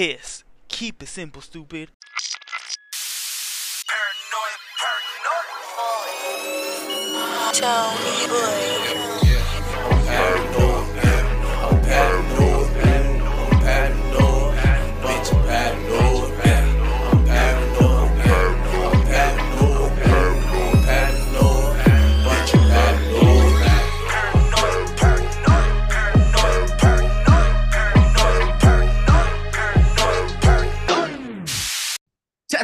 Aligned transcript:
Kiss. 0.00 0.44
Keep 0.68 1.02
it 1.02 1.08
simple, 1.08 1.42
stupid. 1.42 1.90
Tony 7.52 8.26
Boy. 8.30 9.29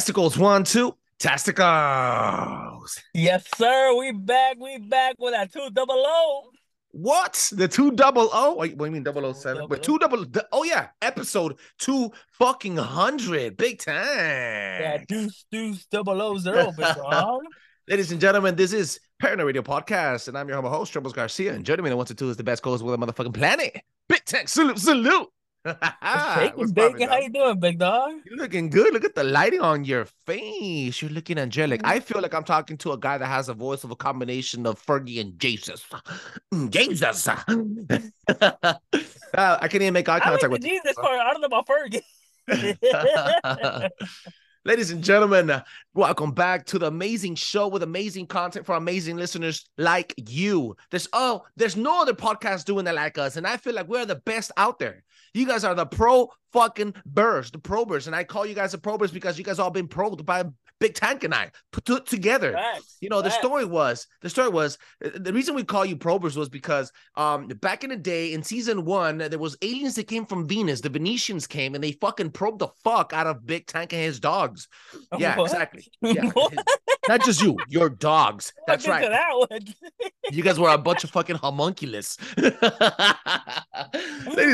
Testicles, 0.06 0.38
one, 0.38 0.62
two. 0.62 0.94
Testicles. 1.18 3.02
Yes, 3.12 3.44
sir. 3.56 3.92
We 3.98 4.12
back. 4.12 4.56
We 4.56 4.78
back 4.78 5.16
with 5.18 5.34
that 5.34 5.52
two 5.52 5.68
double 5.72 6.00
O. 6.06 6.44
What? 6.92 7.50
The 7.50 7.66
two 7.66 7.90
double 7.90 8.30
O? 8.32 8.54
Wait, 8.54 8.76
what 8.76 8.84
do 8.84 8.90
you 8.90 8.92
mean 8.92 9.02
double 9.02 9.26
O 9.26 9.32
seven? 9.32 9.66
But 9.68 9.82
two 9.82 9.98
double. 9.98 10.24
Oh 10.52 10.62
yeah, 10.62 10.90
episode 11.02 11.58
two 11.80 12.12
fucking 12.38 12.76
hundred. 12.76 13.56
Big 13.56 13.80
time. 13.80 13.96
Yeah, 13.96 15.02
deuce, 15.08 15.44
deuce, 15.50 15.86
double 15.86 16.22
O 16.22 16.38
zero. 16.38 16.70
Ladies 17.88 18.12
and 18.12 18.20
gentlemen, 18.20 18.54
this 18.54 18.72
is 18.72 19.00
Paranoi 19.20 19.46
Radio 19.46 19.62
Podcast, 19.62 20.28
and 20.28 20.38
I'm 20.38 20.46
your 20.46 20.54
humble 20.54 20.70
host, 20.70 20.92
Trebles 20.92 21.14
Garcia. 21.14 21.52
And 21.52 21.66
joining 21.66 21.82
me 21.84 21.90
in 21.90 21.96
one 21.96 22.06
to 22.06 22.14
two 22.14 22.30
is 22.30 22.36
the 22.36 22.44
best 22.44 22.62
goes 22.62 22.80
with 22.80 22.96
the 22.96 23.04
motherfucking 23.04 23.34
planet. 23.34 23.80
Big 24.08 24.24
Tank, 24.24 24.48
salute, 24.48 24.78
salute. 24.78 25.26
Shaking, 26.34 26.70
bacon. 26.72 27.08
How 27.08 27.18
you 27.18 27.30
doing, 27.30 27.58
big 27.58 27.78
dog? 27.78 28.12
You're 28.24 28.38
looking 28.38 28.70
good. 28.70 28.92
Look 28.92 29.04
at 29.04 29.14
the 29.14 29.24
lighting 29.24 29.60
on 29.60 29.84
your 29.84 30.04
face. 30.26 31.02
You're 31.02 31.10
looking 31.10 31.38
angelic. 31.38 31.80
I 31.84 32.00
feel 32.00 32.22
like 32.22 32.34
I'm 32.34 32.44
talking 32.44 32.76
to 32.78 32.92
a 32.92 32.98
guy 32.98 33.18
that 33.18 33.26
has 33.26 33.48
a 33.48 33.54
voice 33.54 33.82
of 33.82 33.90
a 33.90 33.96
combination 33.96 34.66
of 34.66 34.80
Fergie 34.84 35.20
and 35.20 35.38
Jesus. 35.38 35.84
Mm, 36.52 36.70
Jesus. 36.70 37.28
Uh, 39.36 39.58
I 39.60 39.68
can't 39.68 39.82
even 39.82 39.92
make 39.92 40.08
eye 40.08 40.20
contact 40.20 40.50
with 40.50 40.62
Jesus 40.62 40.94
part. 40.94 41.20
I 41.20 41.32
don't 41.32 41.42
know 41.42 41.48
about 41.48 41.66
Fergie. 41.66 42.00
Ladies 44.64 44.90
and 44.90 45.04
gentlemen, 45.04 45.50
uh, 45.50 45.62
welcome 45.94 46.32
back 46.32 46.64
to 46.66 46.78
the 46.78 46.86
amazing 46.86 47.34
show 47.34 47.68
with 47.68 47.82
amazing 47.82 48.26
content 48.28 48.64
for 48.64 48.76
amazing 48.76 49.16
listeners 49.16 49.68
like 49.76 50.14
you. 50.16 50.76
There's 50.90 51.06
oh, 51.12 51.44
there's 51.56 51.76
no 51.76 52.00
other 52.00 52.14
podcast 52.14 52.64
doing 52.64 52.84
that 52.86 52.94
like 52.94 53.18
us, 53.18 53.36
and 53.36 53.46
I 53.46 53.58
feel 53.58 53.74
like 53.74 53.88
we're 53.88 54.06
the 54.06 54.22
best 54.24 54.52
out 54.56 54.78
there. 54.78 55.04
You 55.36 55.46
guys 55.46 55.64
are 55.64 55.74
the 55.74 55.86
pro 55.86 56.28
fucking 56.52 56.94
burrs, 57.04 57.50
the 57.50 57.58
probers, 57.58 58.06
and 58.06 58.16
I 58.16 58.24
call 58.24 58.46
you 58.46 58.54
guys 58.54 58.72
the 58.72 58.78
probers 58.78 59.12
because 59.12 59.36
you 59.38 59.44
guys 59.44 59.58
all 59.58 59.70
been 59.70 59.88
probed 59.88 60.24
by 60.24 60.44
Big 60.80 60.94
Tank 60.94 61.24
and 61.24 61.34
I 61.34 61.50
put 61.72 62.06
together. 62.06 62.52
Facts, 62.52 62.96
You 63.00 63.08
know, 63.08 63.22
the 63.22 63.30
story 63.30 63.64
was 63.64 64.06
the 64.22 64.30
story 64.30 64.48
was 64.48 64.78
uh, 65.04 65.10
the 65.14 65.32
reason 65.32 65.54
we 65.54 65.64
call 65.64 65.84
you 65.84 65.96
probers 65.96 66.36
was 66.36 66.48
because 66.48 66.90
um 67.16 67.48
back 67.48 67.82
in 67.84 67.90
the 67.90 67.96
day 67.96 68.32
in 68.32 68.42
season 68.42 68.84
one 68.84 69.18
there 69.18 69.38
was 69.38 69.56
aliens 69.62 69.94
that 69.96 70.08
came 70.08 70.26
from 70.26 70.46
Venus. 70.48 70.80
The 70.80 70.88
Venetians 70.88 71.46
came 71.46 71.74
and 71.74 71.82
they 71.84 71.92
fucking 71.92 72.30
probed 72.30 72.58
the 72.60 72.68
fuck 72.84 73.12
out 73.12 73.26
of 73.26 73.44
Big 73.46 73.66
Tank 73.66 73.92
and 73.92 74.02
his 74.02 74.20
dogs. 74.20 74.68
Yeah, 75.18 75.36
What? 75.36 75.44
exactly. 75.46 75.86
Yeah, 76.02 76.30
not 77.08 77.24
just 77.24 77.42
you, 77.42 77.56
your 77.68 77.88
dogs. 77.88 78.52
That's 78.66 78.86
right. 78.88 79.08
That. 79.08 79.74
You 80.32 80.42
guys 80.42 80.58
were 80.58 80.70
a 80.70 80.78
bunch 80.78 81.04
of 81.04 81.10
fucking 81.10 81.36
homunculus. 81.36 82.18
Ladies 82.36 82.56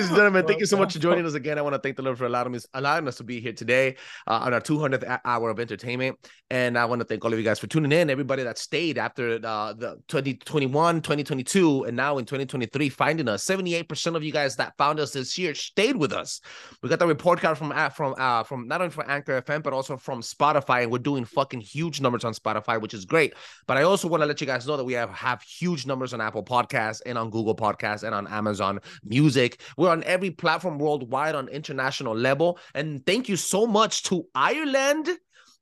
and 0.09 0.17
gentlemen, 0.17 0.47
thank 0.47 0.61
you 0.61 0.67
so 0.67 0.77
much 0.77 0.93
for 0.93 0.99
joining 0.99 1.25
us 1.25 1.33
again. 1.33 1.59
I 1.59 1.63
want 1.63 1.75
to 1.75 1.79
thank 1.79 1.97
the 1.97 2.03
Lord 2.03 2.19
for 2.19 2.27
allowing 2.27 2.55
us, 2.55 2.67
allowing 2.75 3.09
us 3.09 3.17
to 3.17 3.25
be 3.25 3.41
here 3.41 3.55
today 3.55 3.97
uh, 4.27 4.41
on 4.43 4.53
our 4.53 4.61
200th 4.61 5.21
hour 5.25 5.49
of 5.49 5.59
entertainment. 5.59 6.19
And 6.51 6.77
I 6.77 6.85
want 6.85 7.01
to 7.01 7.07
thank 7.07 7.25
all 7.25 7.33
of 7.33 7.39
you 7.39 7.45
guys 7.45 7.59
for 7.59 7.69
tuning 7.69 7.91
in, 7.93 8.11
everybody 8.11 8.43
that 8.43 8.59
stayed 8.59 8.99
after 8.99 9.41
uh, 9.43 9.73
the 9.73 9.99
2021, 10.09 11.01
2022, 11.01 11.85
and 11.85 11.97
now 11.97 12.19
in 12.19 12.27
2023, 12.27 12.91
finding 12.91 13.29
us. 13.29 13.43
78% 13.47 14.15
of 14.15 14.23
you 14.23 14.33
guys 14.33 14.57
that 14.57 14.77
found 14.77 15.01
us 15.01 15.13
this 15.13 15.39
year 15.39 15.55
stayed 15.55 15.97
with 15.97 16.13
us. 16.13 16.43
We 16.83 16.91
got 16.91 16.99
the 16.99 17.07
report 17.07 17.41
card 17.41 17.57
from 17.57 17.73
uh, 17.73 17.89
from 17.89 18.15
uh, 18.19 18.43
from 18.43 18.69
not 18.69 18.83
only 18.83 18.93
from 18.93 19.05
Anchor 19.09 19.41
FM, 19.41 19.63
but 19.63 19.73
also 19.73 19.97
from 19.97 20.21
Spotify. 20.21 20.83
And 20.83 20.93
we're 20.93 20.99
doing 20.99 21.25
fucking 21.25 21.61
huge 21.61 22.03
numbers 22.03 22.25
on 22.25 22.35
Spotify, 22.35 22.42
which 22.81 22.95
is 22.95 23.05
great. 23.05 23.35
But 23.67 23.77
I 23.77 23.83
also 23.83 24.09
want 24.09 24.23
to 24.23 24.27
let 24.27 24.41
you 24.41 24.47
guys 24.47 24.67
know 24.67 24.77
that 24.77 24.85
we 24.85 24.95
have, 24.95 25.11
have 25.11 25.43
huge 25.43 25.87
numbers 25.87 26.13
on 26.15 26.21
Apple 26.21 26.45
Podcasts 26.45 27.01
and 27.07 27.17
on 27.19 27.31
Google 27.31 27.57
Podcasts 27.57 28.03
and 28.03 28.15
on 28.15 28.27
Amazon 28.27 28.81
Music. 29.05 29.61
We're 29.77 29.91
on 29.91 30.03
every 30.05 30.31
platform 30.31 30.79
worldwide 30.79 31.35
on 31.35 31.49
international 31.49 32.15
level. 32.15 32.59
And 32.75 33.05
thank 33.07 33.29
you 33.29 33.37
so 33.37 33.67
much 33.67 34.03
to 34.05 34.27
Ireland, 34.35 35.09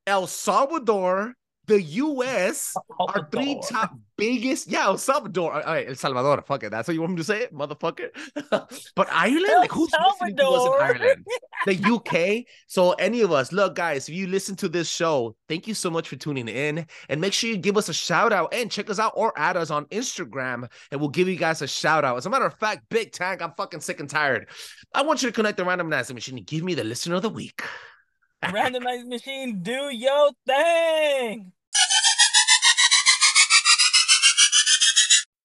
El 0.06 0.26
Salvador, 0.26 1.34
the 1.70 1.80
US, 1.82 2.74
our 2.98 3.28
three 3.30 3.60
top 3.68 3.94
biggest. 4.16 4.68
Yeah, 4.68 4.86
El 4.86 4.98
Salvador. 4.98 5.52
All 5.52 5.62
right, 5.62 5.88
El 5.88 5.94
Salvador. 5.94 6.42
Fuck 6.42 6.64
it. 6.64 6.70
That's 6.70 6.88
what 6.88 6.94
you 6.94 7.00
want 7.00 7.12
me 7.12 7.18
to 7.18 7.24
say 7.24 7.46
motherfucker. 7.52 8.08
but 8.50 9.08
Ireland, 9.12 9.46
El 9.48 9.60
like 9.60 9.70
who's 9.70 9.90
listening 9.92 10.36
to 10.36 10.48
us 10.48 10.66
in 10.66 10.82
Ireland? 10.82 11.26
The 11.66 11.76
UK. 11.94 12.46
So 12.66 12.92
any 12.92 13.20
of 13.20 13.32
us, 13.32 13.52
look, 13.52 13.74
guys, 13.74 14.08
if 14.08 14.14
you 14.14 14.26
listen 14.26 14.56
to 14.56 14.68
this 14.68 14.88
show, 14.88 15.36
thank 15.46 15.68
you 15.68 15.74
so 15.74 15.90
much 15.90 16.08
for 16.08 16.16
tuning 16.16 16.48
in, 16.48 16.86
and 17.08 17.20
make 17.20 17.34
sure 17.34 17.50
you 17.50 17.58
give 17.58 17.76
us 17.76 17.90
a 17.90 17.94
shout 17.94 18.32
out 18.32 18.52
and 18.54 18.70
check 18.70 18.88
us 18.88 18.98
out 18.98 19.12
or 19.14 19.32
add 19.36 19.58
us 19.58 19.70
on 19.70 19.84
Instagram, 19.86 20.68
and 20.90 21.00
we'll 21.00 21.10
give 21.10 21.28
you 21.28 21.36
guys 21.36 21.60
a 21.62 21.68
shout 21.68 22.02
out. 22.02 22.16
As 22.16 22.26
a 22.26 22.30
matter 22.30 22.46
of 22.46 22.54
fact, 22.54 22.88
Big 22.88 23.12
Tank, 23.12 23.42
I'm 23.42 23.52
fucking 23.58 23.80
sick 23.80 24.00
and 24.00 24.08
tired. 24.08 24.48
I 24.94 25.02
want 25.02 25.22
you 25.22 25.28
to 25.28 25.34
connect 25.34 25.58
the 25.58 25.64
randomizer 25.64 26.14
machine 26.14 26.38
and 26.38 26.46
give 26.46 26.64
me 26.64 26.74
the 26.74 26.84
listener 26.84 27.16
of 27.16 27.22
the 27.22 27.28
week. 27.28 27.62
Randomized 28.42 29.06
machine, 29.06 29.62
do 29.62 29.90
your 29.92 30.30
thing. 30.46 31.52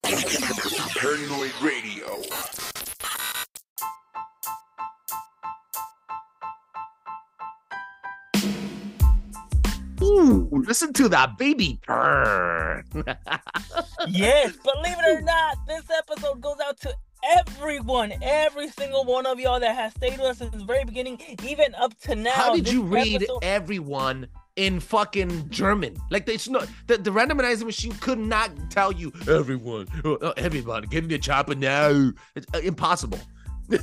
Paranoi 0.06 1.50
Radio. 1.60 2.22
Ooh, 10.02 10.48
listen 10.52 10.92
to 10.94 11.08
that 11.08 11.38
baby 11.38 11.80
purr. 11.86 12.84
Yes, 14.08 14.52
believe 14.58 14.96
it 14.98 15.18
or 15.18 15.20
not, 15.22 15.56
this 15.66 15.82
episode 15.90 16.40
goes 16.40 16.58
out 16.64 16.78
to 16.82 16.94
everyone, 17.38 18.12
every 18.22 18.68
single 18.68 19.04
one 19.04 19.26
of 19.26 19.40
y'all 19.40 19.58
that 19.58 19.74
has 19.74 19.92
stayed 19.94 20.12
with 20.12 20.20
us 20.28 20.38
since 20.38 20.52
the 20.54 20.64
very 20.64 20.84
beginning, 20.84 21.20
even 21.44 21.74
up 21.74 21.98
to 22.02 22.14
now. 22.14 22.30
How 22.30 22.54
did 22.54 22.70
you 22.70 22.82
read 22.82 23.16
episode- 23.16 23.38
everyone 23.42 24.28
in 24.56 24.80
fucking 24.80 25.48
German? 25.50 25.96
Like 26.10 26.28
it's 26.28 26.48
not 26.48 26.68
the, 26.86 26.98
the 26.98 27.10
randomizer 27.10 27.64
machine 27.64 27.92
could 27.92 28.18
not 28.18 28.50
tell 28.70 28.92
you 28.92 29.12
everyone, 29.28 29.86
uh, 30.04 30.32
everybody, 30.36 30.86
get 30.88 31.04
in 31.04 31.10
the 31.10 31.18
chopper 31.18 31.54
now. 31.54 32.10
It's 32.34 32.46
uh, 32.54 32.58
impossible. 32.58 33.20
look, 33.68 33.80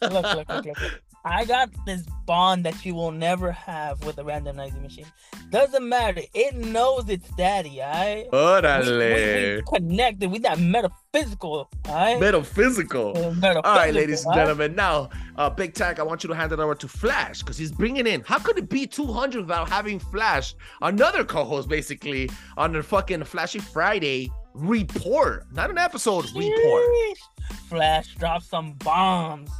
look, 0.00 0.48
look, 0.48 0.64
look. 0.66 1.02
I 1.26 1.46
got 1.46 1.70
this 1.86 2.02
bond 2.26 2.66
that 2.66 2.84
you 2.84 2.94
will 2.94 3.10
never 3.10 3.50
have 3.50 4.04
with 4.04 4.18
a 4.18 4.22
randomizing 4.22 4.82
machine. 4.82 5.06
Doesn't 5.50 5.88
matter. 5.88 6.20
It 6.34 6.54
knows 6.54 7.08
its 7.08 7.30
daddy, 7.30 7.80
alright? 7.80 8.26
We, 8.30 8.92
we, 9.50 9.56
we 9.56 9.62
connected. 9.62 10.30
We 10.30 10.38
that 10.40 10.58
metaphysical, 10.58 11.70
alright? 11.88 12.20
Metaphysical. 12.20 13.10
Uh, 13.16 13.30
metaphysical, 13.32 13.62
All 13.64 13.76
right, 13.76 13.94
ladies 13.94 14.24
and 14.26 14.34
gentlemen. 14.34 14.74
Now, 14.74 15.08
uh, 15.36 15.48
Big 15.48 15.72
Tank, 15.72 15.98
I 15.98 16.02
want 16.02 16.24
you 16.24 16.28
to 16.28 16.34
hand 16.34 16.52
it 16.52 16.60
over 16.60 16.74
to 16.74 16.88
Flash 16.88 17.40
because 17.40 17.56
he's 17.56 17.72
bringing 17.72 18.06
in. 18.06 18.20
How 18.26 18.38
could 18.38 18.58
it 18.58 18.68
be 18.68 18.86
200 18.86 19.42
without 19.42 19.70
having 19.70 19.98
Flash, 19.98 20.54
another 20.82 21.24
co-host, 21.24 21.68
basically 21.70 22.28
on 22.58 22.72
the 22.72 22.82
fucking 22.82 23.24
Flashy 23.24 23.60
Friday 23.60 24.30
report, 24.52 25.46
not 25.52 25.70
an 25.70 25.78
episode 25.78 26.26
report. 26.34 26.84
Flash 27.68 28.14
drop 28.16 28.42
some 28.42 28.74
bombs. 28.74 29.50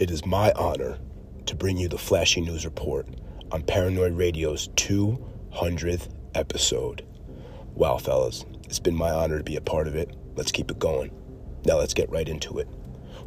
It 0.00 0.10
is 0.10 0.24
my 0.24 0.50
honor 0.52 0.96
to 1.44 1.54
bring 1.54 1.76
you 1.76 1.86
the 1.86 1.98
flashy 1.98 2.40
news 2.40 2.64
report 2.64 3.06
on 3.52 3.64
Paranoi 3.64 4.16
Radio's 4.16 4.68
200th 4.68 6.08
episode. 6.34 7.06
Wow, 7.74 7.98
fellas, 7.98 8.46
it's 8.64 8.78
been 8.78 8.94
my 8.94 9.10
honor 9.10 9.36
to 9.36 9.44
be 9.44 9.56
a 9.56 9.60
part 9.60 9.86
of 9.86 9.96
it. 9.96 10.16
Let's 10.36 10.52
keep 10.52 10.70
it 10.70 10.78
going. 10.78 11.10
Now 11.66 11.76
let's 11.76 11.92
get 11.92 12.08
right 12.08 12.26
into 12.26 12.58
it. 12.58 12.66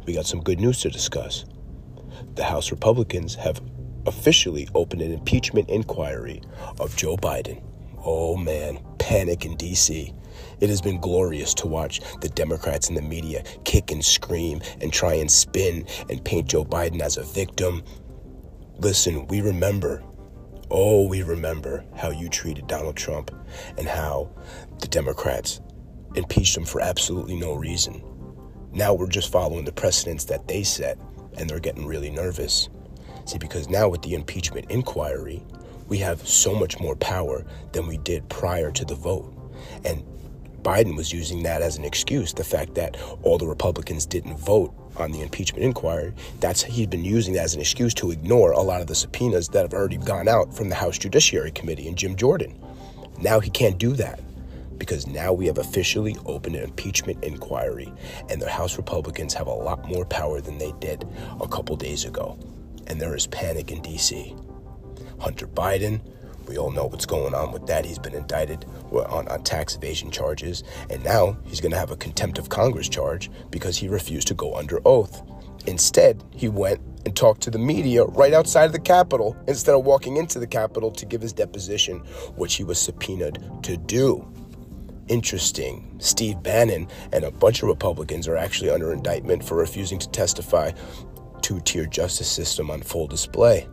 We 0.04 0.14
got 0.14 0.26
some 0.26 0.42
good 0.42 0.58
news 0.58 0.80
to 0.80 0.90
discuss. 0.90 1.44
The 2.34 2.42
House 2.42 2.72
Republicans 2.72 3.36
have 3.36 3.62
officially 4.04 4.68
opened 4.74 5.02
an 5.02 5.12
impeachment 5.12 5.70
inquiry 5.70 6.42
of 6.80 6.96
Joe 6.96 7.16
Biden. 7.16 7.62
Oh 8.04 8.36
man, 8.36 8.80
panic 8.98 9.44
in 9.44 9.56
DC. 9.56 10.12
It 10.60 10.68
has 10.68 10.80
been 10.80 11.00
glorious 11.00 11.54
to 11.54 11.66
watch 11.66 12.00
the 12.20 12.28
Democrats 12.28 12.88
and 12.88 12.96
the 12.96 13.02
media 13.02 13.44
kick 13.64 13.90
and 13.90 14.04
scream 14.04 14.60
and 14.80 14.92
try 14.92 15.14
and 15.14 15.30
spin 15.30 15.86
and 16.08 16.24
paint 16.24 16.48
Joe 16.48 16.64
Biden 16.64 17.00
as 17.00 17.16
a 17.16 17.22
victim. 17.22 17.82
Listen, 18.78 19.26
we 19.28 19.40
remember 19.40 20.02
Oh, 20.70 21.06
we 21.06 21.22
remember 21.22 21.84
how 21.94 22.10
you 22.10 22.28
treated 22.28 22.66
Donald 22.66 22.96
Trump 22.96 23.30
and 23.76 23.86
how 23.86 24.30
the 24.80 24.88
Democrats 24.88 25.60
impeached 26.14 26.56
him 26.56 26.64
for 26.64 26.80
absolutely 26.80 27.36
no 27.36 27.54
reason. 27.54 28.02
Now 28.72 28.94
we're 28.94 29.06
just 29.06 29.30
following 29.30 29.64
the 29.64 29.72
precedents 29.72 30.24
that 30.24 30.48
they 30.48 30.62
set, 30.62 30.98
and 31.36 31.48
they're 31.48 31.60
getting 31.60 31.86
really 31.86 32.10
nervous. 32.10 32.68
See, 33.26 33.38
because 33.38 33.68
now 33.68 33.88
with 33.88 34.02
the 34.02 34.14
impeachment 34.14 34.70
inquiry, 34.70 35.44
we 35.86 35.98
have 35.98 36.26
so 36.26 36.54
much 36.54 36.80
more 36.80 36.96
power 36.96 37.44
than 37.72 37.86
we 37.86 37.98
did 37.98 38.28
prior 38.28 38.72
to 38.72 38.84
the 38.84 38.94
vote. 38.94 39.32
And 39.84 40.02
Biden 40.64 40.96
was 40.96 41.12
using 41.12 41.42
that 41.42 41.60
as 41.60 41.76
an 41.76 41.84
excuse, 41.84 42.32
the 42.32 42.42
fact 42.42 42.74
that 42.74 42.96
all 43.22 43.36
the 43.36 43.46
Republicans 43.46 44.06
didn't 44.06 44.38
vote 44.38 44.74
on 44.96 45.12
the 45.12 45.20
impeachment 45.20 45.62
inquiry. 45.62 46.14
That's 46.40 46.62
he'd 46.62 46.88
been 46.88 47.04
using 47.04 47.34
that 47.34 47.44
as 47.44 47.54
an 47.54 47.60
excuse 47.60 47.92
to 47.94 48.10
ignore 48.10 48.52
a 48.52 48.62
lot 48.62 48.80
of 48.80 48.86
the 48.86 48.94
subpoenas 48.94 49.48
that 49.48 49.60
have 49.60 49.74
already 49.74 49.98
gone 49.98 50.26
out 50.26 50.54
from 50.54 50.70
the 50.70 50.74
House 50.74 50.96
Judiciary 50.96 51.50
Committee 51.50 51.86
and 51.86 51.98
Jim 51.98 52.16
Jordan. 52.16 52.58
Now 53.20 53.40
he 53.40 53.50
can't 53.50 53.76
do 53.78 53.92
that 53.92 54.20
because 54.78 55.06
now 55.06 55.34
we 55.34 55.46
have 55.46 55.58
officially 55.58 56.16
opened 56.24 56.56
an 56.56 56.64
impeachment 56.64 57.22
inquiry 57.22 57.92
and 58.30 58.40
the 58.40 58.48
House 58.48 58.78
Republicans 58.78 59.34
have 59.34 59.46
a 59.46 59.52
lot 59.52 59.86
more 59.86 60.06
power 60.06 60.40
than 60.40 60.56
they 60.56 60.72
did 60.80 61.06
a 61.40 61.46
couple 61.46 61.76
days 61.76 62.06
ago. 62.06 62.38
And 62.86 62.98
there 62.98 63.14
is 63.14 63.26
panic 63.26 63.70
in 63.70 63.82
DC. 63.82 64.40
Hunter 65.20 65.46
Biden, 65.46 66.00
we 66.46 66.58
all 66.58 66.70
know 66.70 66.86
what's 66.86 67.06
going 67.06 67.34
on 67.34 67.52
with 67.52 67.66
that. 67.66 67.84
He's 67.84 67.98
been 67.98 68.14
indicted 68.14 68.64
on, 68.92 69.28
on 69.28 69.42
tax 69.42 69.76
evasion 69.76 70.10
charges, 70.10 70.64
and 70.90 71.02
now 71.04 71.36
he's 71.44 71.60
going 71.60 71.72
to 71.72 71.78
have 71.78 71.90
a 71.90 71.96
contempt 71.96 72.38
of 72.38 72.48
Congress 72.48 72.88
charge 72.88 73.30
because 73.50 73.76
he 73.76 73.88
refused 73.88 74.28
to 74.28 74.34
go 74.34 74.54
under 74.54 74.80
oath. 74.84 75.22
Instead, 75.66 76.22
he 76.34 76.48
went 76.48 76.80
and 77.06 77.16
talked 77.16 77.40
to 77.42 77.50
the 77.50 77.58
media 77.58 78.04
right 78.04 78.32
outside 78.32 78.64
of 78.64 78.72
the 78.72 78.78
Capitol 78.78 79.36
instead 79.46 79.74
of 79.74 79.84
walking 79.84 80.16
into 80.16 80.38
the 80.38 80.46
Capitol 80.46 80.90
to 80.90 81.06
give 81.06 81.22
his 81.22 81.32
deposition, 81.32 81.98
which 82.36 82.54
he 82.54 82.64
was 82.64 82.78
subpoenaed 82.78 83.38
to 83.62 83.76
do. 83.76 84.26
Interesting. 85.08 85.96
Steve 85.98 86.42
Bannon 86.42 86.88
and 87.12 87.24
a 87.24 87.30
bunch 87.30 87.62
of 87.62 87.68
Republicans 87.68 88.26
are 88.26 88.36
actually 88.36 88.70
under 88.70 88.92
indictment 88.92 89.44
for 89.44 89.56
refusing 89.56 89.98
to 89.98 90.08
testify. 90.10 90.72
Two 91.42 91.60
tier 91.60 91.84
justice 91.84 92.30
system 92.30 92.70
on 92.70 92.80
full 92.80 93.06
display. 93.06 93.68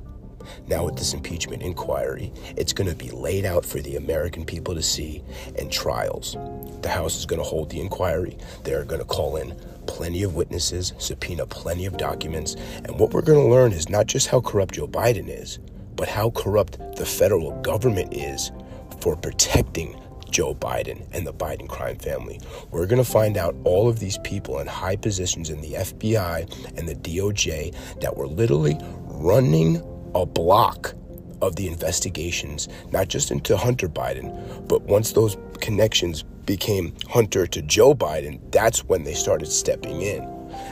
Now, 0.68 0.86
with 0.86 0.98
this 0.98 1.14
impeachment 1.14 1.62
inquiry, 1.62 2.32
it's 2.58 2.74
going 2.74 2.90
to 2.90 2.96
be 2.96 3.10
laid 3.12 3.46
out 3.46 3.66
for 3.66 3.80
the 3.80 3.96
American 3.96 4.46
people 4.46 4.76
to 4.76 4.82
see 4.82 5.24
in 5.56 5.70
trials. 5.70 6.38
The 6.82 6.90
House 6.90 7.18
is 7.18 7.26
going 7.26 7.42
to 7.42 7.48
hold 7.48 7.70
the 7.70 7.80
inquiry. 7.80 8.38
They're 8.64 8.86
going 8.86 9.02
to 9.02 9.06
call 9.06 9.36
in 9.36 9.56
plenty 9.88 10.24
of 10.24 10.36
witnesses, 10.36 10.94
subpoena 10.98 11.46
plenty 11.46 11.86
of 11.86 11.98
documents, 11.98 12.56
and 12.86 13.00
what 13.00 13.14
we're 13.14 13.22
going 13.22 13.44
to 13.44 13.54
learn 13.54 13.72
is 13.72 13.90
not 13.90 14.08
just 14.08 14.28
how 14.28 14.42
corrupt 14.42 14.76
Joe 14.76 14.88
Biden 14.88 15.28
is, 15.28 15.60
but 15.96 16.08
how 16.08 16.32
corrupt 16.32 16.80
the 16.96 17.06
federal 17.06 17.60
government 17.62 18.14
is 18.14 18.52
for 19.00 19.16
protecting 19.16 20.00
Joe 20.32 20.56
Biden 20.56 21.06
and 21.12 21.28
the 21.28 21.34
Biden 21.34 21.68
crime 21.68 21.98
family. 21.98 22.40
We're 22.72 22.88
going 22.88 23.04
to 23.04 23.10
find 23.10 23.38
out 23.38 23.56
all 23.66 23.90
of 23.90 24.00
these 24.00 24.18
people 24.20 24.60
in 24.60 24.68
high 24.68 24.96
positions 24.96 25.50
in 25.50 25.62
the 25.62 25.74
FBI 25.74 26.78
and 26.78 26.88
the 26.88 26.96
DOJ 26.96 27.76
that 28.00 28.16
were 28.16 28.28
literally 28.28 28.78
running 29.04 29.82
a 30.16 30.26
block 30.26 30.94
of 31.42 31.56
the 31.56 31.68
investigations, 31.68 32.68
not 32.92 33.08
just 33.08 33.32
into 33.32 33.58
Hunter 33.58 33.90
Biden, 33.90 34.68
but 34.68 34.84
once 34.84 35.12
those 35.14 35.38
connections 35.60 36.24
became 36.46 36.94
Hunter 37.10 37.48
to 37.48 37.62
Joe 37.62 37.94
Biden, 37.94 38.40
that's 38.52 38.84
when 38.86 39.04
they 39.04 39.14
started 39.14 39.48
stepping 39.48 40.02
in 40.02 40.24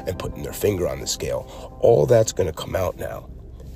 and 0.08 0.20
putting 0.20 0.44
their 0.44 0.54
finger 0.54 0.88
on 0.88 1.00
the 1.00 1.08
scale. 1.08 1.78
All 1.82 2.06
that's 2.06 2.32
going 2.32 2.48
to 2.48 2.54
come 2.54 2.76
out 2.76 2.98
now. 2.98 3.30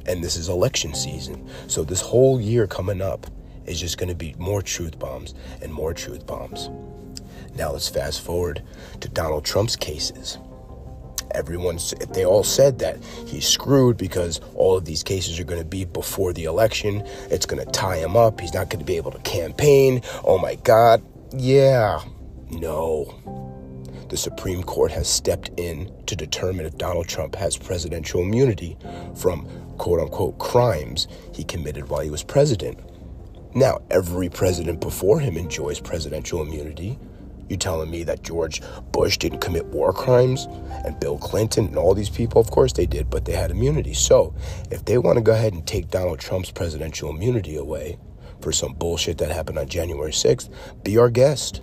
And 0.06 0.24
this 0.24 0.36
is 0.36 0.50
election 0.50 0.94
season. 0.94 1.50
So 1.68 1.84
this 1.84 2.02
whole 2.02 2.42
year 2.42 2.68
coming 2.68 3.02
up 3.02 3.28
is 3.66 3.80
just 3.80 3.98
going 3.98 4.10
to 4.10 4.16
be 4.16 4.36
more 4.38 4.62
truth 4.62 5.00
bombs 5.00 5.34
and 5.62 5.74
more 5.74 5.94
truth 5.94 6.28
bombs. 6.28 6.70
Now 7.56 7.72
let's 7.72 7.88
fast 7.88 8.22
forward 8.22 8.62
to 9.00 9.08
Donald 9.08 9.46
Trump's 9.46 9.76
cases 9.76 10.38
everyone 11.34 11.80
they 12.14 12.26
all 12.26 12.44
said 12.44 12.80
that 12.80 13.04
he's 13.26 13.48
screwed 13.48 13.98
because 13.98 14.40
all 14.56 14.78
of 14.78 14.86
these 14.86 15.04
cases 15.04 15.40
are 15.40 15.44
going 15.44 15.62
to 15.62 15.68
be 15.68 15.86
before 15.86 16.34
the 16.34 16.46
election. 16.46 17.04
It's 17.30 17.46
going 17.46 17.64
to 17.64 17.72
tie 17.72 17.98
him 17.98 18.16
up. 18.16 18.40
He's 18.40 18.54
not 18.54 18.70
going 18.70 18.80
to 18.80 18.86
be 18.86 18.98
able 18.98 19.12
to 19.12 19.20
campaign. 19.20 20.02
Oh 20.24 20.38
my 20.38 20.56
God. 20.56 21.04
Yeah. 21.36 22.02
No. 22.50 23.20
The 24.10 24.18
Supreme 24.18 24.62
Court 24.62 24.92
has 24.92 25.08
stepped 25.08 25.50
in 25.58 25.92
to 26.06 26.16
determine 26.16 26.66
if 26.66 26.78
Donald 26.78 27.08
Trump 27.08 27.36
has 27.36 27.58
presidential 27.58 28.22
immunity 28.22 28.78
from 29.16 29.48
quote 29.78 30.00
unquote 30.00 30.38
crimes 30.38 31.08
he 31.34 31.44
committed 31.44 31.90
while 31.90 32.02
he 32.02 32.12
was 32.12 32.24
president. 32.24 32.80
Now, 33.56 33.82
every 33.90 34.30
president 34.30 34.82
before 34.82 35.20
him 35.20 35.38
enjoys 35.38 35.80
presidential 35.80 36.42
immunity. 36.42 36.98
You 37.54 37.58
telling 37.58 37.92
me 37.92 38.04
that 38.06 38.24
George 38.24 38.64
Bush 38.92 39.20
didn't 39.20 39.42
commit 39.42 39.68
war 39.68 39.94
crimes 39.94 40.48
and 40.86 41.00
Bill 41.00 41.20
Clinton 41.20 41.68
and 41.68 41.78
all 41.78 41.94
these 41.94 42.10
people? 42.10 42.42
Of 42.42 42.50
course 42.50 42.74
they 42.74 42.88
did, 42.88 43.12
but 43.12 43.26
they 43.26 43.34
had 43.34 43.52
immunity. 43.52 43.94
So 43.94 44.34
if 44.72 44.84
they 44.86 44.98
want 44.98 45.20
to 45.20 45.24
go 45.24 45.34
ahead 45.34 45.54
and 45.54 45.64
take 45.64 45.92
Donald 45.92 46.18
Trump's 46.18 46.50
presidential 46.50 47.12
immunity 47.12 47.56
away 47.56 48.00
for 48.42 48.52
some 48.52 48.74
bullshit 48.74 49.20
that 49.20 49.30
happened 49.30 49.60
on 49.60 49.68
January 49.68 50.12
6th, 50.12 50.50
be 50.84 50.98
our 50.98 51.12
guest. 51.12 51.62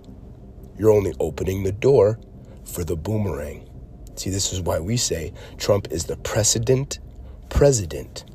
You're 0.79 0.93
only 0.93 1.13
opening 1.19 1.65
the 1.65 1.73
door 1.73 2.21
for 2.65 2.85
the 2.85 2.95
boomerang. 2.95 3.69
See, 4.15 4.31
this 4.31 4.53
is 4.53 4.61
why 4.61 4.79
we 4.79 4.97
say 4.97 5.33
Trump 5.59 5.89
is 5.91 6.05
the 6.05 6.19
precedent 6.19 7.01
president. 7.49 8.27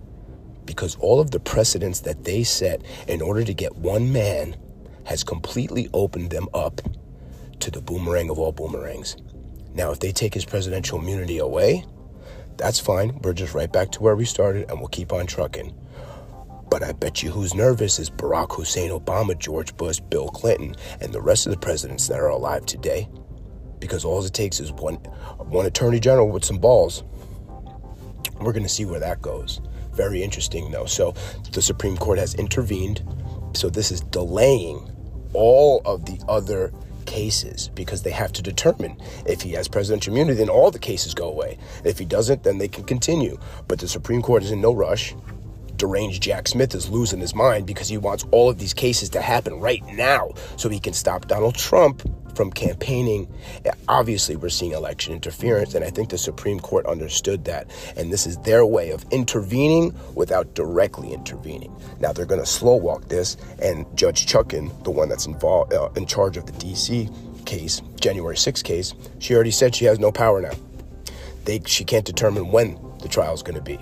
Because 0.65 0.97
all 0.97 1.21
of 1.21 1.31
the 1.31 1.39
precedents 1.39 2.01
that 2.01 2.25
they 2.25 2.43
set 2.43 2.81
in 3.07 3.21
order 3.21 3.45
to 3.45 3.53
get 3.53 3.77
one 3.77 4.11
man 4.11 4.57
has 5.05 5.23
completely 5.23 5.87
opened 5.93 6.31
them 6.31 6.49
up 6.53 6.81
to 7.59 7.71
the 7.71 7.81
boomerang 7.81 8.29
of 8.29 8.39
all 8.39 8.51
boomerangs. 8.51 9.17
Now, 9.73 9.91
if 9.91 9.99
they 9.99 10.11
take 10.11 10.33
his 10.33 10.45
presidential 10.45 10.99
immunity 10.99 11.37
away, 11.37 11.85
that's 12.57 12.79
fine. 12.79 13.19
We're 13.21 13.33
just 13.33 13.53
right 13.53 13.71
back 13.71 13.91
to 13.91 14.03
where 14.03 14.15
we 14.15 14.25
started 14.25 14.69
and 14.69 14.79
we'll 14.79 14.87
keep 14.87 15.11
on 15.11 15.27
trucking. 15.27 15.75
But 16.69 16.83
I 16.83 16.93
bet 16.93 17.21
you 17.21 17.29
who's 17.29 17.53
nervous 17.53 17.99
is 17.99 18.09
Barack 18.09 18.55
Hussein 18.55 18.91
Obama, 18.91 19.37
George 19.37 19.75
Bush, 19.77 19.99
Bill 19.99 20.29
Clinton, 20.29 20.75
and 21.01 21.13
the 21.13 21.21
rest 21.21 21.45
of 21.45 21.51
the 21.51 21.59
presidents 21.59 22.07
that 22.07 22.19
are 22.19 22.29
alive 22.29 22.65
today. 22.65 23.07
Because 23.79 24.05
all 24.05 24.23
it 24.23 24.33
takes 24.33 24.59
is 24.59 24.71
one, 24.71 24.95
one 24.95 25.65
attorney 25.65 25.99
general 25.99 26.29
with 26.29 26.45
some 26.45 26.57
balls. 26.57 27.03
We're 28.39 28.53
going 28.53 28.63
to 28.63 28.69
see 28.69 28.85
where 28.85 28.99
that 28.99 29.21
goes. 29.21 29.61
Very 29.93 30.23
interesting, 30.23 30.71
though. 30.71 30.85
So 30.85 31.13
the 31.51 31.61
Supreme 31.61 31.97
Court 31.97 32.17
has 32.17 32.35
intervened. 32.35 33.03
So 33.53 33.69
this 33.69 33.91
is 33.91 34.01
delaying 34.01 34.91
all 35.33 35.81
of 35.85 36.05
the 36.05 36.19
other 36.27 36.73
cases 37.05 37.69
because 37.75 38.03
they 38.03 38.11
have 38.11 38.33
to 38.33 38.41
determine 38.41 38.97
if 39.25 39.41
he 39.41 39.51
has 39.51 39.67
presidential 39.67 40.13
immunity, 40.13 40.37
then 40.37 40.49
all 40.49 40.71
the 40.71 40.79
cases 40.79 41.13
go 41.13 41.29
away. 41.29 41.57
If 41.83 41.99
he 41.99 42.05
doesn't, 42.05 42.43
then 42.43 42.57
they 42.57 42.67
can 42.67 42.83
continue. 42.83 43.37
But 43.67 43.79
the 43.79 43.87
Supreme 43.87 44.21
Court 44.21 44.43
is 44.43 44.51
in 44.51 44.61
no 44.61 44.73
rush. 44.73 45.15
Deranged 45.77 46.23
Jack 46.23 46.47
Smith 46.47 46.73
is 46.73 46.89
losing 46.89 47.19
his 47.19 47.35
mind 47.35 47.65
because 47.67 47.89
he 47.89 47.97
wants 47.97 48.25
all 48.31 48.49
of 48.49 48.57
these 48.57 48.73
cases 48.73 49.09
to 49.09 49.21
happen 49.21 49.59
right 49.59 49.83
now 49.87 50.31
so 50.57 50.69
he 50.69 50.79
can 50.79 50.93
stop 50.93 51.27
Donald 51.27 51.55
Trump 51.55 52.01
from 52.35 52.51
campaigning. 52.51 53.33
Obviously, 53.87 54.35
we're 54.35 54.49
seeing 54.49 54.73
election 54.73 55.13
interference, 55.13 55.73
and 55.73 55.83
I 55.83 55.89
think 55.89 56.09
the 56.09 56.17
Supreme 56.17 56.59
Court 56.59 56.85
understood 56.85 57.45
that. 57.45 57.69
And 57.95 58.11
this 58.11 58.27
is 58.27 58.37
their 58.39 58.65
way 58.65 58.91
of 58.91 59.05
intervening 59.11 59.95
without 60.13 60.53
directly 60.53 61.13
intervening. 61.13 61.73
Now, 61.99 62.11
they're 62.11 62.25
going 62.25 62.41
to 62.41 62.45
slow 62.45 62.75
walk 62.75 63.07
this, 63.07 63.37
and 63.61 63.85
Judge 63.97 64.25
Chutkan, 64.25 64.83
the 64.83 64.91
one 64.91 65.09
that's 65.09 65.25
involved 65.25 65.73
uh, 65.73 65.89
in 65.95 66.05
charge 66.05 66.37
of 66.37 66.45
the 66.45 66.51
D.C. 66.53 67.09
case, 67.45 67.81
January 67.99 68.35
6th 68.35 68.63
case, 68.63 68.93
she 69.19 69.33
already 69.33 69.51
said 69.51 69.73
she 69.73 69.85
has 69.85 69.99
no 69.99 70.11
power 70.11 70.41
now. 70.41 70.53
They, 71.45 71.61
she 71.65 71.85
can't 71.85 72.05
determine 72.05 72.51
when 72.51 72.77
the 73.01 73.07
trial 73.07 73.33
is 73.33 73.43
going 73.43 73.55
to 73.55 73.61
be. 73.61 73.79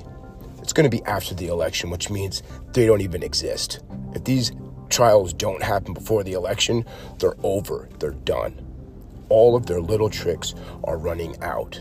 It's 0.74 0.80
going 0.80 0.90
to 0.90 0.98
be 0.98 1.06
after 1.06 1.36
the 1.36 1.50
election, 1.50 1.92
which 1.92 2.10
means 2.10 2.42
they 2.72 2.88
don't 2.88 3.02
even 3.02 3.22
exist. 3.22 3.82
If 4.16 4.24
these 4.24 4.52
trials 4.90 5.32
don't 5.32 5.62
happen 5.62 5.94
before 5.94 6.24
the 6.24 6.34
election, 6.34 6.84
they're 7.20 7.36
over, 7.44 7.88
they're 8.00 8.10
done. 8.10 8.60
All 9.30 9.56
of 9.56 9.68
their 9.68 9.80
little 9.80 10.10
tricks 10.10 10.56
are 10.84 10.98
running 10.98 11.40
out. 11.44 11.80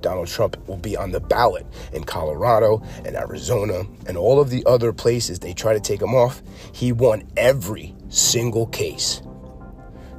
Donald 0.00 0.28
Trump 0.28 0.56
will 0.68 0.76
be 0.76 0.96
on 0.96 1.10
the 1.10 1.18
ballot 1.18 1.66
in 1.92 2.04
Colorado 2.04 2.84
and 3.04 3.16
Arizona 3.16 3.82
and 4.06 4.16
all 4.16 4.40
of 4.40 4.48
the 4.48 4.64
other 4.64 4.92
places 4.92 5.40
they 5.40 5.52
try 5.52 5.72
to 5.72 5.80
take 5.80 6.00
him 6.00 6.14
off. 6.14 6.40
He 6.72 6.92
won 6.92 7.28
every 7.36 7.96
single 8.10 8.68
case. 8.68 9.22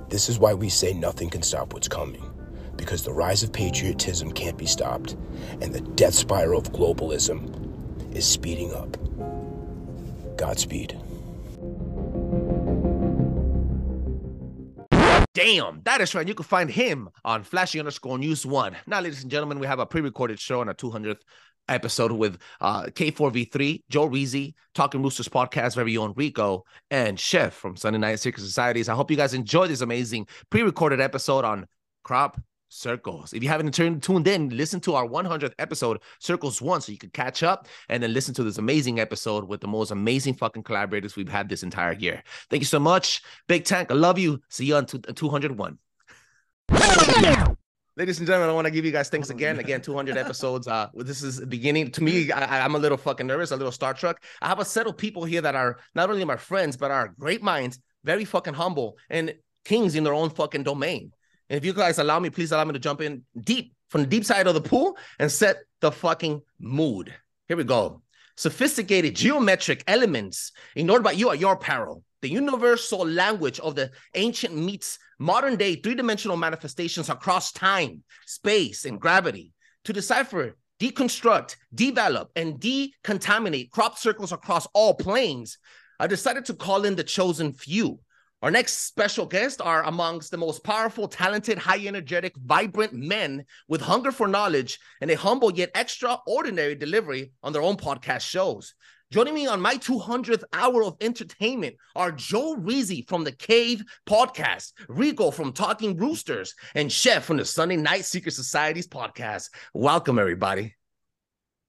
This 0.10 0.27
is 0.27 0.38
why 0.38 0.53
we 0.53 0.68
say 0.68 0.91
nothing 0.91 1.30
can 1.30 1.44
stop 1.44 1.74
what's 1.74 1.88
coming. 1.88 2.30
Because 2.75 3.06
the 3.06 3.13
rise 3.13 3.41
of 3.41 3.53
patriotism 3.53 4.34
can't 4.34 4.58
be 4.58 4.65
stopped, 4.65 5.15
and 5.62 5.74
the 5.74 5.80
death 5.80 6.15
spiral 6.15 6.60
of 6.60 6.74
globalism 6.74 7.61
is 8.12 8.25
speeding 8.25 8.74
up. 8.74 8.98
Godspeed. 10.38 10.98
Damn, 15.34 15.82
that 15.84 16.01
is 16.01 16.13
right. 16.13 16.27
You 16.27 16.34
can 16.34 16.44
find 16.44 16.70
him 16.70 17.10
on 17.24 17.44
flashy 17.44 17.80
underscore 17.80 18.18
news 18.18 18.46
one. 18.46 18.75
Now, 18.86 19.00
ladies 19.00 19.22
and 19.22 19.32
gentlemen, 19.32 19.60
we 19.60 19.68
have 19.68 19.80
a 19.80 19.86
pre 19.86 20.01
recorded 20.01 20.39
show 20.39 20.60
on 20.62 20.68
our 20.68 20.74
200th 20.74 21.22
episode 21.70 22.12
with 22.12 22.38
uh, 22.60 22.84
K4V3, 22.84 23.84
Joreezy, 23.91 24.53
Talking 24.75 25.01
Roosterz 25.01 25.30
podcast, 25.30 25.75
very 25.75 25.96
own 25.96 26.13
Rico, 26.15 26.65
and 26.89 27.20
Chef 27.20 27.53
from 27.53 27.77
Sunday 27.77 28.00
Night 28.00 28.20
Secret 28.20 28.44
Societies. 28.44 28.89
I 28.89 28.96
hope 28.96 29.10
you 29.10 29.18
guys 29.18 29.34
enjoy 29.34 29.68
this 29.68 29.82
amazing 29.82 30.27
pre 30.50 30.63
recorded 30.63 31.00
episode 31.00 31.46
on 31.46 31.65
crop 32.03 32.39
circles. 32.72 33.34
If 33.34 33.44
you 33.44 33.50
haven't 33.50 33.74
turned 33.74 34.01
tuned 34.01 34.28
in, 34.28 34.50
listen 34.50 34.80
to 34.82 34.96
our 34.96 35.06
100th 35.06 35.54
episode, 35.60 36.00
Circles 36.20 36.62
One, 36.62 36.82
so 36.82 36.92
you 36.92 36.98
could 36.98 37.13
catch 37.13 37.44
up 37.44 37.68
and 37.90 38.01
then 38.01 38.13
listen 38.13 38.34
to 38.36 38.44
this 38.44 38.58
amazing 38.58 39.00
episode 39.00 39.48
with 39.48 39.60
the 39.60 39.68
most 39.68 39.92
amazing 39.92 40.36
fucking 40.36 40.63
collaborators 40.63 41.16
we've 41.16 41.30
had 41.30 41.50
this 41.50 41.63
entire 41.63 41.94
year. 41.94 42.24
Thank 42.50 42.62
you 42.62 42.68
so 42.68 42.80
much, 42.80 43.22
Big 43.48 43.66
Tank. 43.66 43.92
I 43.92 43.96
love 43.96 44.18
you. 44.18 44.42
See 44.50 44.66
you 44.66 44.75
on 44.75 44.86
201. 44.86 45.78
Ladies 47.98 48.20
and 48.20 48.25
gentlemen, 48.25 48.50
I 48.50 48.54
want 48.54 48.66
to 48.66 48.72
give 48.72 48.86
you 48.86 48.92
guys 48.92 49.10
thanks 49.10 49.30
again. 49.30 49.60
Again, 49.60 49.82
200 49.84 50.16
episodes. 50.16 50.66
Uh, 50.68 50.88
this 50.96 51.22
is 51.22 51.38
the 51.38 51.46
beginning. 51.46 51.92
To 51.92 52.01
me, 52.01 52.32
I, 52.32 52.63
I'm 52.63 52.75
a 52.75 52.80
little 52.80 52.98
fucking 52.98 53.28
nervous, 53.28 53.51
a 53.51 53.58
little 53.58 53.72
Star 53.72 53.94
Trek. 53.94 54.24
I 54.42 54.48
have 54.48 54.60
a 54.60 54.66
set 54.66 54.88
of 54.88 54.98
people 54.98 55.25
here 55.25 55.42
that 55.42 55.56
are 55.56 55.78
not 55.94 56.10
only 56.10 56.24
my 56.24 56.38
friends, 56.38 56.78
but 56.78 56.90
are 56.90 57.13
great 57.20 57.44
minds, 57.44 57.80
very 58.06 58.24
fucking 58.24 58.54
humble, 58.54 58.98
and 59.10 59.36
kings 59.66 59.96
in 59.96 60.06
their 60.06 60.13
own 60.13 60.30
fucking 60.30 60.63
domain. 60.63 61.12
And 61.51 61.58
if 61.58 61.65
you 61.65 61.74
guys 61.74 62.00
allow 62.00 62.17
me, 62.17 62.29
please 62.29 62.53
allow 62.53 62.63
me 62.63 62.72
to 62.72 62.79
jump 62.79 63.01
in 63.01 63.24
deep 63.38 63.74
from 63.89 64.00
the 64.00 64.08
deep 64.08 64.24
side 64.24 64.48
of 64.48 64.53
the 64.53 64.62
pool 64.62 64.96
and 65.20 65.29
set 65.29 65.58
the 65.81 65.91
fucking 65.91 66.41
mood. 66.62 67.13
Here 67.50 67.58
we 67.58 67.65
go. 67.65 68.01
Sophisticated 68.38 69.17
geometric 69.17 69.84
elements 69.86 70.53
ignored 70.77 71.03
by 71.03 71.12
you 71.12 71.29
at 71.29 71.39
your 71.39 71.58
peril. 71.58 72.05
The 72.22 72.29
universal 72.29 73.05
language 73.05 73.60
of 73.60 73.75
the 73.75 73.91
ancient 74.15 74.55
meets 74.55 74.98
modern 75.20 75.58
day 75.58 75.75
three 75.75 75.93
dimensional 75.93 76.38
manifestations 76.38 77.10
across 77.10 77.51
time, 77.51 78.01
space, 78.25 78.86
and 78.86 78.98
gravity. 78.98 79.51
To 79.84 79.91
decipher, 79.91 80.55
deconstruct, 80.79 81.58
develop, 81.75 82.31
and 82.38 82.62
decontaminate 82.62 83.72
crop 83.72 83.98
circles 83.98 84.31
across 84.31 84.67
all 84.74 84.93
planes, 84.93 85.58
I 86.00 86.08
decided 86.08 86.46
to 86.46 86.53
call 86.53 86.86
in 86.86 86.96
the 86.96 87.03
chosen 87.03 87.51
few 87.51 88.00
our 88.41 88.50
next 88.50 88.88
special 88.88 89.27
guests 89.27 89.62
are 89.62 89.83
amongst 89.83 90.31
the 90.31 90.38
most 90.38 90.63
powerful, 90.63 91.07
talented, 91.07 91.60
high 91.60 91.86
energetic, 91.86 92.36
vibrant 92.38 92.91
men 92.91 93.45
with 93.67 93.81
hunger 93.81 94.12
for 94.12 94.27
knowledge 94.27 94.79
and 95.00 95.12
a 95.12 95.15
humble 95.15 95.53
yet 95.53 95.69
extraordinary 95.75 96.74
delivery 96.74 97.33
on 97.43 97.53
their 97.53 97.62
own 97.62 97.77
podcast 97.77 98.21
shows. 98.21 98.74
Joining 99.12 99.33
me 99.33 99.45
on 99.45 99.62
my 99.62 99.75
200th 99.75 100.43
hour 100.53 100.83
of 100.83 100.95
entertainment 101.01 101.75
are 101.95 102.13
Joreezy 102.13 103.07
from 103.07 103.25
the 103.25 103.33
K4V3 103.33 103.83
podcast, 104.07 104.71
Rico 104.88 105.31
from 105.31 105.51
Talking 105.51 105.98
Roosterz, 105.98 106.53
and 106.75 106.91
Chef 106.91 107.25
from 107.25 107.38
the 107.38 107.45
Sunday 107.45 107.75
Night 107.75 108.05
Secret 108.05 108.31
Societies 108.31 108.88
podcast. 108.88 109.50
Welcome, 109.74 110.17
everybody. 110.17 110.75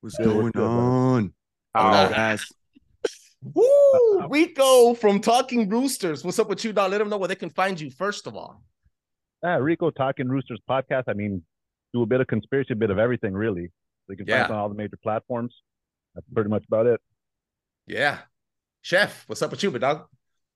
What's 0.01 0.17
going 0.17 0.57
on? 0.57 1.35
Oh, 1.75 2.09
guys. 2.09 2.47
Woo! 3.43 4.29
Rico 4.29 4.95
from 4.95 5.21
Talking 5.21 5.69
Roosterz. 5.69 6.25
What's 6.25 6.39
up 6.39 6.49
with 6.49 6.65
you, 6.65 6.73
dog? 6.73 6.93
Let 6.93 6.99
them 6.99 7.09
know 7.09 7.19
where 7.19 7.29
they 7.29 7.35
can 7.35 7.51
find 7.51 7.81
you, 7.81 7.91
first 7.91 8.27
of 8.27 8.37
all. 8.37 8.63
Yeah, 9.43 9.57
Rico 9.57 9.91
Talking 9.91 10.29
Roosterz 10.29 10.59
podcast. 10.69 11.05
I 11.09 11.15
mean, 11.15 11.43
do 11.93 12.03
a 12.03 12.07
bit 12.07 12.21
of 12.21 12.29
conspiracy, 12.29 12.73
a 12.73 12.77
bit 12.77 12.91
of 12.91 12.99
everything, 12.99 13.35
really. 13.35 13.73
They 14.09 14.13
you 14.13 14.17
can 14.19 14.27
yeah. 14.27 14.43
find 14.43 14.53
on 14.53 14.59
all 14.59 14.69
the 14.69 14.77
major 14.77 14.97
platforms. 15.03 15.63
That's 16.15 16.27
pretty 16.33 16.51
much 16.51 16.65
about 16.69 16.87
it. 16.87 17.01
Yeah. 17.87 18.19
Chef, 18.83 19.25
what's 19.27 19.43
up 19.43 19.51
with 19.51 19.63
you, 19.63 19.71
big 19.71 19.81
dog? 19.81 20.07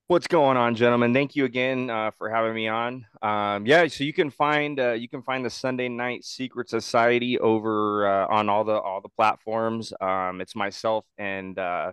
What's 0.09 0.29
going 0.29 0.57
on, 0.57 0.77
gentlemen? 0.77 1.13
Thank 1.13 1.35
you 1.35 1.45
again 1.47 1.91
uh, 1.91 2.13
for 2.13 2.31
having 2.31 2.55
me 2.55 2.69
on. 2.69 3.05
Um, 3.23 3.67
yeah, 3.67 3.89
so 3.89 4.05
you 4.05 4.13
can 4.13 4.31
find 4.31 4.79
uh, 4.79 4.93
you 4.93 5.09
can 5.09 5.23
find 5.23 5.45
the 5.45 5.51
Sunday 5.51 5.89
Night 5.89 6.25
Secret 6.25 6.69
Society 6.69 7.41
over 7.41 8.07
uh, 8.07 8.29
on 8.29 8.49
all 8.49 8.63
the 8.63 8.79
all 8.79 9.01
the 9.01 9.09
platforms. 9.09 9.93
Um, 10.01 10.41
it's 10.41 10.55
myself 10.55 11.05
and 11.19 11.59
uh, 11.59 11.91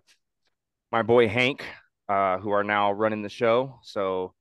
my 0.93 1.01
boy 1.01 1.27
Hank, 1.27 1.65
uh, 2.07 2.37
who 2.37 2.51
are 2.51 2.63
now 2.63 2.91
running 2.91 3.23
the 3.23 3.29
show. 3.29 3.79
So 3.81 4.35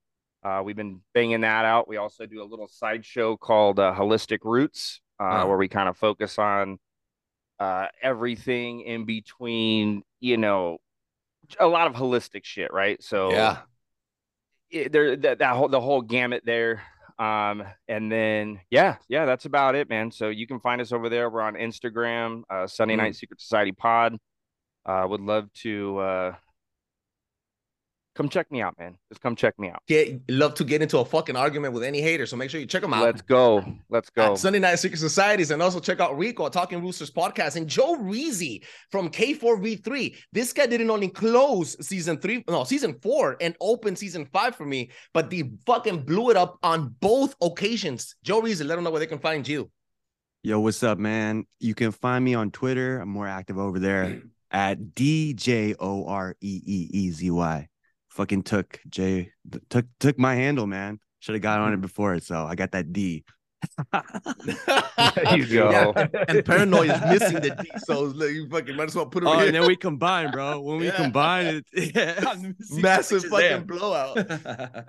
uh, 0.44 0.61
we've 0.62 0.76
been 0.76 1.00
banging 1.14 1.40
that 1.40 1.64
out. 1.64 1.88
We 1.88 1.97
also 1.97 2.26
do 2.26 2.42
a 2.42 2.44
little 2.44 2.68
side 2.68 3.06
show 3.06 3.38
called 3.38 3.80
uh, 3.80 3.94
Holistic 3.97 4.40
Roots, 4.44 5.00
uh, 5.18 5.44
oh. 5.44 5.49
where 5.49 5.56
we 5.56 5.68
kind 5.68 5.88
of 5.88 5.97
focus 5.97 6.38
on 6.38 6.78
uh, 7.59 7.87
everything 8.02 8.82
in 8.82 9.06
between, 9.06 10.02
you 10.21 10.37
know, 10.37 10.76
a 11.59 11.66
lot 11.66 11.87
of 11.87 11.94
holistic 11.94 12.44
shit, 12.44 12.71
right? 12.71 13.02
So 13.02 13.32
yeah, 13.32 13.59
it, 14.71 14.92
there 14.92 15.16
that, 15.16 15.38
that 15.38 15.56
whole 15.56 15.68
the 15.68 15.80
whole 15.80 16.02
gamut 16.02 16.42
there. 16.44 16.82
Um, 17.18 17.62
and 17.88 18.12
then 18.12 18.61
yeah, 18.71 18.97
yeah, 19.09 19.25
that's 19.25 19.47
about 19.47 19.75
it, 19.75 19.88
man. 19.88 20.11
So 20.11 20.28
you 20.28 20.47
can 20.47 20.61
find 20.61 20.82
us 20.82 20.92
over 20.92 21.09
there. 21.09 21.30
We're 21.30 21.40
on 21.40 21.54
Instagram, 21.54 22.42
uh, 22.50 22.66
Sunday 22.66 22.94
mm. 22.94 22.99
Night 22.99 23.16
Secret 23.16 23.40
Society 23.40 23.73
Pod. 23.73 24.18
Uh, 24.84 25.06
would 25.08 25.20
love 25.20 25.52
to 25.52 25.98
uh, 25.98 26.34
come 28.14 28.28
check 28.28 28.50
me 28.50 28.60
out, 28.60 28.78
man. 28.78 28.96
Just 29.08 29.20
come 29.20 29.36
check 29.36 29.58
me 29.58 29.68
out. 29.70 29.82
Get 29.86 30.20
love 30.28 30.54
to 30.54 30.64
get 30.64 30.82
into 30.82 30.98
a 30.98 31.04
fucking 31.04 31.36
argument 31.36 31.74
with 31.74 31.82
any 31.82 32.00
hater, 32.00 32.26
so 32.26 32.36
make 32.36 32.50
sure 32.50 32.60
you 32.60 32.66
check 32.66 32.82
them 32.82 32.92
out. 32.92 33.02
Let's 33.02 33.22
go. 33.22 33.64
Let's 33.88 34.10
go. 34.10 34.32
At 34.32 34.38
Sunday 34.38 34.58
Night 34.58 34.76
Secret 34.76 34.98
Societies, 34.98 35.50
and 35.50 35.62
also 35.62 35.80
check 35.80 36.00
out 36.00 36.18
Rico 36.18 36.48
Talking 36.48 36.80
Roosterz 36.80 37.12
podcast 37.12 37.56
and 37.56 37.68
Joreezy 37.68 38.64
from 38.90 39.08
K4V3. 39.08 40.16
This 40.32 40.52
guy 40.52 40.66
didn't 40.66 40.90
only 40.90 41.08
close 41.08 41.76
season 41.84 42.18
three, 42.18 42.44
no, 42.48 42.64
season 42.64 42.98
four, 43.02 43.36
and 43.40 43.56
open 43.60 43.96
season 43.96 44.26
five 44.32 44.56
for 44.56 44.66
me, 44.66 44.90
but 45.14 45.30
they 45.30 45.50
fucking 45.66 46.04
blew 46.04 46.30
it 46.30 46.36
up 46.36 46.58
on 46.62 46.94
both 47.00 47.34
occasions. 47.40 48.16
Joreezy, 48.24 48.66
let 48.66 48.76
them 48.76 48.84
know 48.84 48.90
where 48.90 49.00
they 49.00 49.06
can 49.06 49.18
find 49.18 49.46
you. 49.46 49.70
Yo, 50.44 50.58
what's 50.58 50.82
up, 50.82 50.98
man? 50.98 51.44
You 51.60 51.72
can 51.72 51.92
find 51.92 52.24
me 52.24 52.34
on 52.34 52.50
Twitter. 52.50 52.98
I'm 52.98 53.08
more 53.08 53.28
active 53.28 53.58
over 53.58 53.78
there 53.78 54.22
at 54.52 54.94
D 54.94 55.35
J 55.35 55.75
O 55.80 56.06
R 56.06 56.37
E 56.40 56.61
E 56.64 56.90
E 56.92 57.11
Z 57.11 57.30
Y. 57.30 57.68
Fucking 58.11 58.42
took 58.42 58.80
J 58.88 59.32
took 59.71 59.87
took 59.99 60.18
my 60.18 60.35
handle, 60.35 60.66
man. 60.66 61.00
Should 61.21 61.35
have 61.35 61.42
got 61.42 61.61
on 61.61 61.73
it 61.73 61.76
mm-hmm. 61.76 61.82
before 61.82 62.14
it, 62.14 62.25
so 62.25 62.44
I 62.44 62.54
got 62.54 62.73
that 62.73 62.92
D. 62.92 63.25
there 63.92 65.37
you 65.37 65.47
go. 65.47 65.71
Yeah, 65.71 65.92
and, 65.97 66.14
and 66.28 66.38
paranoi 66.44 66.92
is 66.92 67.21
missing 67.21 67.40
the 67.40 67.50
D, 67.50 67.71
so 67.85 68.02
like, 68.02 68.30
you 68.30 68.49
fucking 68.49 68.76
might 68.76 68.88
as 68.88 68.97
well 68.97 69.06
put 69.06 69.23
it. 69.23 69.26
Oh, 69.26 69.38
here. 69.38 69.47
and 69.47 69.54
then 69.54 69.66
we 69.66 69.76
combine, 69.76 70.30
bro. 70.30 70.61
When 70.61 70.78
we 70.78 70.87
yeah. 70.87 70.97
combine 70.97 71.47
it, 71.47 71.66
yeah, 71.94 72.35
massive 72.73 73.25
fucking 73.25 73.64
blowout. 73.64 74.16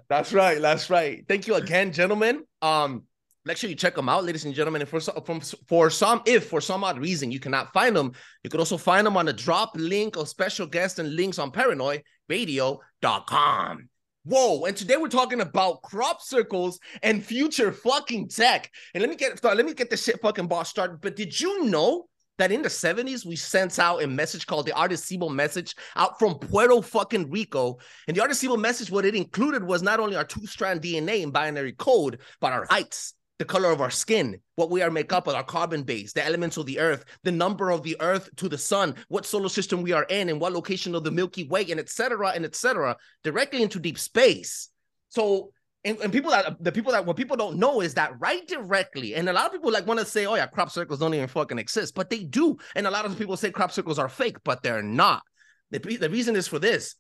that's 0.09 0.33
right. 0.33 0.59
That's 0.59 0.89
right. 0.89 1.23
Thank 1.27 1.47
you 1.47 1.55
again, 1.55 1.93
gentlemen. 1.93 2.43
Um, 2.61 3.03
Make 3.45 3.57
sure 3.57 3.69
you 3.69 3.75
check 3.75 3.95
them 3.95 4.07
out, 4.07 4.23
ladies 4.23 4.45
and 4.45 4.55
gentlemen. 4.55 4.81
And 4.81 4.89
for 4.89 5.01
from 5.01 5.41
for 5.41 5.89
some, 5.89 6.21
if 6.25 6.47
for 6.47 6.61
some 6.61 6.81
odd 6.83 6.99
reason 6.99 7.31
you 7.31 7.41
cannot 7.41 7.73
find 7.73 7.93
them, 7.95 8.13
you 8.43 8.49
could 8.49 8.61
also 8.61 8.77
find 8.77 9.05
them 9.05 9.17
on 9.17 9.25
the 9.25 9.33
drop 9.33 9.71
link 9.75 10.15
of 10.15 10.29
special 10.29 10.65
guests 10.65 10.99
and 10.99 11.13
links 11.15 11.39
on 11.39 11.51
paranoiradio.com. 11.51 13.89
Whoa, 14.25 14.63
and 14.63 14.77
today 14.77 14.95
we're 14.95 15.09
talking 15.09 15.41
about 15.41 15.81
crop 15.81 16.21
circles 16.21 16.79
and 17.01 17.21
future 17.21 17.73
fucking 17.73 18.29
tech. 18.29 18.71
And 18.93 19.01
let 19.01 19.09
me 19.09 19.17
get 19.17 19.43
let 19.43 19.65
me 19.65 19.73
get 19.73 19.89
the 19.89 19.97
shit 19.97 20.21
fucking 20.21 20.47
boss 20.47 20.69
started. 20.69 21.01
But 21.01 21.17
did 21.17 21.37
you 21.37 21.65
know 21.65 22.05
that 22.37 22.51
in 22.51 22.61
the 22.61 22.69
70s 22.69 23.25
we 23.25 23.35
sent 23.35 23.77
out 23.79 24.01
a 24.01 24.07
message 24.07 24.47
called 24.47 24.65
the 24.65 24.71
Arecibo 24.71 25.29
message 25.29 25.75
out 25.95 26.17
from 26.17 26.39
Puerto 26.39 26.81
fucking 26.81 27.29
Rico. 27.29 27.77
And 28.07 28.17
the 28.17 28.21
Arecibo 28.21 28.57
message, 28.57 28.89
what 28.89 29.05
it 29.05 29.15
included 29.15 29.63
was 29.63 29.83
not 29.83 29.99
only 29.99 30.15
our 30.15 30.23
two-strand 30.23 30.81
DNA 30.81 31.23
and 31.23 31.33
binary 31.33 31.73
code, 31.73 32.19
but 32.39 32.53
our 32.53 32.65
heights, 32.69 33.13
the 33.39 33.45
color 33.45 33.71
of 33.71 33.81
our 33.81 33.89
skin, 33.89 34.39
what 34.55 34.69
we 34.69 34.81
are 34.81 34.91
made 34.91 35.11
up 35.11 35.27
of, 35.27 35.35
our 35.35 35.43
carbon 35.43 35.83
base, 35.83 36.13
the 36.13 36.23
elements 36.23 36.57
of 36.57 36.65
the 36.65 36.79
earth, 36.79 37.03
the 37.23 37.31
number 37.31 37.71
of 37.71 37.83
the 37.83 37.97
earth 37.99 38.29
to 38.35 38.47
the 38.47 38.57
sun, 38.57 38.95
what 39.07 39.25
solar 39.25 39.49
system 39.49 39.81
we 39.81 39.91
are 39.91 40.03
in, 40.03 40.29
and 40.29 40.39
what 40.39 40.53
location 40.53 40.93
of 40.93 41.03
the 41.03 41.11
Milky 41.11 41.43
Way, 41.45 41.65
and 41.71 41.79
etc. 41.79 42.29
and 42.29 42.45
etc. 42.45 42.95
directly 43.23 43.63
into 43.63 43.79
deep 43.79 43.97
space. 43.97 44.69
So, 45.09 45.51
and, 45.83 45.97
and 45.99 46.13
people 46.13 46.31
that 46.31 46.63
the 46.63 46.71
people 46.71 46.91
that 46.91 47.05
what 47.05 47.17
people 47.17 47.35
don't 47.35 47.57
know 47.57 47.81
is 47.81 47.95
that 47.95 48.13
right 48.19 48.47
directly, 48.47 49.15
and 49.15 49.27
a 49.27 49.33
lot 49.33 49.47
of 49.47 49.51
people 49.51 49.71
like 49.71 49.87
want 49.87 49.99
to 49.99 50.05
say, 50.05 50.25
oh 50.25 50.35
yeah, 50.35 50.47
crop 50.47 50.71
circles 50.71 50.99
don't 50.99 51.13
even 51.13 51.27
fucking 51.27 51.59
exist, 51.59 51.95
but 51.95 52.09
they 52.09 52.23
do. 52.23 52.57
And 52.75 52.87
a 52.87 52.91
lot 52.91 53.05
of 53.05 53.17
people 53.17 53.35
say 53.35 53.49
crop 53.51 53.71
circles 53.71 53.99
are 53.99 54.09
fake, 54.09 54.37
but 54.43 54.61
they're 54.61 54.83
not. 54.83 55.23
The, 55.71 55.79
the 55.79 56.09
reason 56.09 56.35
is 56.35 56.47
for 56.47 56.59
this. 56.59 56.95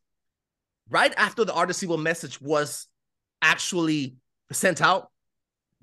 Right 0.89 1.13
after 1.15 1.45
the 1.45 1.53
Arecibo 1.53 2.01
message 2.01 2.41
was 2.41 2.87
actually 3.41 4.15
sent 4.51 4.81
out, 4.81 5.09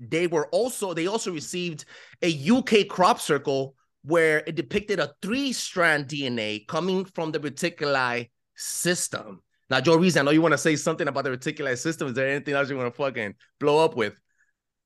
they 0.09 0.27
were 0.27 0.47
also 0.47 0.93
they 0.93 1.07
also 1.07 1.31
received 1.31 1.85
a 2.21 2.49
UK 2.49 2.87
crop 2.89 3.19
circle 3.19 3.75
where 4.03 4.39
it 4.47 4.55
depicted 4.55 4.99
a 4.99 5.13
three-strand 5.21 6.07
DNA 6.07 6.65
coming 6.67 7.05
from 7.05 7.31
the 7.31 7.39
reticuli 7.39 8.29
system. 8.55 9.41
Now, 9.69 9.79
Joreezy, 9.79 10.19
I 10.19 10.23
know 10.23 10.31
you 10.31 10.41
want 10.41 10.53
to 10.53 10.57
say 10.57 10.75
something 10.75 11.07
about 11.07 11.23
the 11.23 11.29
reticuli 11.29 11.77
system. 11.77 12.07
Is 12.07 12.13
there 12.15 12.27
anything 12.27 12.55
else 12.55 12.69
you 12.69 12.77
want 12.77 12.93
to 12.93 12.97
fucking 12.97 13.35
blow 13.59 13.83
up 13.83 13.95
with? 13.95 14.15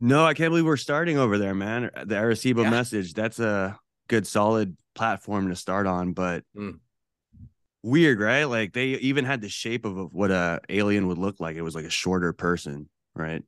No, 0.02 0.26
I 0.26 0.34
can't 0.34 0.52
believe 0.52 0.66
we're 0.66 0.78
starting 0.78 1.18
over 1.18 1.38
there, 1.38 1.56
man. 1.56 1.90
The 1.96 2.16
Arecibo 2.16 2.64
yeah. 2.64 2.70
message. 2.70 3.14
That's 3.14 3.40
a 3.40 3.80
good, 4.10 4.28
solid 4.28 4.78
platform 4.94 5.48
to 5.50 5.56
start 5.56 5.88
on, 5.88 6.14
but 6.14 6.44
mm. 6.56 6.78
weird, 7.82 8.20
right? 8.20 8.44
Like 8.44 8.74
they 8.74 8.88
even 8.88 9.26
had 9.26 9.42
the 9.42 9.50
shape 9.50 9.86
of 9.86 10.14
what 10.14 10.32
a 10.32 10.60
alien 10.70 11.08
would 11.08 11.18
look 11.18 11.40
like. 11.40 11.56
It 11.56 11.62
was 11.62 11.76
like 11.76 11.86
a 11.86 11.90
shorter 11.90 12.34
person, 12.34 12.90
right? 13.16 13.42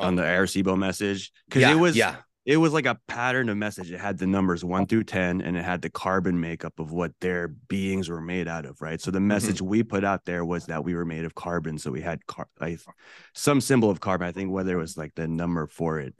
On 0.00 0.16
the 0.16 0.22
Arecibo 0.22 0.78
message 0.78 1.32
because 1.48 1.62
yeah, 1.62 1.72
it 1.72 1.76
was 1.76 1.96
yeah 1.96 2.16
it 2.46 2.58
was 2.58 2.72
like 2.72 2.86
a 2.86 2.98
pattern 3.08 3.48
of 3.48 3.56
message. 3.56 3.90
It 3.90 3.98
had 3.98 4.18
the 4.18 4.26
numbers 4.26 4.64
one 4.64 4.86
through 4.86 5.04
10, 5.04 5.40
and 5.40 5.56
it 5.56 5.64
had 5.64 5.82
the 5.82 5.90
carbon 5.90 6.40
makeup 6.40 6.78
of 6.78 6.92
what 6.92 7.10
their 7.20 7.48
beings 7.48 8.08
were 8.08 8.20
made 8.20 8.46
out 8.46 8.64
of, 8.64 8.80
right? 8.80 9.00
So 9.00 9.10
the 9.10 9.18
message 9.18 9.56
mm-hmm. 9.56 9.66
we 9.66 9.82
put 9.82 10.04
out 10.04 10.24
there 10.24 10.44
was 10.44 10.66
that 10.66 10.84
we 10.84 10.94
were 10.94 11.04
made 11.04 11.24
of 11.24 11.34
carbon. 11.34 11.76
So 11.76 11.90
we 11.90 12.00
had 12.00 12.24
car- 12.26 12.48
like, 12.60 12.78
some 13.34 13.60
symbol 13.60 13.90
of 13.90 13.98
carbon. 13.98 14.28
I 14.28 14.32
think 14.32 14.52
whether 14.52 14.78
it 14.78 14.80
was 14.80 14.96
like 14.96 15.16
the 15.16 15.26
number 15.26 15.66
for 15.66 15.98
it, 15.98 16.14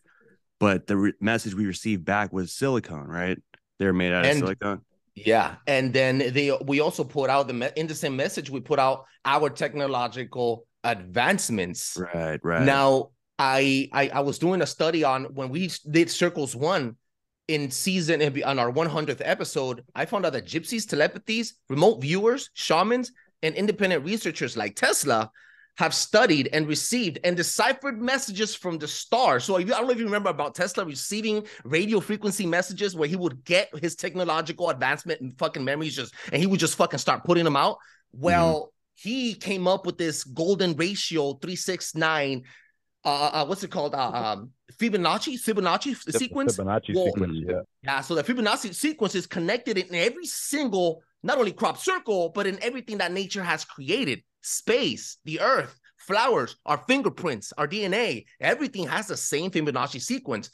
but 0.59 0.89
the 0.89 0.97
re- 0.97 1.13
message 1.21 1.55
we 1.55 1.65
received 1.65 2.05
back 2.05 2.33
was 2.33 2.53
silicone, 2.53 3.07
right? 3.07 3.39
They're 3.79 3.93
made 3.93 4.13
out 4.13 4.27
and, 4.27 4.39
of 4.39 4.39
silicone. 4.39 4.81
Yeah, 5.15 5.55
and 5.69 5.93
then 5.93 6.19
they 6.19 6.51
we 6.65 6.81
also 6.81 7.05
put 7.05 7.31
out 7.31 7.47
the 7.47 7.55
me- 7.55 7.71
in 7.77 7.87
the 7.87 7.95
same 7.95 8.17
message 8.17 8.51
we 8.51 8.61
put 8.61 8.81
out 8.81 9.05
our 9.25 9.49
technological 9.49 10.67
advancements. 10.83 11.97
Right, 11.97 12.41
right. 12.43 12.63
Now 12.63 13.11
I, 13.39 13.89
I 13.93 14.09
I 14.09 14.21
was 14.21 14.39
doing 14.39 14.63
a 14.63 14.67
study 14.67 15.05
on 15.05 15.25
when 15.35 15.49
we 15.49 15.71
did 15.91 16.11
circles 16.11 16.57
one 16.57 16.97
in 17.49 17.71
season 17.71 18.23
on 18.43 18.59
our 18.59 18.73
100th 18.73 19.23
episode. 19.25 19.85
I 19.95 20.05
found 20.05 20.27
out 20.27 20.33
that 20.33 20.47
gypsies, 20.47 20.85
telepathies, 20.85 21.53
remote 21.69 22.01
viewers, 22.01 22.51
shamans, 22.55 23.13
and 23.43 23.55
independent 23.55 24.05
researchers 24.05 24.57
like 24.57 24.75
Tesla 24.75 25.31
have 25.77 25.95
studied 25.95 26.49
and 26.53 26.67
received 26.67 27.19
and 27.23 27.37
deciphered 27.37 28.01
messages 28.01 28.55
from 28.55 28.79
the 28.79 28.89
stars. 28.89 29.45
So 29.45 29.57
I 29.57 29.63
don't 29.63 29.85
know 29.85 29.91
if 29.91 29.99
you 29.99 30.07
remember 30.07 30.31
about 30.31 30.55
Tesla 30.55 30.85
receiving 30.87 31.47
radio 31.65 32.01
frequency 32.01 32.47
messages 32.47 32.97
where 32.97 33.09
he 33.09 33.17
would 33.17 33.45
get 33.45 33.69
his 33.81 33.95
technological 33.95 34.71
advancement 34.71 35.21
and 35.21 35.39
fucking 35.39 35.65
memories 35.65 35.95
just 35.95 36.15
and 36.33 36.41
he 36.41 36.47
would 36.47 36.61
just 36.61 36.77
fucking 36.77 36.99
start 36.99 37.25
putting 37.25 37.45
them 37.45 37.57
out. 37.57 37.77
Well, 38.13 38.73
mm-hmm. 39.03 39.09
he 39.09 39.35
came 39.35 39.69
up 39.69 39.85
with 39.85 39.99
this 39.99 40.25
golden 40.25 40.75
ratio 40.77 41.35
369 41.35 42.45
uh, 43.07 43.31
uh, 43.33 43.47
what's 43.47 43.63
it 43.63 43.71
called? 43.71 43.95
Uh, 43.95 44.11
um, 44.13 44.51
Fibonacci, 44.79 45.39
Fibonacci 45.39 46.03
the 46.05 46.13
sequence. 46.13 46.57
Fibonacci 46.57 46.93
well, 46.93 47.07
sequence, 47.07 47.39
yeah. 47.49 47.61
Yeah, 47.85 48.01
so 48.01 48.17
the 48.17 48.25
Fibonacci 48.25 48.75
sequence 48.75 49.15
is 49.15 49.29
connected 49.29 49.79
in 49.79 49.95
every 49.95 50.27
single, 50.27 51.05
not 51.23 51.39
only 51.39 51.53
crop 51.53 51.79
circle, 51.79 52.31
but 52.31 52.49
in 52.49 52.61
everything 52.63 52.99
that 52.99 53.13
nature 53.13 53.45
has 53.45 53.65
created. 53.65 54.23
Space, 54.43 55.19
the 55.25 55.41
earth, 55.41 55.79
flowers, 55.99 56.57
our 56.67 56.79
fingerprints, 56.89 57.53
our 57.57 57.69
DNA, 57.69 58.25
everything 58.41 58.89
has 58.89 59.07
the 59.07 59.17
same 59.17 59.53
Fibonacci 59.53 60.01
sequence. 60.01 60.51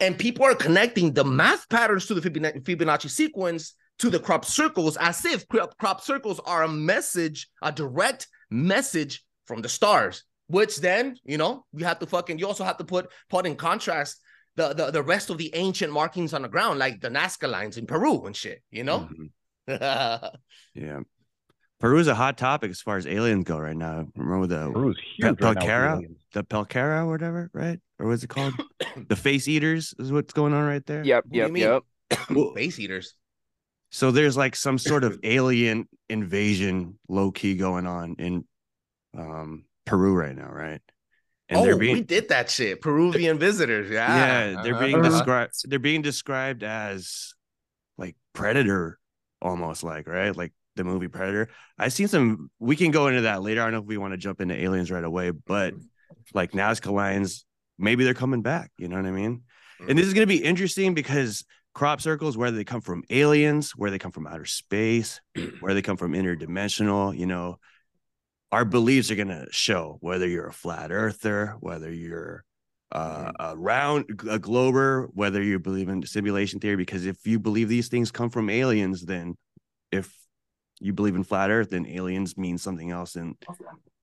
And 0.00 0.18
people 0.18 0.46
are 0.46 0.54
connecting 0.54 1.12
the 1.12 1.24
math 1.24 1.68
patterns 1.68 2.06
to 2.06 2.14
the 2.14 2.22
Fibonacci 2.22 3.10
sequence 3.10 3.74
to 3.98 4.08
the 4.08 4.18
crop 4.18 4.46
circles 4.46 4.96
as 4.96 5.22
if 5.26 5.46
crop 5.48 6.00
circles 6.00 6.40
are 6.46 6.62
a 6.62 6.68
message, 6.68 7.48
a 7.60 7.70
direct 7.70 8.26
message 8.50 9.22
from 9.44 9.60
the 9.60 9.68
stars 9.68 10.24
which 10.50 10.78
then 10.78 11.16
you 11.24 11.38
know 11.38 11.64
you 11.72 11.84
have 11.84 11.98
to 12.00 12.06
fucking 12.06 12.38
you 12.38 12.46
also 12.46 12.64
have 12.64 12.76
to 12.76 12.84
put 12.84 13.08
put 13.28 13.46
in 13.46 13.54
contrast 13.54 14.20
the 14.56 14.74
the, 14.74 14.90
the 14.90 15.02
rest 15.02 15.30
of 15.30 15.38
the 15.38 15.54
ancient 15.54 15.92
markings 15.92 16.34
on 16.34 16.42
the 16.42 16.48
ground 16.48 16.78
like 16.78 17.00
the 17.00 17.08
Nazca 17.08 17.48
lines 17.48 17.76
in 17.76 17.86
Peru 17.86 18.26
and 18.26 18.34
shit 18.36 18.62
you 18.70 18.84
know? 18.84 19.08
Mm-hmm. 19.68 20.26
yeah. 20.74 21.00
Peru 21.78 21.98
is 21.98 22.08
a 22.08 22.14
hot 22.14 22.36
topic 22.36 22.70
as 22.70 22.80
far 22.82 22.98
as 22.98 23.06
aliens 23.06 23.44
go 23.44 23.58
right 23.58 23.76
now. 23.76 24.06
Remember 24.16 24.46
the 24.46 24.70
Peru's 24.70 24.98
huge 25.16 25.38
Pel- 25.38 25.54
Pelacara? 25.54 26.02
the 26.32 26.42
Pelacara 26.44 27.04
or 27.04 27.10
whatever 27.10 27.50
right? 27.54 27.78
Or 27.98 28.08
what's 28.08 28.24
it 28.24 28.28
called? 28.28 28.54
The 29.08 29.16
face 29.16 29.46
eaters 29.46 29.94
is 29.98 30.10
what's 30.10 30.32
going 30.32 30.52
on 30.52 30.66
right 30.66 30.84
there? 30.84 31.04
Yep 31.04 31.26
yep 31.30 31.56
yep. 31.56 31.82
Face 32.56 32.78
eaters. 32.80 33.14
so 33.90 34.10
there's 34.10 34.36
like 34.36 34.56
some 34.56 34.78
sort 34.78 35.04
of 35.04 35.20
alien 35.22 35.88
invasion 36.08 36.98
low 37.08 37.30
key 37.30 37.54
going 37.56 37.86
on 37.86 38.16
in 38.18 38.44
um 39.16 39.64
Peru 39.84 40.14
right 40.14 40.36
now, 40.36 40.50
right? 40.50 40.80
And 41.48 41.58
oh, 41.58 41.64
they're 41.64 41.78
being, 41.78 41.96
we 41.96 42.02
did 42.02 42.28
that 42.28 42.48
shit. 42.48 42.80
Peruvian 42.80 43.38
visitors, 43.38 43.90
yeah. 43.90 44.50
Yeah, 44.50 44.62
they're 44.62 44.78
being 44.78 44.96
uh-huh. 44.96 45.10
described. 45.10 45.54
They're 45.64 45.78
being 45.78 46.02
described 46.02 46.62
as 46.62 47.34
like 47.98 48.16
predator, 48.34 48.98
almost 49.42 49.82
like 49.82 50.06
right, 50.06 50.34
like 50.36 50.52
the 50.76 50.84
movie 50.84 51.08
Predator. 51.08 51.48
I've 51.78 51.92
seen 51.92 52.08
some. 52.08 52.50
We 52.58 52.76
can 52.76 52.90
go 52.90 53.08
into 53.08 53.22
that 53.22 53.42
later. 53.42 53.60
I 53.60 53.64
don't 53.64 53.72
know 53.72 53.80
if 53.80 53.84
we 53.86 53.98
want 53.98 54.12
to 54.12 54.18
jump 54.18 54.40
into 54.40 54.54
aliens 54.54 54.90
right 54.90 55.04
away, 55.04 55.30
but 55.30 55.74
like 56.34 56.52
Nazca 56.52 56.92
lines, 56.92 57.44
maybe 57.78 58.04
they're 58.04 58.14
coming 58.14 58.42
back. 58.42 58.70
You 58.78 58.88
know 58.88 58.96
what 58.96 59.06
I 59.06 59.10
mean? 59.10 59.42
And 59.88 59.98
this 59.98 60.06
is 60.06 60.14
going 60.14 60.26
to 60.28 60.32
be 60.32 60.44
interesting 60.44 60.94
because 60.94 61.44
crop 61.74 62.00
circles, 62.00 62.36
whether 62.36 62.56
they 62.56 62.64
come 62.64 62.80
from 62.80 63.02
aliens, 63.10 63.72
where 63.72 63.90
they 63.90 63.98
come 63.98 64.12
from 64.12 64.26
outer 64.26 64.44
space, 64.44 65.20
where 65.60 65.74
they 65.74 65.82
come 65.82 65.96
from 65.96 66.12
interdimensional, 66.12 67.16
you 67.16 67.26
know, 67.26 67.58
our 68.52 68.64
beliefs 68.64 69.10
are 69.10 69.16
going 69.16 69.28
to 69.28 69.46
show 69.50 69.98
whether 70.00 70.26
you're 70.26 70.48
a 70.48 70.52
flat 70.52 70.90
earther, 70.90 71.56
whether 71.60 71.92
you're 71.92 72.44
uh, 72.92 73.26
mm-hmm. 73.26 73.34
a 73.38 73.56
round 73.56 74.20
a 74.28 74.38
glober, 74.38 75.08
whether 75.12 75.42
you 75.42 75.58
believe 75.58 75.88
in 75.88 76.04
simulation 76.04 76.58
theory. 76.58 76.76
Because 76.76 77.06
if 77.06 77.26
you 77.26 77.38
believe 77.38 77.68
these 77.68 77.88
things 77.88 78.10
come 78.10 78.30
from 78.30 78.50
aliens, 78.50 79.02
then 79.02 79.36
if 79.92 80.12
you 80.80 80.92
believe 80.92 81.14
in 81.14 81.24
flat 81.24 81.50
Earth, 81.50 81.70
then 81.70 81.86
aliens 81.86 82.36
mean 82.36 82.58
something 82.58 82.90
else, 82.90 83.14
and 83.14 83.36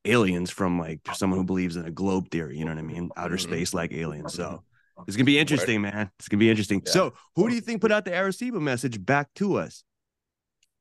aliens 0.06 0.50
from 0.50 0.80
like 0.80 1.02
someone 1.14 1.40
who 1.40 1.46
believes 1.46 1.76
in 1.76 1.86
a 1.86 1.92
globe 1.92 2.30
theory. 2.32 2.58
You 2.58 2.66
know 2.66 2.72
what 2.72 2.80
I 2.80 2.84
mean? 2.84 3.10
Outer 3.18 3.36
mm-hmm. 3.36 3.52
space 3.52 3.74
like 3.74 3.92
aliens. 3.92 4.34
So 4.34 4.64
it's 5.08 5.18
gonna 5.18 5.26
be 5.26 5.40
interesting, 5.40 5.82
man. 5.82 6.10
It's 6.20 6.30
gonna 6.30 6.40
be 6.40 6.50
interesting. 6.50 6.82
Yeah. 6.86 6.92
So 6.92 7.14
who 7.36 7.50
do 7.50 7.56
you 7.56 7.62
think 7.62 7.82
put 7.82 7.92
out 7.92 8.06
the 8.06 8.12
Arecibo 8.12 8.62
message 8.62 9.04
back 9.04 9.34
to 9.36 9.58
us? 9.58 9.84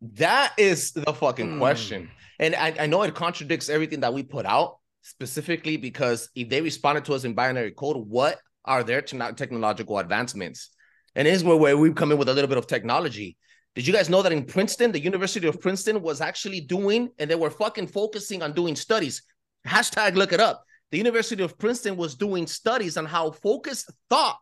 That 0.00 0.52
is 0.58 0.92
the 0.92 1.12
fucking 1.12 1.54
mm. 1.54 1.58
question. 1.58 2.10
And 2.38 2.54
I, 2.54 2.74
I 2.80 2.86
know 2.86 3.02
it 3.02 3.14
contradicts 3.14 3.68
everything 3.68 4.00
that 4.00 4.12
we 4.12 4.22
put 4.22 4.46
out 4.46 4.78
specifically 5.02 5.76
because 5.76 6.28
if 6.34 6.48
they 6.48 6.60
responded 6.60 7.04
to 7.06 7.14
us 7.14 7.24
in 7.24 7.34
binary 7.34 7.70
code, 7.70 7.96
what 7.96 8.38
are 8.64 8.82
their 8.82 9.00
technological 9.00 9.98
advancements? 9.98 10.70
And 11.14 11.26
here's 11.26 11.44
where, 11.44 11.56
where 11.56 11.76
we 11.78 11.92
come 11.92 12.12
in 12.12 12.18
with 12.18 12.28
a 12.28 12.34
little 12.34 12.48
bit 12.48 12.58
of 12.58 12.66
technology. 12.66 13.36
Did 13.74 13.86
you 13.86 13.92
guys 13.92 14.10
know 14.10 14.22
that 14.22 14.32
in 14.32 14.44
Princeton, 14.44 14.92
the 14.92 15.00
University 15.00 15.46
of 15.46 15.60
Princeton 15.60 16.02
was 16.02 16.20
actually 16.20 16.60
doing, 16.60 17.10
and 17.18 17.30
they 17.30 17.34
were 17.34 17.50
fucking 17.50 17.88
focusing 17.88 18.42
on 18.42 18.52
doing 18.52 18.74
studies. 18.74 19.22
Hashtag 19.66 20.14
look 20.14 20.32
it 20.32 20.40
up. 20.40 20.64
The 20.90 20.98
University 20.98 21.42
of 21.42 21.58
Princeton 21.58 21.96
was 21.96 22.14
doing 22.14 22.46
studies 22.46 22.96
on 22.96 23.04
how 23.04 23.32
focused 23.32 23.92
thought 24.08 24.38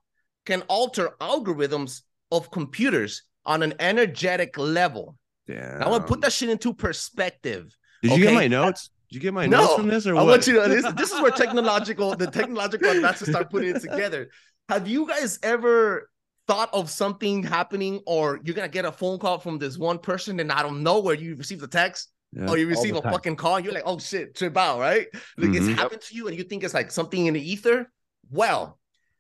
can 0.47 0.63
alter 0.63 1.11
algorithms 1.21 2.03
of 2.31 2.51
computers 2.51 3.23
on 3.45 3.63
an 3.63 3.75
energetic 3.79 4.57
level. 4.59 5.17
Yeah. 5.47 5.83
I 5.85 5.89
want 5.89 6.05
to 6.05 6.09
put 6.09 6.21
that 6.23 6.33
shit 6.33 6.49
into 6.49 6.73
perspective. 6.73 7.77
Did 8.03 8.13
you 8.13 8.25
get 8.25 8.35
my 8.35 8.49
notes? 8.49 8.91
Did 9.09 9.17
you 9.17 9.21
get 9.21 9.35
my 9.35 9.47
no, 9.47 9.61
notes 9.61 9.75
from 9.75 9.89
this 9.89 10.07
or 10.07 10.15
what? 10.15 10.23
I 10.23 10.25
want 10.25 10.47
you 10.47 10.63
to 10.63 10.69
this, 10.69 10.93
this 10.95 11.13
is 11.13 11.21
where 11.21 11.31
technological 11.31 12.17
the 12.17 12.27
technological 12.27 12.91
advances 12.91 13.29
start 13.29 13.51
putting 13.51 13.77
it 13.77 13.81
together. 13.81 14.29
Have 14.69 14.89
you 14.89 15.07
guys 15.07 15.39
ever 15.43 16.11
thought 16.47 16.71
of 16.73 16.91
something 16.91 17.43
happening 17.43 18.01
or 18.07 18.41
you're 18.45 18.55
gonna 18.55 18.69
get 18.69 18.85
a 18.85 18.93
phone 18.93 19.19
call 19.19 19.39
from 19.39 19.59
this 19.59 19.79
one 19.79 19.99
person 19.99 20.41
and 20.41 20.51
I 20.51 20.63
don't 20.63 20.83
know 20.83 21.01
where 21.01 21.15
you 21.15 21.37
receive 21.37 21.61
the 21.61 21.69
text 21.69 22.11
yeah, 22.33 22.51
or 22.51 22.59
you 22.59 22.67
receive 22.67 22.97
a 22.97 23.01
time. 23.01 23.13
fucking 23.13 23.37
call 23.37 23.61
you're 23.61 23.73
like, 23.73 23.85
oh 23.87 23.99
shit, 23.99 24.35
trip 24.35 24.57
out, 24.57 24.81
right? 24.81 25.07
Like 25.39 25.51
mm-hmm. 25.51 25.71
it's 25.71 25.81
happened 25.81 26.03
to 26.03 26.15
you 26.15 26.29
and 26.29 26.37
you 26.37 26.45
think 26.45 26.65
it's 26.65 26.75
like 26.75 26.91
something 26.91 27.27
in 27.27 27.35
the 27.35 27.51
ether. 27.51 27.91
Well, 28.31 28.79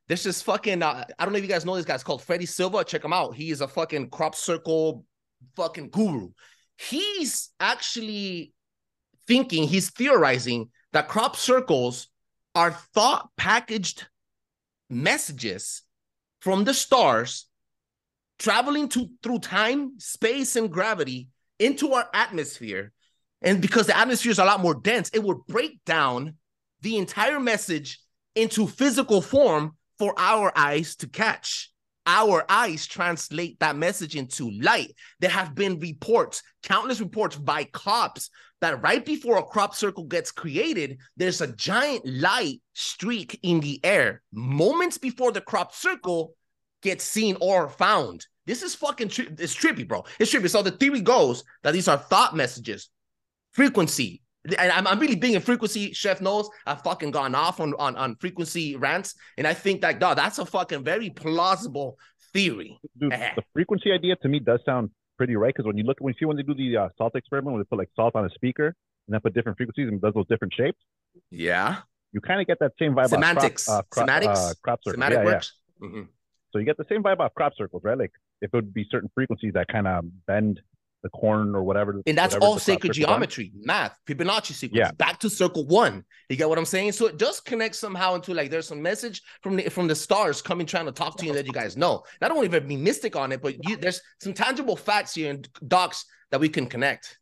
this 0.09 0.27
is 0.27 0.43
fucking 0.43 0.83
uh, 0.83 1.05
I 1.19 1.25
don't 1.25 1.33
know 1.33 1.39
if 1.39 1.45
you 1.45 1.49
guys 1.49 1.65
know 1.65 1.77
this 1.77 1.85
guy's 1.85 2.03
called 2.03 2.23
Freddie 2.23 2.47
Silva. 2.47 2.85
Check 2.85 3.05
him 3.05 3.13
out. 3.13 3.35
He 3.35 3.51
is 3.51 3.61
a 3.61 3.69
fucking 3.69 4.11
crop 4.11 4.35
circle 4.35 5.05
fucking 5.57 5.91
guru. 5.91 6.31
He's 6.77 7.51
actually 7.61 8.53
thinking, 9.27 9.69
he's 9.69 9.91
theorizing 9.91 10.71
that 10.93 11.09
crop 11.09 11.37
circles 11.37 12.09
are 12.55 12.73
thought 12.95 13.31
packaged 13.37 14.07
messages 14.91 15.83
from 16.41 16.65
the 16.65 16.75
stars 16.75 17.47
traveling 18.39 18.89
to 18.91 19.09
through 19.23 19.39
time, 19.39 19.93
space, 19.99 20.57
and 20.57 20.71
gravity 20.71 21.29
into 21.59 21.93
our 21.93 22.09
atmosphere. 22.13 22.93
And 23.43 23.61
because 23.61 23.87
the 23.87 23.97
atmosphere 23.97 24.33
is 24.33 24.39
a 24.39 24.45
lot 24.45 24.61
more 24.61 24.75
dense, 24.75 25.11
it 25.11 25.23
would 25.23 25.47
break 25.47 25.85
down 25.85 26.35
the 26.81 26.99
entire 26.99 27.41
message 27.41 28.01
into 28.35 28.67
physical 28.67 29.23
form 29.23 29.77
for 29.99 30.15
our 30.19 30.53
eyes 30.57 30.97
to 30.97 31.09
catch 31.09 31.73
our 32.07 32.45
eyes 32.49 32.87
translate 32.87 33.59
that 33.61 33.77
message 33.77 34.17
into 34.17 34.51
light. 34.61 34.95
There 35.21 35.31
have 35.31 35.55
been 35.55 35.79
reports, 35.79 36.43
countless 36.63 37.01
reports 37.01 37.37
by 37.37 37.65
cops 37.65 38.31
that 38.61 38.83
right 38.83 39.05
before 39.05 39.37
a 39.37 39.43
crop 39.43 39.75
circle 39.75 40.05
gets 40.05 40.33
created, 40.33 40.99
there's 41.17 41.41
a 41.41 41.55
giant 41.55 42.07
light 42.07 42.63
streak 42.73 43.39
in 43.43 43.61
the 43.61 43.79
air 43.85 44.23
moments 44.33 44.97
before 44.97 45.33
the 45.33 45.41
crop 45.41 45.75
circle 45.75 46.35
gets 46.83 47.05
seen 47.05 47.37
or 47.41 47.69
found. 47.69 48.27
This 48.47 48.63
is 48.63 48.75
fucking 48.75 49.09
tri- 49.09 49.29
it's 49.39 49.55
trippy, 49.55 49.87
bro. 49.87 50.05
It's 50.19 50.33
trippy. 50.33 50.51
So 50.51 50.63
the 50.63 50.71
theory 50.71 51.01
goes 51.01 51.45
that 51.63 51.73
these 51.73 51.89
are 51.89 51.97
thought 51.97 52.37
messages, 52.37 52.91
frequency, 53.53 54.23
and 54.59 54.73
I'm, 54.73 54.87
I'm 54.87 54.99
really 54.99 55.17
big 55.17 55.35
in 55.35 55.41
frequency. 55.41 55.93
Chef 55.93 56.21
knows 56.21 56.49
I've 56.67 56.83
fucking 56.83 57.11
gone 57.11 57.35
off 57.35 57.61
on, 57.61 57.75
on, 57.79 57.97
on 57.97 58.17
frequency 58.17 58.77
rants. 58.77 59.15
And 59.39 59.47
I 59.47 59.55
think 59.55 59.81
that, 59.81 59.99
dog, 59.99 60.17
that's 60.17 60.39
a 60.39 60.45
fucking 60.47 60.85
very 60.85 61.11
plausible 61.11 61.99
theory. 62.33 62.79
Dude, 62.99 63.13
the 63.13 63.43
frequency 63.53 63.93
idea 63.93 64.17
to 64.17 64.29
me 64.29 64.41
does 64.41 64.61
sound 64.67 64.91
pretty 65.17 65.37
right. 65.37 65.55
Because 65.55 65.67
when 65.67 65.79
you 65.79 65.85
look, 65.85 65.99
when 66.01 66.13
you 66.13 66.19
see 66.19 66.27
when 66.27 66.37
they 66.37 66.43
do 66.43 66.55
the 66.55 66.77
uh, 66.77 66.89
salt 66.99 67.15
experiment, 67.17 67.55
when 67.55 67.61
they 67.63 67.67
put 67.67 67.79
like 67.79 67.91
salt 67.97 68.15
on 68.17 68.25
a 68.25 68.31
speaker 68.31 68.67
and 68.67 69.15
then 69.15 69.21
put 69.21 69.35
different 69.35 69.57
frequencies 69.57 69.89
and 69.89 70.01
does 70.01 70.15
those 70.15 70.27
different 70.29 70.53
shapes. 70.53 70.79
Yeah. 71.31 71.79
You 72.13 72.21
kind 72.21 72.41
of 72.41 72.47
get 72.47 72.59
that 72.61 72.73
same 72.79 72.95
vibe. 72.95 73.09
Cymatics. 73.09 73.67
Crop, 73.67 73.79
uh, 73.79 73.83
crop, 73.91 74.09
Cymatics. 74.09 74.51
Uh, 74.51 74.55
crop 74.63 74.81
Cymatic 74.87 75.11
yeah, 75.13 75.25
works. 75.25 75.53
Yeah. 75.81 75.89
Mm-hmm. 75.89 76.03
So 76.53 76.59
you 76.59 76.65
get 76.65 76.77
the 76.77 76.87
same 76.89 77.03
vibe 77.03 77.19
off 77.19 77.35
crop 77.35 77.55
circles, 77.57 77.83
right? 77.83 77.99
Like 77.99 78.13
if 78.41 78.53
it 78.53 78.57
would 78.57 78.73
be 78.73 78.87
certain 78.91 79.11
frequencies 79.15 79.55
that 79.55 79.69
kind 79.69 79.89
of 79.89 80.05
bend 80.27 80.61
the 81.05 81.11
corn 81.11 81.55
or 81.55 81.63
whatever. 81.63 82.03
And 82.07 82.19
that's 82.19 82.35
all 82.35 82.59
sacred 82.59 82.95
geometry, 82.95 83.53
on. 83.55 83.67
math, 83.67 83.99
Fibonacci 84.09 84.53
sequence. 84.53 84.79
Yeah. 84.79 84.91
Back 84.93 85.21
to 85.21 85.31
circle 85.31 85.67
one. 85.67 86.03
You 86.31 86.37
get 86.37 86.49
what 86.49 86.59
I'm 86.59 86.65
saying? 86.65 86.93
So 86.93 87.07
it 87.07 87.19
does 87.19 87.41
connect 87.41 87.77
somehow 87.77 88.15
into 88.15 88.33
like 88.33 88.51
there's 88.51 88.67
some 88.67 88.83
message 88.83 89.23
from 89.43 89.57
the 89.57 89.69
from 89.69 89.87
the 89.87 89.95
stars 89.95 90.43
coming 90.43 90.67
trying 90.67 90.87
to 90.87 90.93
talk 90.93 91.17
to 91.19 91.27
you 91.27 91.35
that 91.35 91.47
you 91.47 91.53
guys 91.53 91.77
know. 91.77 92.03
Not 92.23 92.33
only 92.33 92.47
even 92.47 92.67
be 92.67 92.77
mystic 92.77 93.15
on 93.15 93.33
it, 93.33 93.43
but 93.43 93.63
you, 93.69 93.77
there's 93.77 94.01
some 94.19 94.33
tangible 94.33 94.77
facts 94.77 95.15
here 95.15 95.31
and 95.31 95.47
docs 95.69 96.07
that 96.31 96.41
we 96.41 96.49
can 96.49 96.67
connect. 96.67 97.19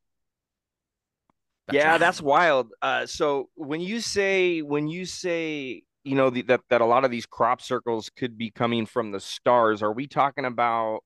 That's 1.66 1.76
yeah, 1.76 1.90
wild. 1.90 2.02
that's 2.02 2.22
wild. 2.22 2.68
Uh, 2.80 3.06
so 3.06 3.48
when 3.56 3.80
you 3.80 4.00
say 4.00 4.62
when 4.62 4.86
you 4.86 5.04
say 5.04 5.82
you 6.04 6.14
know 6.14 6.30
the, 6.30 6.42
that 6.42 6.60
that 6.70 6.80
a 6.80 6.86
lot 6.86 7.04
of 7.04 7.10
these 7.10 7.26
crop 7.26 7.60
circles 7.60 8.10
could 8.16 8.38
be 8.38 8.52
coming 8.52 8.86
from 8.86 9.10
the 9.10 9.18
stars, 9.18 9.82
are 9.82 9.92
we 9.92 10.06
talking 10.06 10.44
about 10.44 11.00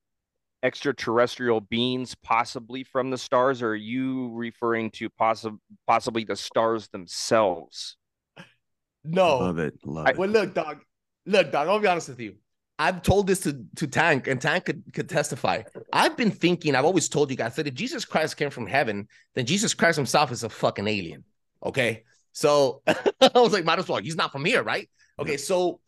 extraterrestrial 0.63 1.61
beings 1.61 2.15
possibly 2.15 2.83
from 2.83 3.11
the 3.11 3.19
stars 3.19 3.63
or 3.63 3.71
are 3.71 3.75
you 3.75 4.33
referring 4.35 4.91
to 4.91 5.09
possibly 5.11 5.59
possibly 5.87 6.25
the 6.25 6.37
stars 6.37 6.89
themselves? 6.89 7.97
No. 9.05 9.39
Love 9.39 9.59
it 9.59 9.75
love 9.85 10.07
I, 10.07 10.11
it. 10.11 10.19
well 10.19 10.29
look 10.29 10.55
dog 10.55 10.81
look 11.27 11.53
dog 11.53 11.69
i'll 11.69 11.79
be 11.79 11.87
honest 11.89 12.09
with 12.09 12.21
you. 12.21 12.37
I've 12.79 13.03
told 13.03 13.27
this 13.27 13.41
to 13.41 13.65
to 13.77 13.87
tank 13.87 14.27
and 14.27 14.41
tank 14.41 14.67
could, 14.67 14.83
could 14.93 15.09
testify. 15.09 15.63
I've 15.93 16.17
been 16.17 16.31
thinking 16.31 16.75
i've 16.75 16.85
always 16.85 17.09
told 17.09 17.31
you 17.31 17.37
guys 17.37 17.57
that 17.57 17.67
if 17.67 17.75
jesus 17.75 18.05
christ 18.05 18.37
came 18.37 18.51
from 18.51 18.67
heaven 18.67 19.09
then 19.35 19.47
jesus 19.47 19.75
christ 19.75 19.97
himself 19.97 20.33
is 20.33 20.43
a 20.43 20.49
fucking 20.49 20.89
alien 20.89 21.25
okay? 21.65 22.05
So 22.33 22.83
i 22.87 23.31
was 23.35 23.53
like 23.53 23.65
might 23.65 23.79
as 23.79 23.89
well 23.89 24.01
he's 24.03 24.17
not 24.17 24.33
from 24.33 24.45
here 24.45 24.63
right? 24.63 24.89
Okay 25.19 25.37
so 25.37 25.81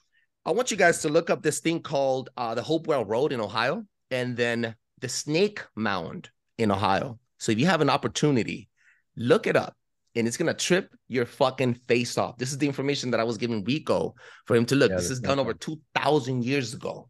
i 0.46 0.50
want 0.50 0.70
you 0.70 0.76
guys 0.76 1.02
to 1.02 1.08
look 1.08 1.30
up 1.30 1.42
this 1.42 1.60
thing 1.60 1.80
called 1.82 2.30
uh, 2.36 2.54
the 2.54 2.62
hopewell 2.62 3.04
road 3.04 3.32
in 3.32 3.40
ohio 3.40 3.84
and 4.10 4.36
then 4.36 4.74
the 5.00 5.08
Snake 5.08 5.62
Mound 5.76 6.30
in 6.56 6.70
Ohio. 6.70 7.18
So 7.38 7.52
if 7.52 7.58
you 7.58 7.66
have 7.66 7.80
an 7.80 7.90
opportunity, 7.90 8.68
look 9.16 9.46
it 9.46 9.56
up 9.56 9.76
and 10.14 10.26
it's 10.26 10.36
gonna 10.36 10.54
trip 10.54 10.92
your 11.06 11.26
fucking 11.26 11.74
face 11.74 12.18
off. 12.18 12.36
This 12.38 12.50
is 12.50 12.58
the 12.58 12.66
information 12.66 13.10
that 13.12 13.20
I 13.20 13.24
was 13.24 13.38
giving 13.38 13.64
Rico 13.64 14.14
for 14.46 14.56
him 14.56 14.66
to 14.66 14.74
look. 14.74 14.90
Yeah, 14.90 14.96
this 14.96 15.10
is 15.10 15.20
done 15.20 15.38
over 15.38 15.54
two 15.54 15.80
thousand 15.94 16.44
years 16.44 16.74
ago, 16.74 17.08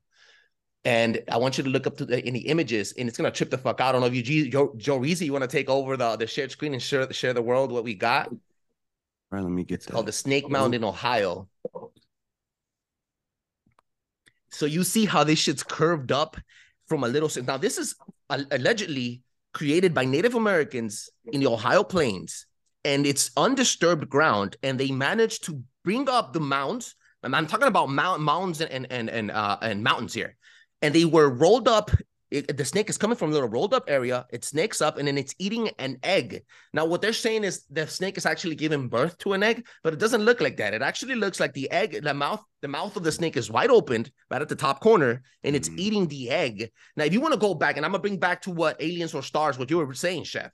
and 0.84 1.22
I 1.30 1.38
want 1.38 1.56
you 1.56 1.64
to 1.64 1.70
look 1.70 1.86
up 1.86 1.96
to 1.98 2.04
the, 2.04 2.26
in 2.26 2.34
the 2.34 2.46
images, 2.48 2.92
and 2.98 3.08
it's 3.08 3.16
gonna 3.16 3.30
trip 3.30 3.50
the 3.50 3.58
fuck 3.58 3.80
out. 3.80 3.90
I 3.90 3.92
don't 3.92 4.00
know 4.02 4.08
if 4.08 4.14
you 4.14 4.50
Joe, 4.50 4.74
Joe 4.76 5.02
you 5.02 5.32
want 5.32 5.42
to 5.42 5.48
take 5.48 5.70
over 5.70 5.96
the 5.96 6.16
the 6.16 6.26
shared 6.26 6.50
screen 6.50 6.74
and 6.74 6.82
share 6.82 7.10
share 7.12 7.32
the 7.32 7.42
world 7.42 7.72
what 7.72 7.84
we 7.84 7.94
got. 7.94 8.28
All 8.28 8.38
right, 9.30 9.42
let 9.42 9.52
me 9.52 9.64
get 9.64 9.76
it's 9.76 9.86
called 9.86 10.06
the 10.06 10.12
Snake 10.12 10.48
Mound 10.48 10.74
in 10.74 10.84
Ohio. 10.84 11.48
So 14.50 14.66
you 14.66 14.82
see 14.82 15.04
how 15.04 15.24
this 15.24 15.38
shit's 15.38 15.62
curved 15.62 16.10
up 16.10 16.36
from 16.88 17.04
a 17.04 17.08
little. 17.08 17.30
Now, 17.44 17.56
this 17.56 17.78
is 17.78 17.94
allegedly 18.30 19.22
created 19.52 19.94
by 19.94 20.04
Native 20.04 20.34
Americans 20.34 21.10
in 21.32 21.40
the 21.40 21.46
Ohio 21.46 21.84
Plains, 21.84 22.46
and 22.84 23.06
it's 23.06 23.30
undisturbed 23.36 24.08
ground. 24.08 24.56
And 24.62 24.78
they 24.78 24.90
managed 24.90 25.44
to 25.44 25.62
bring 25.84 26.08
up 26.08 26.32
the 26.32 26.40
mounds. 26.40 26.94
And 27.22 27.34
I'm 27.34 27.46
talking 27.46 27.68
about 27.68 27.88
mount, 27.88 28.22
mounds 28.22 28.60
and 28.60 28.90
and 28.90 29.10
and 29.10 29.30
uh, 29.30 29.58
and 29.60 29.82
mountains 29.82 30.14
here, 30.14 30.36
and 30.82 30.94
they 30.94 31.04
were 31.04 31.28
rolled 31.28 31.68
up 31.68 31.90
it, 32.30 32.56
the 32.56 32.64
snake 32.64 32.90
is 32.90 32.98
coming 32.98 33.16
from 33.16 33.30
a 33.30 33.32
little 33.32 33.48
rolled 33.48 33.72
up 33.72 33.84
area. 33.88 34.26
It 34.30 34.44
snakes 34.44 34.82
up 34.82 34.98
and 34.98 35.08
then 35.08 35.16
it's 35.16 35.34
eating 35.38 35.70
an 35.78 35.98
egg. 36.02 36.44
Now, 36.74 36.84
what 36.84 37.00
they're 37.00 37.12
saying 37.14 37.44
is 37.44 37.64
the 37.70 37.86
snake 37.86 38.18
is 38.18 38.26
actually 38.26 38.54
giving 38.54 38.88
birth 38.88 39.16
to 39.18 39.32
an 39.32 39.42
egg, 39.42 39.66
but 39.82 39.94
it 39.94 39.98
doesn't 39.98 40.24
look 40.24 40.40
like 40.40 40.58
that. 40.58 40.74
It 40.74 40.82
actually 40.82 41.14
looks 41.14 41.40
like 41.40 41.54
the 41.54 41.70
egg, 41.70 42.02
the 42.02 42.12
mouth, 42.12 42.44
the 42.60 42.68
mouth 42.68 42.96
of 42.96 43.02
the 43.02 43.12
snake 43.12 43.36
is 43.36 43.50
wide 43.50 43.70
open 43.70 44.06
right 44.30 44.42
at 44.42 44.48
the 44.48 44.56
top 44.56 44.80
corner, 44.80 45.22
and 45.42 45.56
it's 45.56 45.70
mm. 45.70 45.78
eating 45.78 46.06
the 46.08 46.28
egg. 46.28 46.70
Now, 46.96 47.04
if 47.04 47.14
you 47.14 47.20
want 47.20 47.32
to 47.32 47.40
go 47.40 47.54
back, 47.54 47.76
and 47.76 47.86
I'm 47.86 47.92
gonna 47.92 48.02
bring 48.02 48.18
back 48.18 48.42
to 48.42 48.50
what 48.50 48.82
aliens 48.82 49.14
or 49.14 49.22
stars, 49.22 49.58
what 49.58 49.70
you 49.70 49.78
were 49.78 49.94
saying, 49.94 50.24
Chef. 50.24 50.50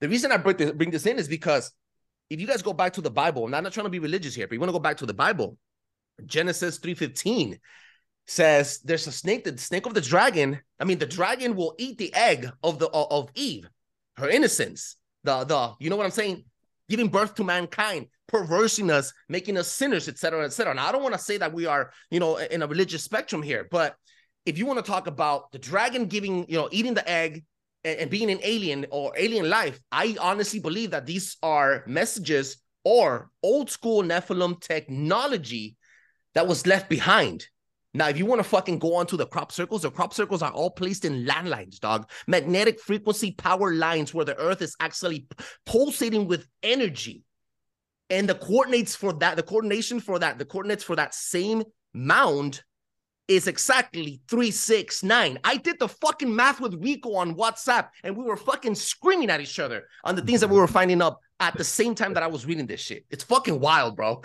The 0.00 0.08
reason 0.08 0.30
I 0.30 0.36
bring 0.36 0.56
this, 0.56 0.72
bring 0.72 0.90
this 0.90 1.06
in 1.06 1.18
is 1.18 1.26
because 1.26 1.72
if 2.30 2.40
you 2.40 2.46
guys 2.46 2.62
go 2.62 2.72
back 2.72 2.92
to 2.94 3.00
the 3.00 3.10
Bible, 3.10 3.46
and 3.46 3.56
I'm 3.56 3.64
not 3.64 3.72
trying 3.72 3.86
to 3.86 3.90
be 3.90 3.98
religious 3.98 4.34
here, 4.34 4.46
but 4.46 4.54
you 4.54 4.60
want 4.60 4.68
to 4.68 4.74
go 4.74 4.78
back 4.78 4.98
to 4.98 5.06
the 5.06 5.14
Bible, 5.14 5.58
Genesis 6.24 6.78
3:15 6.78 7.58
says 8.26 8.80
there's 8.80 9.06
a 9.06 9.12
snake, 9.12 9.44
the 9.44 9.56
snake 9.58 9.86
of 9.86 9.94
the 9.94 10.00
dragon. 10.00 10.60
I 10.80 10.84
mean, 10.84 10.98
the 10.98 11.06
dragon 11.06 11.56
will 11.56 11.74
eat 11.78 11.98
the 11.98 12.12
egg 12.14 12.50
of 12.62 12.78
the 12.78 12.88
uh, 12.88 13.06
of 13.10 13.30
Eve, 13.34 13.68
her 14.16 14.28
innocence. 14.28 14.96
The 15.24 15.44
the 15.44 15.74
you 15.78 15.90
know 15.90 15.96
what 15.96 16.06
I'm 16.06 16.12
saying? 16.12 16.44
Giving 16.88 17.08
birth 17.08 17.34
to 17.36 17.44
mankind, 17.44 18.06
perversing 18.28 18.90
us, 18.90 19.12
making 19.28 19.56
us 19.56 19.68
sinners, 19.68 20.08
etc., 20.08 20.44
etc. 20.44 20.74
Now, 20.74 20.88
I 20.88 20.92
don't 20.92 21.02
want 21.02 21.14
to 21.14 21.20
say 21.20 21.36
that 21.38 21.52
we 21.52 21.66
are, 21.66 21.90
you 22.10 22.20
know, 22.20 22.36
in 22.36 22.62
a 22.62 22.66
religious 22.66 23.02
spectrum 23.02 23.42
here, 23.42 23.66
but 23.70 23.96
if 24.44 24.56
you 24.56 24.66
want 24.66 24.84
to 24.84 24.88
talk 24.88 25.08
about 25.08 25.50
the 25.50 25.58
dragon 25.58 26.06
giving, 26.06 26.48
you 26.48 26.56
know, 26.56 26.68
eating 26.70 26.94
the 26.94 27.08
egg 27.08 27.44
and, 27.82 27.98
and 27.98 28.10
being 28.10 28.30
an 28.30 28.38
alien 28.42 28.86
or 28.90 29.12
alien 29.16 29.50
life, 29.50 29.80
I 29.90 30.16
honestly 30.20 30.60
believe 30.60 30.92
that 30.92 31.06
these 31.06 31.36
are 31.42 31.82
messages 31.86 32.58
or 32.84 33.30
old 33.42 33.68
school 33.68 34.04
Nephilim 34.04 34.60
technology 34.60 35.76
that 36.34 36.46
was 36.46 36.66
left 36.66 36.88
behind 36.88 37.48
now, 37.96 38.08
if 38.08 38.18
you 38.18 38.26
want 38.26 38.40
to 38.40 38.48
fucking 38.48 38.78
go 38.78 38.94
onto 38.94 39.16
the 39.16 39.26
crop 39.26 39.50
circles, 39.50 39.82
the 39.82 39.90
crop 39.90 40.12
circles 40.12 40.42
are 40.42 40.52
all 40.52 40.70
placed 40.70 41.04
in 41.04 41.24
landlines, 41.24 41.78
dog. 41.78 42.08
Magnetic 42.26 42.80
frequency 42.80 43.32
power 43.32 43.72
lines 43.72 44.12
where 44.12 44.24
the 44.24 44.38
earth 44.38 44.60
is 44.60 44.76
actually 44.80 45.26
pulsating 45.64 46.26
with 46.26 46.46
energy. 46.62 47.22
And 48.10 48.28
the 48.28 48.34
coordinates 48.34 48.94
for 48.94 49.12
that, 49.14 49.36
the 49.36 49.42
coordination 49.42 50.00
for 50.00 50.18
that, 50.18 50.38
the 50.38 50.44
coordinates 50.44 50.84
for 50.84 50.96
that 50.96 51.14
same 51.14 51.64
mound 51.94 52.62
is 53.28 53.48
exactly 53.48 54.20
369. 54.28 55.38
I 55.42 55.56
did 55.56 55.78
the 55.80 55.88
fucking 55.88 56.34
math 56.34 56.60
with 56.60 56.74
Rico 56.74 57.14
on 57.14 57.34
WhatsApp 57.34 57.88
and 58.04 58.16
we 58.16 58.24
were 58.24 58.36
fucking 58.36 58.76
screaming 58.76 59.30
at 59.30 59.40
each 59.40 59.58
other 59.58 59.88
on 60.04 60.14
the 60.14 60.22
things 60.22 60.40
that 60.40 60.50
we 60.50 60.56
were 60.56 60.68
finding 60.68 61.02
up 61.02 61.18
at 61.40 61.56
the 61.56 61.64
same 61.64 61.94
time 61.94 62.14
that 62.14 62.22
I 62.22 62.28
was 62.28 62.46
reading 62.46 62.66
this 62.66 62.80
shit. 62.80 63.04
It's 63.10 63.24
fucking 63.24 63.60
wild, 63.60 63.96
bro. 63.96 64.22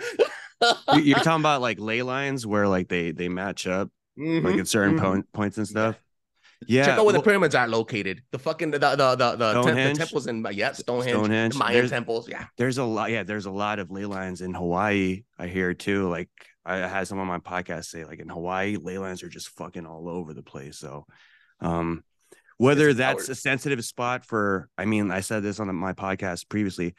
You're 0.94 1.18
talking 1.20 1.42
about 1.42 1.60
like 1.60 1.78
ley 1.78 2.02
lines 2.02 2.46
where 2.46 2.68
like 2.68 2.88
they 2.88 3.12
they 3.12 3.28
match 3.28 3.66
up 3.66 3.90
mm-hmm. 4.18 4.46
like 4.46 4.58
at 4.58 4.68
certain 4.68 4.96
mm-hmm. 4.96 5.20
po- 5.20 5.26
points 5.32 5.58
and 5.58 5.66
stuff. 5.66 5.96
Yeah. 6.66 6.84
Check 6.84 6.92
out 6.92 6.96
where 6.98 7.06
well, 7.06 7.22
the 7.22 7.22
pyramids 7.22 7.54
are 7.54 7.66
located. 7.66 8.22
The 8.30 8.38
fucking 8.38 8.70
the 8.70 8.78
the 8.78 8.96
the 8.96 9.16
the, 9.16 9.62
the 9.62 9.94
temples 9.94 10.26
in 10.26 10.46
yeah 10.52 10.72
Stonehenge, 10.72 11.16
Stonehenge. 11.16 11.56
Mayan 11.56 11.74
there's, 11.74 11.90
temples. 11.90 12.28
Yeah. 12.28 12.46
There's 12.56 12.78
a 12.78 12.84
lot. 12.84 13.10
Yeah, 13.10 13.24
there's 13.24 13.46
a 13.46 13.50
lot 13.50 13.78
of 13.78 13.90
ley 13.90 14.06
lines 14.06 14.40
in 14.40 14.54
Hawaii. 14.54 15.24
I 15.38 15.48
hear 15.48 15.74
too. 15.74 16.08
Like 16.08 16.30
I 16.64 16.76
had 16.76 17.08
some 17.08 17.18
on 17.18 17.26
my 17.26 17.38
podcast 17.38 17.86
say 17.86 18.04
like 18.04 18.20
in 18.20 18.28
Hawaii, 18.28 18.76
ley 18.76 18.98
lines 18.98 19.22
are 19.22 19.28
just 19.28 19.48
fucking 19.50 19.86
all 19.86 20.08
over 20.08 20.34
the 20.34 20.42
place. 20.42 20.78
So, 20.78 21.06
um, 21.60 22.04
whether 22.62 22.94
that's 22.94 23.28
a 23.28 23.34
sensitive 23.34 23.84
spot 23.84 24.24
for, 24.24 24.68
I 24.78 24.84
mean, 24.84 25.10
I 25.10 25.18
said 25.18 25.42
this 25.42 25.58
on 25.58 25.74
my 25.74 25.94
podcast 25.94 26.48
previously. 26.48 26.94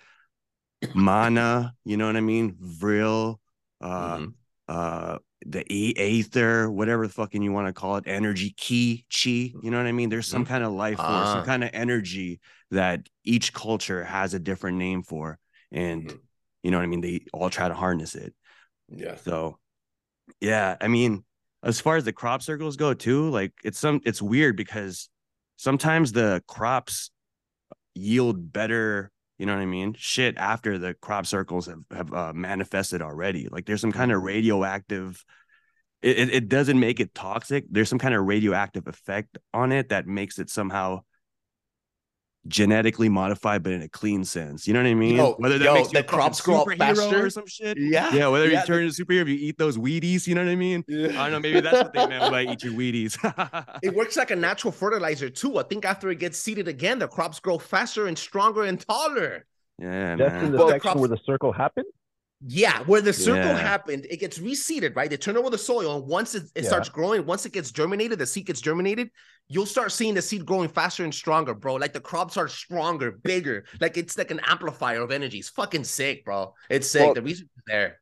Mana, 0.94 1.74
you 1.86 1.96
know 1.96 2.06
what 2.06 2.18
I 2.18 2.22
mean? 2.22 2.58
Vril, 2.60 3.40
uh, 3.80 4.18
mm-hmm. 4.18 4.26
uh, 4.68 5.18
the 5.46 5.64
e- 5.74 5.96
aether, 5.96 6.70
whatever 6.70 7.08
fucking 7.08 7.42
you 7.42 7.54
want 7.54 7.68
to 7.68 7.74
call 7.74 7.96
it, 7.96 8.04
energy, 8.08 8.54
ki, 8.58 9.06
chi. 9.10 9.30
You 9.30 9.72
know 9.72 9.78
what 9.78 9.88
I 9.88 9.94
mean? 9.94 10.10
There's 10.10 10.28
some 10.28 10.44
mm-hmm. 10.44 10.52
kind 10.52 10.64
of 10.66 10.74
life 10.74 10.98
force, 10.98 11.30
some 11.30 11.40
ah. 11.40 11.46
kind 11.46 11.64
of 11.64 11.70
energy 11.72 12.42
that 12.72 13.08
each 13.24 13.54
culture 13.54 14.04
has 14.04 14.34
a 14.34 14.40
different 14.40 14.78
name 14.78 15.02
for, 15.02 15.40
and 15.72 16.08
mm-hmm. 16.08 16.18
you 16.64 16.72
know 16.72 16.78
what 16.78 16.84
I 16.84 16.88
mean. 16.88 17.00
They 17.00 17.26
all 17.32 17.50
try 17.50 17.70
to 17.70 17.74
harness 17.74 18.16
it. 18.16 18.34
Yeah. 18.90 19.16
So, 19.16 19.60
yeah, 20.42 20.76
I 20.82 20.90
mean, 20.90 21.24
as 21.64 21.80
far 21.80 21.96
as 21.96 22.04
the 22.04 22.12
crop 22.12 22.42
circles 22.42 22.76
go, 22.76 22.94
too, 22.94 23.30
like 23.30 23.54
it's 23.64 23.80
some, 23.80 24.02
it's 24.04 24.22
weird 24.22 24.58
because 24.58 25.08
sometimes 25.64 26.12
the 26.12 26.44
crops 26.48 27.10
yield 27.96 28.52
better 28.52 29.12
you 29.40 29.48
know 29.48 29.56
what 29.56 29.62
I 29.62 29.66
mean? 29.66 29.96
Shit 29.98 30.38
after 30.38 30.78
the 30.78 30.94
crop 30.94 31.26
circles 31.26 31.66
have, 31.66 31.82
have 31.92 32.14
uh, 32.14 32.34
manifested 32.34 33.02
already. 33.02 33.50
Like 33.52 33.66
there's 33.66 33.82
some 33.82 33.92
kind 33.92 34.12
of 34.12 34.22
radioactive, 34.22 35.26
it, 36.02 36.30
it 36.30 36.50
doesn't 36.50 36.80
make 36.80 37.00
it 37.00 37.16
toxic. 37.16 37.66
There's 37.70 37.90
some 37.90 38.00
kind 38.00 38.14
of 38.14 38.26
radioactive 38.26 38.88
effect 38.88 39.38
on 39.54 39.72
it 39.72 39.90
that 39.90 40.08
makes 40.08 40.38
it 40.38 40.50
somehow 40.50 41.02
genetically 42.48 43.10
modified, 43.10 43.64
but 43.64 43.72
in 43.72 43.82
a 43.82 43.90
clean 43.90 44.24
sense. 44.24 44.68
You 44.68 44.74
know 44.74 44.82
what 44.82 44.90
I 44.90 44.94
mean? 44.94 45.16
Yo, 45.16 45.34
whether 45.34 45.58
that 45.58 45.66
yo, 45.66 45.74
makes 45.76 45.94
you 45.94 46.00
the 46.00 46.04
crops 46.04 46.42
grow 46.42 46.66
faster 46.66 47.26
or 47.26 47.30
some 47.30 47.48
shit. 47.48 47.78
Yeah. 47.78 48.14
Yeah. 48.14 48.28
Whether 48.28 48.50
yeah. 48.50 48.62
you 48.62 48.68
turn 48.68 48.84
into 48.84 49.02
a 49.02 49.06
superhero, 49.06 49.22
if 49.22 49.30
you 49.30 49.36
eat 49.36 49.58
those 49.58 49.78
Wheaties, 49.78 50.28
you 50.28 50.36
know 50.36 50.44
what 50.44 50.52
I 50.52 50.56
mean? 50.56 50.84
Yeah. 50.88 51.22
I 51.22 51.30
don't 51.30 51.32
know. 51.32 51.40
Maybe 51.40 51.62
that's 51.62 51.78
what 51.78 51.94
they 51.94 52.08
meant 52.08 52.32
by 52.32 52.44
eat 52.52 52.64
your 52.64 52.74
Wheaties. 52.74 53.18
it 53.84 53.94
works 53.94 54.18
like 54.18 54.32
a 54.32 54.36
natural 54.36 54.72
fertilizer 54.72 55.30
too. 55.30 55.58
I 55.58 55.64
think 55.64 55.86
after 55.86 56.10
it 56.10 56.20
gets 56.20 56.38
seeded 56.38 56.68
again, 56.68 57.00
the 57.00 57.08
crops 57.08 57.40
grow 57.40 57.58
faster 57.58 58.08
and 58.08 58.18
stronger 58.18 58.64
and 58.64 58.80
taller. 58.80 59.46
Yeah. 59.80 60.16
That's 60.16 60.34
man. 60.34 60.46
in 60.46 60.52
the 60.52 60.58
well, 60.58 60.70
section 60.70 60.82
crops... 60.82 61.00
where 61.00 61.10
the 61.10 61.20
circle 61.26 61.52
happened. 61.52 61.88
Yeah, 62.46 62.84
where 62.84 63.00
the 63.02 63.14
circle 63.14 63.52
yeah. 63.52 63.58
happened, 63.58 64.06
it 64.10 64.20
gets 64.20 64.38
reseeded, 64.38 64.96
right? 64.98 65.10
They 65.10 65.16
turn 65.16 65.38
over 65.38 65.50
the 65.50 65.58
soil, 65.58 65.96
and 65.98 66.06
once 66.06 66.36
it, 66.36 66.44
it 66.56 66.64
yeah. 66.64 66.68
starts 66.68 66.90
growing, 66.90 67.26
once 67.26 67.46
it 67.46 67.54
gets 67.54 67.72
germinated, 67.72 68.20
the 68.20 68.26
seed 68.26 68.48
gets 68.48 68.60
germinated, 68.60 69.10
you'll 69.48 69.66
start 69.66 69.94
seeing 69.94 70.14
the 70.14 70.22
seed 70.22 70.46
growing 70.46 70.68
faster 70.68 71.06
and 71.06 71.14
stronger, 71.16 71.54
bro. 71.54 71.76
Like 71.76 71.94
the 71.94 72.02
crops 72.02 72.36
are 72.36 72.50
stronger, 72.50 73.12
bigger. 73.12 73.64
Like 73.80 73.96
it's 73.96 74.18
like 74.18 74.32
an 74.32 74.42
amplifier 74.46 75.02
of 75.02 75.12
energy. 75.12 75.38
It's 75.40 75.50
fucking 75.50 75.86
sick, 75.86 76.26
bro. 76.26 76.54
It's 76.70 76.90
sick. 76.90 77.06
Well, 77.06 77.14
the 77.14 77.22
reason 77.22 77.50
is 77.56 77.64
there. 77.66 78.00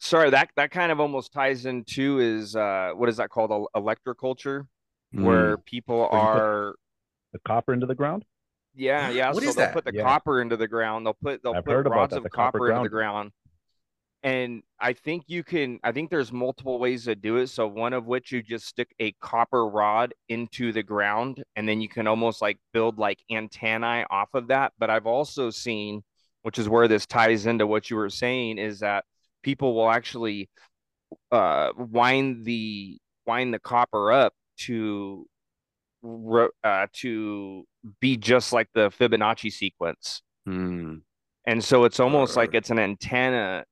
sorry 0.00 0.28
that 0.30 0.50
that 0.56 0.70
kind 0.70 0.92
of 0.92 1.00
almost 1.00 1.32
ties 1.32 1.64
into 1.64 2.18
is 2.20 2.54
uh 2.56 2.90
what 2.94 3.08
is 3.08 3.16
that 3.16 3.30
called 3.30 3.50
electroculture 3.74 4.66
mm. 5.14 5.22
where 5.24 5.56
people 5.58 6.06
are 6.10 6.74
the 7.32 7.38
copper 7.46 7.72
into 7.72 7.86
the 7.86 7.94
ground 7.94 8.24
yeah 8.74 9.08
yeah 9.08 9.32
what 9.32 9.42
so 9.42 9.48
is 9.48 9.54
they'll 9.54 9.66
that? 9.66 9.72
put 9.72 9.84
the 9.84 9.94
Yeah. 9.94 10.02
copper 10.02 10.42
into 10.42 10.56
the 10.56 10.68
ground 10.68 11.06
they'll 11.06 11.14
put 11.14 11.42
they'll 11.42 11.54
I've 11.54 11.64
put 11.64 11.86
rods 11.86 12.10
that, 12.10 12.18
of 12.18 12.22
the 12.24 12.28
copper, 12.30 12.58
copper 12.58 12.70
into 12.72 12.82
the 12.82 12.88
ground. 12.90 13.30
And 14.24 14.62
i 14.80 14.92
think 14.92 15.24
you 15.28 15.44
can 15.44 15.78
i 15.84 15.92
think 15.92 16.10
there's 16.10 16.32
multiple 16.32 16.78
ways 16.78 17.04
to 17.04 17.14
do 17.14 17.36
it 17.36 17.46
so 17.46 17.66
one 17.66 17.92
of 17.92 18.06
which 18.06 18.32
you 18.32 18.42
just 18.42 18.66
stick 18.66 18.92
a 18.98 19.12
copper 19.20 19.66
rod 19.68 20.12
into 20.28 20.72
the 20.72 20.82
ground 20.82 21.44
and 21.54 21.68
then 21.68 21.80
you 21.80 21.88
can 21.88 22.06
almost 22.08 22.42
like 22.42 22.58
build 22.72 22.98
like 22.98 23.22
antennae 23.30 24.04
off 24.10 24.34
of 24.34 24.48
that 24.48 24.72
but 24.78 24.90
i've 24.90 25.06
also 25.06 25.50
seen 25.50 26.02
which 26.42 26.58
is 26.58 26.68
where 26.68 26.88
this 26.88 27.06
ties 27.06 27.46
into 27.46 27.66
what 27.66 27.88
you 27.90 27.96
were 27.96 28.10
saying 28.10 28.58
is 28.58 28.80
that 28.80 29.04
people 29.42 29.74
will 29.74 29.90
actually 29.90 30.48
uh 31.30 31.70
wind 31.76 32.44
the 32.44 32.98
wind 33.26 33.54
the 33.54 33.58
copper 33.58 34.10
up 34.10 34.32
to 34.56 35.26
uh 36.62 36.86
to 36.92 37.64
be 38.00 38.16
just 38.16 38.52
like 38.52 38.68
the 38.74 38.90
Fibonacci 38.90 39.50
sequence. 39.50 40.22
Hmm. 40.46 40.96
And 41.46 41.62
so 41.62 41.84
it's 41.84 42.00
almost 42.00 42.36
like 42.36 42.54
it's 42.54 42.70
an 42.70 42.78
antenna 42.78 43.64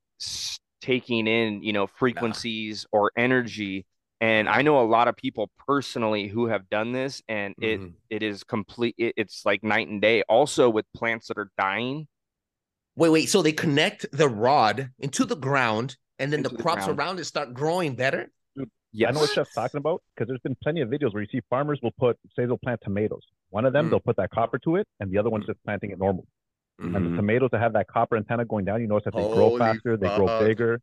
taking 0.81 1.27
in, 1.27 1.63
you 1.63 1.73
know, 1.73 1.87
frequencies 1.87 2.85
or 2.91 3.11
energy. 3.17 3.85
And 4.21 4.47
I 4.47 4.61
know 4.61 4.79
a 4.81 4.87
lot 4.87 5.07
of 5.07 5.15
people 5.17 5.49
personally 5.67 6.27
who 6.27 6.47
have 6.47 6.69
done 6.69 6.91
this, 6.93 7.21
and 7.27 7.53
it 7.61 7.79
Mhm. 7.81 7.93
it 8.09 8.23
is 8.23 8.43
complete. 8.43 8.95
It, 8.97 9.13
it's 9.17 9.45
like 9.45 9.63
night 9.63 9.87
and 9.89 10.01
day. 10.01 10.23
Also 10.23 10.69
with 10.69 10.85
plants 10.93 11.27
that 11.27 11.37
are 11.37 11.51
dying, 11.57 12.07
Wait, 12.95 13.09
wait. 13.09 13.25
So 13.27 13.41
they 13.41 13.51
connect 13.53 14.05
the 14.11 14.29
rod 14.29 14.91
into 14.99 15.25
the 15.25 15.35
ground, 15.35 15.97
and 16.19 16.31
then 16.31 16.43
the 16.43 16.49
the 16.49 16.57
crops 16.57 16.85
ground. 16.85 16.99
around 16.99 17.19
it 17.19 17.25
start 17.25 17.53
growing 17.53 17.95
better. 17.95 18.31
yes, 18.91 19.09
I 19.09 19.11
know 19.13 19.21
what 19.21 19.31
Chef's 19.31 19.51
talking 19.55 19.79
about 19.79 20.03
because 20.13 20.27
there's 20.27 20.41
been 20.41 20.55
plenty 20.61 20.81
of 20.81 20.89
videos 20.89 21.11
where 21.11 21.23
you 21.23 21.27
see 21.31 21.41
farmers 21.49 21.79
will 21.81 21.93
put, 21.97 22.19
say, 22.35 22.45
they'll 22.45 22.59
plant 22.59 22.79
tomatoes. 22.83 23.23
One 23.49 23.65
of 23.65 23.73
them, 23.73 23.87
Mm. 23.87 23.89
they'll 23.89 23.99
put 23.99 24.17
that 24.17 24.29
copper 24.29 24.59
to 24.59 24.75
it, 24.75 24.87
and 24.99 25.09
the 25.11 25.17
other 25.17 25.31
one's 25.31 25.45
Mm. 25.45 25.53
just 25.53 25.63
planting 25.63 25.89
it 25.89 25.97
normal. 25.97 26.27
And 26.81 26.95
Mhm. 26.95 27.09
the 27.11 27.15
tomatoes 27.21 27.49
that 27.51 27.61
have 27.61 27.73
that 27.73 27.87
copper 27.87 28.17
antenna 28.17 28.45
going 28.45 28.65
down, 28.65 28.81
you 28.81 28.87
notice 28.87 29.05
that 29.05 29.15
they 29.15 29.25
grow 29.25 29.49
Holy 29.49 29.59
faster, 29.59 29.97
they 29.97 30.09
grow 30.09 30.27
bigger. 30.39 30.79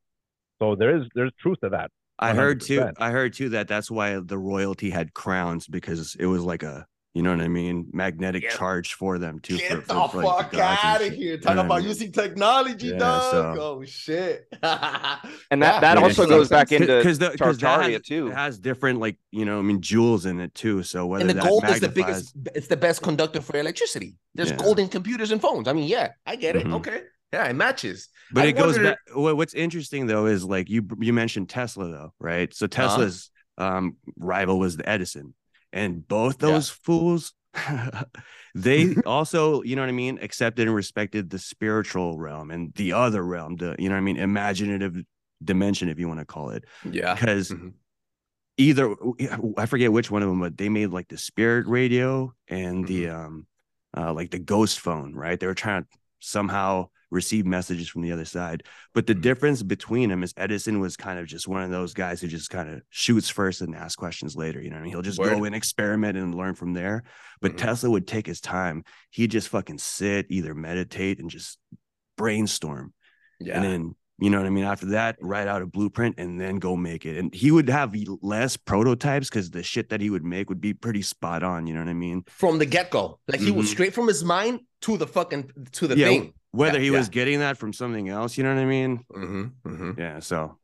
So 0.61 0.77
there 0.77 0.97
is 0.97 1.07
there's 1.15 1.33
truth 1.41 1.59
to 1.63 1.71
that. 1.71 1.91
I 2.19 2.35
heard 2.35 2.61
too. 2.61 2.91
I 2.99 3.11
heard 3.11 3.33
too 3.33 3.49
that 3.51 3.69
that's 3.69 3.91
why 3.91 4.21
the 4.21 4.39
royalty 4.39 4.91
had 4.91 5.15
crowns 5.15 5.67
because 5.67 6.15
it 6.21 6.27
was 6.27 6.43
like 6.45 6.63
a, 6.63 6.87
you 7.15 7.23
know 7.23 7.31
what 7.31 7.41
I 7.41 7.49
mean, 7.49 7.89
magnetic 7.93 8.43
Get- 8.43 8.53
charge 8.53 8.95
for 8.95 9.19
them 9.19 9.41
too. 9.41 9.59
Get 9.59 9.71
for, 9.71 9.77
the 9.79 9.83
for, 9.95 10.09
for, 10.11 10.23
like, 10.23 10.37
fuck 10.39 10.51
the 10.53 10.63
out 10.63 11.01
of 11.01 11.09
shit. 11.09 11.13
here! 11.15 11.33
You 11.33 11.39
Talk 11.39 11.57
know 11.57 11.63
what 11.63 11.63
I 11.63 11.67
about 11.67 11.79
mean? 11.81 11.89
using 11.89 12.13
technology, 12.13 12.87
Yeah, 12.89 12.99
dog. 12.99 13.31
so- 13.33 13.57
Oh 13.63 13.85
shit! 13.85 14.47
and 14.63 15.63
that 15.63 15.81
that 15.81 15.97
Yeah, 15.99 16.03
also 16.03 16.23
it's- 16.23 16.29
goes 16.29 16.49
back 16.49 16.73
into 16.73 16.87
because 16.99 17.19
the 17.19 17.31
because 17.31 17.59
that 17.59 17.83
has, 17.91 18.03
too. 18.03 18.29
it 18.29 18.35
has 18.35 18.59
different 18.59 19.01
like 19.01 19.17
you 19.33 19.45
know 19.45 19.59
I 19.59 19.63
mean 19.63 19.81
jewels 19.81 20.27
in 20.27 20.41
it 20.41 20.55
too. 20.55 20.83
So 20.83 21.07
whether 21.07 21.23
and 21.23 21.31
the 21.31 21.35
that 21.35 21.45
gold 21.45 21.65
is 21.65 21.81
the 21.81 21.89
biggest. 21.89 22.35
It's 22.55 22.69
the 22.69 22.77
best 22.77 23.03
conductor 23.03 23.41
for 23.41 23.57
electricity. 23.57 24.17
There's 24.35 24.51
Yeah. 24.51 24.57
gold 24.57 24.79
in 24.79 24.89
computers 24.89 25.31
and 25.33 25.41
phones. 25.41 25.67
I 25.69 25.73
mean, 25.73 25.89
yeah, 25.89 26.13
I 26.27 26.37
get 26.37 26.55
it. 26.57 26.67
Mhm. 26.67 26.75
Okay, 26.75 27.03
yeah, 27.33 27.47
it 27.47 27.55
matches. 27.55 28.09
But 28.33 28.45
I 28.45 28.49
it 28.49 28.53
goes 28.53 28.79
back. 28.79 28.99
What's 29.15 29.55
interesting 29.55 30.07
though 30.07 30.27
is 30.27 30.45
like 30.45 30.71
you 30.71 30.87
you 31.01 31.13
mentioned 31.13 31.49
Tesla 31.49 31.89
though, 31.91 32.13
right? 32.21 32.55
So 32.55 32.67
Uh-huh. 32.67 32.69
Tesla's 32.89 33.31
um 33.59 33.97
rival 34.17 34.59
was 34.59 34.77
the 34.77 34.89
Edison, 34.89 35.35
and 35.73 36.07
both 36.07 36.39
Yeah. 36.41 36.49
those 36.49 36.71
fools, 36.71 37.33
they 38.55 38.97
also 39.07 39.63
you 39.63 39.77
know 39.77 39.83
what 39.83 39.89
I 39.89 39.93
mean, 39.93 40.19
accepted 40.23 40.67
and 40.67 40.75
respected 40.75 41.31
the 41.31 41.39
spiritual 41.39 42.19
realm 42.19 42.51
and 42.51 42.73
the 42.75 42.93
other 42.93 43.25
realm, 43.25 43.57
the 43.57 43.77
you 43.79 43.89
know 43.89 43.95
what 43.95 43.99
I 44.01 44.03
mean, 44.03 44.17
imaginative 44.17 44.97
dimension, 45.43 45.89
if 45.89 45.99
you 45.99 46.09
want 46.09 46.21
to 46.21 46.27
call 46.27 46.51
it, 46.51 46.65
Yeah. 46.83 47.15
because. 47.15 47.51
Mhm. 47.51 47.75
Either 48.59 48.95
I 49.57 49.65
forget 49.65 49.91
which 49.91 50.11
one 50.11 50.23
of 50.23 50.29
them, 50.29 50.41
but 50.41 50.59
they 50.59 50.69
made 50.69 50.89
like 50.91 51.09
the 51.09 51.17
spirit 51.17 51.67
radio 51.67 52.35
and 52.47 52.87
the 52.87 53.07
Mm-hmm. 53.07 53.17
um, 53.17 53.47
uh, 53.97 54.13
like 54.13 54.31
the 54.31 54.39
ghost 54.39 54.81
phone, 54.81 55.15
right? 55.15 55.41
They 55.41 55.47
were 55.47 55.55
trying 55.55 55.85
to 55.85 55.89
somehow 56.19 56.91
receive 57.11 57.45
messages 57.47 57.89
from 57.89 58.03
the 58.03 58.13
other 58.13 58.25
side. 58.25 58.63
But 58.95 59.07
the 59.07 59.15
Mhm. 59.15 59.23
difference 59.23 59.63
between 59.63 60.11
them 60.11 60.23
is 60.23 60.33
Edison 60.37 60.79
was 60.81 60.97
kind 60.97 61.19
of 61.19 61.27
just 61.27 61.49
one 61.49 61.63
of 61.63 61.71
those 61.71 61.93
guys 61.93 62.21
who 62.21 62.29
just 62.29 62.51
kind 62.51 62.69
of 62.71 62.83
shoots 62.91 63.29
first 63.29 63.61
and 63.61 63.75
asks 63.75 63.97
questions 63.97 64.37
later. 64.37 64.61
You 64.63 64.71
know 64.71 64.77
what 64.77 64.81
I 64.81 64.85
mean? 64.85 64.93
He'll 64.93 65.03
just 65.03 65.19
go 65.19 65.45
and 65.45 65.55
experiment 65.55 66.17
and 66.17 66.35
learn 66.35 66.55
from 66.55 66.73
there. 66.75 67.03
But 67.41 67.53
Mhm. 67.55 67.57
Tesla 67.59 67.91
would 67.91 68.07
take 68.07 68.27
his 68.27 68.41
time. 68.41 68.85
He'd 69.11 69.31
just 69.31 69.49
fucking 69.49 69.79
sit, 69.79 70.27
either 70.31 70.55
meditate 70.55 71.19
and 71.19 71.29
just 71.31 71.59
brainstorm. 72.17 72.93
Yeah. 73.41 73.55
And 73.57 73.65
then, 73.65 73.95
you 74.19 74.29
know 74.31 74.39
what 74.39 74.47
I 74.47 74.51
mean? 74.51 74.65
After 74.65 74.87
that, 74.87 75.17
write 75.21 75.49
out 75.49 75.63
a 75.63 75.67
blueprint 75.67 76.17
and 76.19 76.41
then 76.41 76.59
go 76.59 76.77
make 76.77 77.07
it. 77.07 77.17
And 77.19 77.35
he 77.35 77.51
would 77.51 77.69
have 77.71 77.95
less 78.21 78.57
prototypes 78.57 79.29
because 79.31 79.51
the 79.51 79.63
shit 79.63 79.89
that 79.89 80.01
he 80.01 80.11
would 80.11 80.25
make 80.25 80.49
would 80.49 80.61
be 80.61 80.75
pretty 80.75 81.03
spot 81.03 81.43
on. 81.43 81.67
You 81.67 81.75
know 81.75 81.81
what 81.81 81.89
I 81.89 81.95
mean? 81.95 82.25
from 82.29 82.59
the 82.59 82.67
get 82.67 82.91
go, 82.91 83.19
like 83.29 83.41
he 83.41 83.51
was 83.51 83.71
straight 83.71 83.95
from 83.95 84.07
his 84.09 84.23
mind 84.23 84.61
to 84.83 84.97
the 84.97 85.07
fucking 85.07 85.51
to 85.73 85.87
the 85.87 85.97
Yeah, 85.97 86.07
thing. 86.09 86.35
Whether 86.53 86.79
Yeah, 86.79 86.85
he 86.85 86.91
yeah. 86.91 86.99
was 86.99 87.09
getting 87.09 87.39
that 87.41 87.57
from 87.59 87.73
something 87.73 88.09
else, 88.09 88.37
you 88.37 88.45
know 88.45 88.55
what 88.55 88.61
I 88.61 88.67
mean? 88.67 89.05
Mm-hmm, 89.13 90.01
Yeah. 90.01 90.19
So 90.21 90.57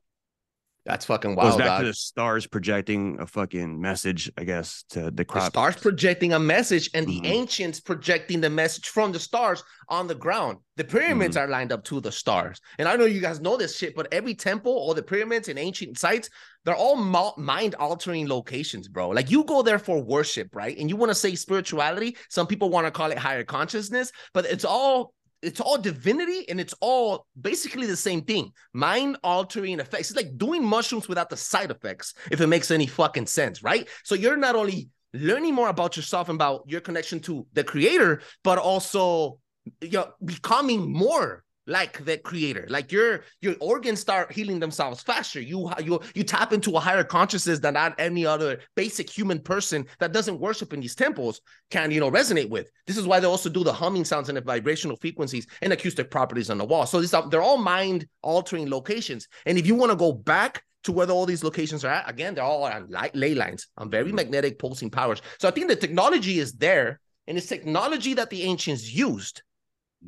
That's 0.84 1.04
fucking 1.04 1.34
wild. 1.34 1.50
goes 1.50 1.58
back 1.58 1.66
dog. 1.66 1.80
to 1.80 1.86
the 1.88 1.94
stars 1.94 2.46
projecting 2.46 3.18
a 3.18 3.26
fucking 3.26 3.80
message, 3.80 4.30
I 4.38 4.44
guess, 4.44 4.84
to 4.90 5.10
the 5.10 5.24
the 5.24 5.40
stars 5.50 5.74
projecting 5.76 6.32
a 6.32 6.38
message 6.38 6.88
and 6.94 7.06
the 7.08 7.20
Mhm. 7.20 7.26
ancients 7.26 7.80
projecting 7.80 8.40
the 8.40 8.50
message 8.50 8.88
from 8.88 9.10
the 9.10 9.18
stars 9.18 9.64
on 9.88 10.06
the 10.06 10.14
ground. 10.14 10.58
The 10.76 10.84
pyramids 10.84 11.36
Mm-hmm. 11.36 11.44
are 11.44 11.50
lined 11.50 11.72
up 11.72 11.82
to 11.84 12.00
the 12.00 12.12
stars. 12.12 12.60
And 12.78 12.88
I 12.88 12.94
know 12.94 13.04
you 13.04 13.20
guys 13.20 13.40
know 13.40 13.56
this 13.56 13.76
shit, 13.76 13.96
but 13.96 14.06
every 14.12 14.34
temple 14.36 14.72
or 14.72 14.94
the 14.94 15.02
pyramids 15.02 15.48
and 15.48 15.58
ancient 15.58 15.98
sites, 15.98 16.30
they're 16.64 16.76
all 16.76 16.94
mind 17.36 17.74
altering 17.80 18.28
locations, 18.28 18.86
bro. 18.86 19.08
Like 19.08 19.28
you 19.28 19.42
go 19.42 19.62
there 19.62 19.80
for 19.80 20.00
worship, 20.00 20.54
right? 20.54 20.76
And 20.78 20.88
you 20.88 20.94
want 20.94 21.10
to 21.10 21.16
say 21.16 21.34
spirituality. 21.34 22.16
Some 22.28 22.46
people 22.46 22.70
want 22.70 22.86
to 22.86 22.92
call 22.92 23.10
it 23.10 23.18
higher 23.18 23.42
consciousness, 23.44 24.12
but 24.32 24.44
it's 24.46 24.64
all 24.64 25.14
it's 25.46 25.60
all 25.60 25.78
divinity 25.78 26.48
and 26.48 26.60
it's 26.60 26.74
all 26.80 27.26
basically 27.40 27.86
the 27.86 27.96
same 27.96 28.22
thing. 28.22 28.52
Mind 28.72 29.16
altering 29.22 29.80
effects. 29.80 30.10
It's 30.10 30.16
like 30.16 30.36
doing 30.36 30.64
mushrooms 30.64 31.08
without 31.08 31.30
the 31.30 31.36
side 31.36 31.70
effects 31.70 32.14
if 32.30 32.40
it 32.40 32.48
makes 32.48 32.70
any 32.70 32.86
fucking 32.86 33.26
sense 33.26 33.62
right? 33.62 33.88
So 34.04 34.14
you're 34.14 34.36
not 34.36 34.56
only 34.56 34.88
learning 35.12 35.54
more 35.54 35.68
about 35.68 35.96
yourself 35.96 36.28
and 36.28 36.36
about 36.36 36.64
your 36.66 36.80
connection 36.80 37.20
to 37.20 37.46
the 37.52 37.64
creator 37.64 38.20
but 38.44 38.58
also 38.58 39.38
you're 39.80 40.12
becoming 40.24 40.92
more 40.92 41.42
like 41.66 42.04
the 42.04 42.18
creator. 42.18 42.66
Like 42.68 42.92
your 42.92 43.24
your 43.40 43.56
organs 43.60 44.00
start 44.00 44.32
healing 44.32 44.60
themselves 44.60 45.02
faster. 45.02 45.40
You 45.40 45.70
you 45.82 46.00
you 46.14 46.24
tap 46.24 46.52
into 46.52 46.76
a 46.76 46.80
higher 46.80 47.04
consciousness 47.04 47.58
than 47.58 47.74
not 47.74 47.94
any 47.98 48.24
other 48.24 48.60
basic 48.76 49.10
human 49.10 49.40
person 49.40 49.86
that 49.98 50.12
doesn't 50.12 50.40
worship 50.40 50.72
in 50.72 50.80
these 50.80 50.94
temples 50.94 51.40
can 51.70 51.90
you 51.90 52.00
know 52.00 52.10
resonate 52.10 52.48
with. 52.50 52.70
This 52.86 52.96
is 52.96 53.06
why 53.06 53.20
they 53.20 53.26
also 53.26 53.50
do 53.50 53.64
the 53.64 53.72
humming 53.72 54.04
sounds 54.04 54.28
and 54.28 54.36
the 54.36 54.42
vibrational 54.42 54.96
frequencies 54.96 55.46
and 55.62 55.72
acoustic 55.72 56.10
properties 56.10 56.50
on 56.50 56.58
the 56.58 56.64
wall. 56.64 56.86
So 56.86 57.00
these 57.00 57.14
are 57.14 57.28
they're 57.28 57.42
all 57.42 57.58
mind 57.58 58.06
altering 58.22 58.70
locations. 58.70 59.26
And 59.44 59.58
if 59.58 59.66
you 59.66 59.74
want 59.74 59.90
to 59.90 59.96
go 59.96 60.12
back 60.12 60.62
to 60.84 60.92
where 60.92 61.10
all 61.10 61.26
these 61.26 61.42
locations 61.42 61.84
are 61.84 61.90
at 61.92 62.08
again 62.08 62.34
they're 62.34 62.44
all 62.44 62.62
on 62.62 62.88
light 62.88 63.14
ley 63.16 63.34
lines 63.34 63.66
on 63.76 63.90
very 63.90 64.12
magnetic 64.12 64.56
pulsing 64.58 64.88
powers. 64.90 65.20
So 65.40 65.48
i 65.48 65.50
think 65.50 65.66
the 65.66 65.74
technology 65.74 66.38
is 66.38 66.52
there 66.52 67.00
and 67.26 67.36
it's 67.36 67.48
technology 67.48 68.14
that 68.14 68.30
the 68.30 68.44
ancients 68.44 68.92
used 68.92 69.42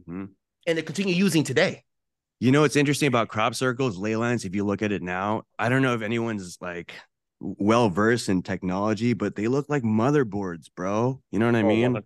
Mhm. 0.06 0.28
And 0.68 0.78
they 0.78 0.82
continue 0.82 1.14
using 1.14 1.42
today 1.42 1.82
You 2.40 2.52
know 2.52 2.60
what's 2.60 2.76
interesting 2.76 3.08
about 3.08 3.28
crop 3.28 3.54
circles, 3.56 3.96
ley 3.98 4.14
lines? 4.14 4.44
If 4.44 4.54
you 4.54 4.64
look 4.64 4.82
at 4.82 4.92
it 4.92 5.02
now, 5.02 5.42
I 5.58 5.68
don't 5.68 5.82
know 5.82 5.94
if 5.94 6.02
anyone's 6.02 6.58
like 6.60 6.94
well 7.40 7.88
versed 7.88 8.28
in 8.28 8.42
technology, 8.42 9.12
but 9.14 9.34
they 9.34 9.48
look 9.48 9.66
like 9.68 9.82
motherboards, 9.82 10.66
bro. 10.76 11.20
You 11.32 11.38
know 11.40 11.46
what 11.46 11.56
I 11.56 11.62
Oh, 11.62 11.68
mean? 11.68 11.92
100%. 11.94 12.02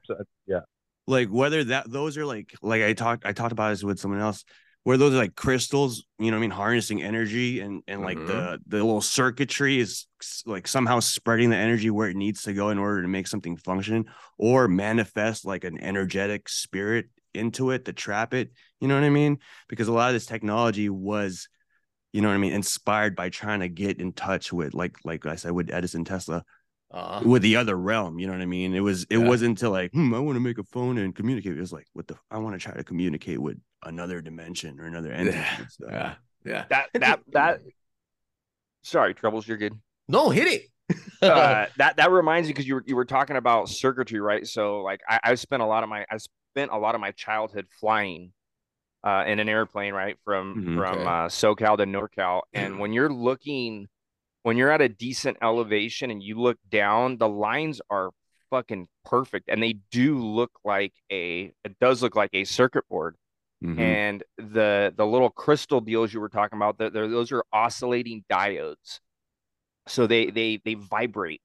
Yeah. 0.46 0.60
like 1.06 1.28
whether 1.28 1.64
that 1.64 1.90
those 1.90 2.16
are 2.16 2.24
like 2.24 2.54
like 2.62 2.82
I 2.82 2.92
talked 2.94 3.26
I 3.26 3.32
talked 3.32 3.52
about 3.52 3.70
this 3.70 3.82
with 3.84 3.98
someone 3.98 4.20
else 4.20 4.44
where 4.84 4.96
those 4.96 5.12
are 5.14 5.18
like 5.18 5.34
crystals, 5.36 6.04
you 6.18 6.30
know 6.30 6.36
what 6.36 6.40
I 6.40 6.46
mean, 6.48 6.50
harnessing 6.50 7.02
energy 7.02 7.60
and 7.60 7.82
and 7.86 8.02
like 8.02 8.24
the 8.24 8.58
the 8.66 8.76
little 8.78 9.00
circuitry 9.02 9.80
is 9.80 10.06
like 10.46 10.66
somehow 10.68 11.00
spreading 11.00 11.50
the 11.50 11.56
energy 11.56 11.90
where 11.90 12.08
it 12.08 12.16
needs 12.16 12.42
to 12.44 12.54
go 12.54 12.70
in 12.70 12.78
order 12.78 13.02
to 13.02 13.08
make 13.08 13.26
something 13.26 13.56
function 13.56 14.06
or 14.38 14.66
manifest 14.68 15.44
like 15.44 15.64
an 15.64 15.78
energetic 15.82 16.48
spirit 16.48 17.06
into 17.34 17.70
it 17.70 17.84
to 17.86 17.92
trap 17.92 18.34
it, 18.34 18.52
you 18.80 18.88
know 18.88 18.94
what 18.94 19.04
I 19.04 19.10
mean? 19.10 19.38
Because 19.68 19.88
a 19.88 19.92
lot 19.92 20.08
of 20.08 20.14
this 20.14 20.26
technology 20.26 20.88
was 20.88 21.48
you 22.12 22.20
know 22.20 22.28
what 22.28 22.34
I 22.34 22.38
mean, 22.38 22.52
inspired 22.52 23.16
by 23.16 23.30
trying 23.30 23.60
to 23.60 23.68
get 23.68 23.98
in 23.98 24.12
touch 24.12 24.52
with 24.52 24.74
like 24.74 24.96
like 25.04 25.24
I 25.24 25.36
said 25.36 25.52
with 25.52 25.70
Edison 25.72 26.04
Tesla 26.04 26.44
uh, 26.90 27.22
with 27.24 27.40
the 27.40 27.56
other 27.56 27.74
realm. 27.74 28.18
You 28.18 28.26
know 28.26 28.34
what 28.34 28.42
I 28.42 28.46
mean? 28.46 28.74
It 28.74 28.80
was 28.80 29.04
it 29.08 29.16
Yeah. 29.16 29.26
wasn't 29.28 29.50
until 29.50 29.70
like, 29.70 29.92
hmm, 29.92 30.12
I 30.14 30.18
want 30.18 30.36
to 30.36 30.40
make 30.40 30.58
a 30.58 30.64
phone 30.64 30.98
and 30.98 31.14
communicate. 31.14 31.56
It 31.56 31.60
was 31.60 31.72
like, 31.72 31.86
what 31.94 32.06
the 32.06 32.16
I 32.30 32.36
want 32.36 32.54
to 32.54 32.58
try 32.58 32.74
to 32.74 32.84
communicate 32.84 33.38
with 33.38 33.56
another 33.84 34.20
dimension 34.20 34.78
or 34.78 34.84
another 34.84 35.10
entity. 35.10 35.38
and 35.58 35.70
stuff. 35.70 35.88
yeah 35.90 36.14
yeah 36.44 36.64
that 36.68 36.88
that 36.94 37.20
that. 37.32 37.60
Sorry, 38.82 39.14
troubles. 39.14 39.46
You're 39.46 39.56
good. 39.58 39.78
no 40.08 40.28
hit 40.30 40.48
it 40.48 40.62
uh, 41.22 41.66
that 41.78 41.96
that 41.96 42.10
reminds 42.10 42.48
me 42.48 42.52
because 42.52 42.66
you 42.66 42.74
were 42.74 42.84
you 42.86 42.96
were 42.96 43.04
talking 43.04 43.36
about 43.36 43.68
circuitry, 43.68 44.20
right? 44.20 44.46
So 44.46 44.82
like 44.82 45.00
I, 45.08 45.20
I 45.24 45.34
spent 45.36 45.62
a 45.62 45.66
lot 45.66 45.82
of 45.82 45.88
my 45.88 46.04
I 46.10 46.18
spent 46.52 46.70
a 46.70 46.78
lot 46.78 46.94
of 46.94 47.00
my 47.00 47.12
childhood 47.12 47.66
flying, 47.80 48.32
uh, 49.04 49.24
in 49.26 49.40
an 49.40 49.48
airplane, 49.48 49.94
right 49.94 50.16
from 50.24 50.54
mm-hmm, 50.54 50.78
from 50.78 50.98
okay. 50.98 51.02
uh, 51.02 51.28
SoCal 51.28 51.76
to 51.78 51.84
NorCal, 51.84 52.42
and 52.52 52.78
when 52.78 52.92
you're 52.92 53.12
looking, 53.12 53.88
when 54.42 54.56
you're 54.56 54.70
at 54.70 54.80
a 54.80 54.88
decent 54.88 55.38
elevation 55.42 56.10
and 56.10 56.22
you 56.22 56.38
look 56.38 56.58
down, 56.70 57.16
the 57.18 57.28
lines 57.28 57.80
are 57.90 58.10
fucking 58.50 58.86
perfect, 59.04 59.48
and 59.48 59.62
they 59.62 59.74
do 59.90 60.18
look 60.18 60.52
like 60.64 60.92
a. 61.10 61.52
It 61.64 61.78
does 61.80 62.02
look 62.02 62.14
like 62.14 62.30
a 62.32 62.44
circuit 62.44 62.88
board. 62.88 63.16
Mm-hmm. 63.64 63.80
And 63.80 64.24
the 64.38 64.92
the 64.96 65.06
little 65.06 65.30
crystal 65.30 65.80
deals 65.80 66.12
you 66.12 66.20
were 66.20 66.28
talking 66.28 66.56
about, 66.56 66.78
those 66.78 67.30
are 67.30 67.44
oscillating 67.52 68.24
diodes, 68.30 68.98
so 69.86 70.06
they 70.06 70.30
they 70.30 70.60
they 70.64 70.74
vibrate 70.74 71.42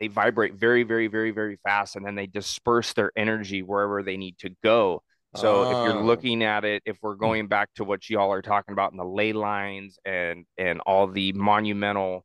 they 0.00 0.08
vibrate 0.08 0.54
very 0.54 0.82
very 0.82 1.06
very 1.06 1.30
very 1.30 1.58
fast 1.62 1.96
and 1.96 2.04
then 2.04 2.14
they 2.14 2.26
disperse 2.26 2.92
their 2.92 3.12
energy 3.16 3.62
wherever 3.62 4.02
they 4.02 4.16
need 4.16 4.36
to 4.38 4.50
go 4.62 5.02
so 5.36 5.64
oh. 5.64 5.70
if 5.70 5.88
you're 5.88 6.02
oh. 6.02 6.04
looking 6.04 6.42
at 6.42 6.64
it 6.64 6.82
if 6.84 6.96
we're 7.02 7.14
going 7.14 7.46
back 7.46 7.68
to 7.74 7.84
what 7.84 8.08
y'all 8.08 8.32
are 8.32 8.42
talking 8.42 8.72
about 8.72 8.92
in 8.92 8.98
the 8.98 9.04
ley 9.04 9.32
lines 9.32 9.98
and 10.04 10.44
and 10.58 10.80
all 10.80 11.06
the 11.06 11.32
monumental 11.32 12.24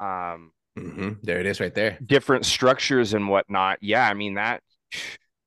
um 0.00 0.50
mm-hmm. 0.78 1.12
there 1.22 1.40
it 1.40 1.46
is 1.46 1.60
right 1.60 1.74
there 1.74 1.98
different 2.04 2.44
structures 2.44 3.14
and 3.14 3.28
whatnot 3.28 3.78
yeah 3.80 4.08
i 4.08 4.14
mean 4.14 4.34
that 4.34 4.60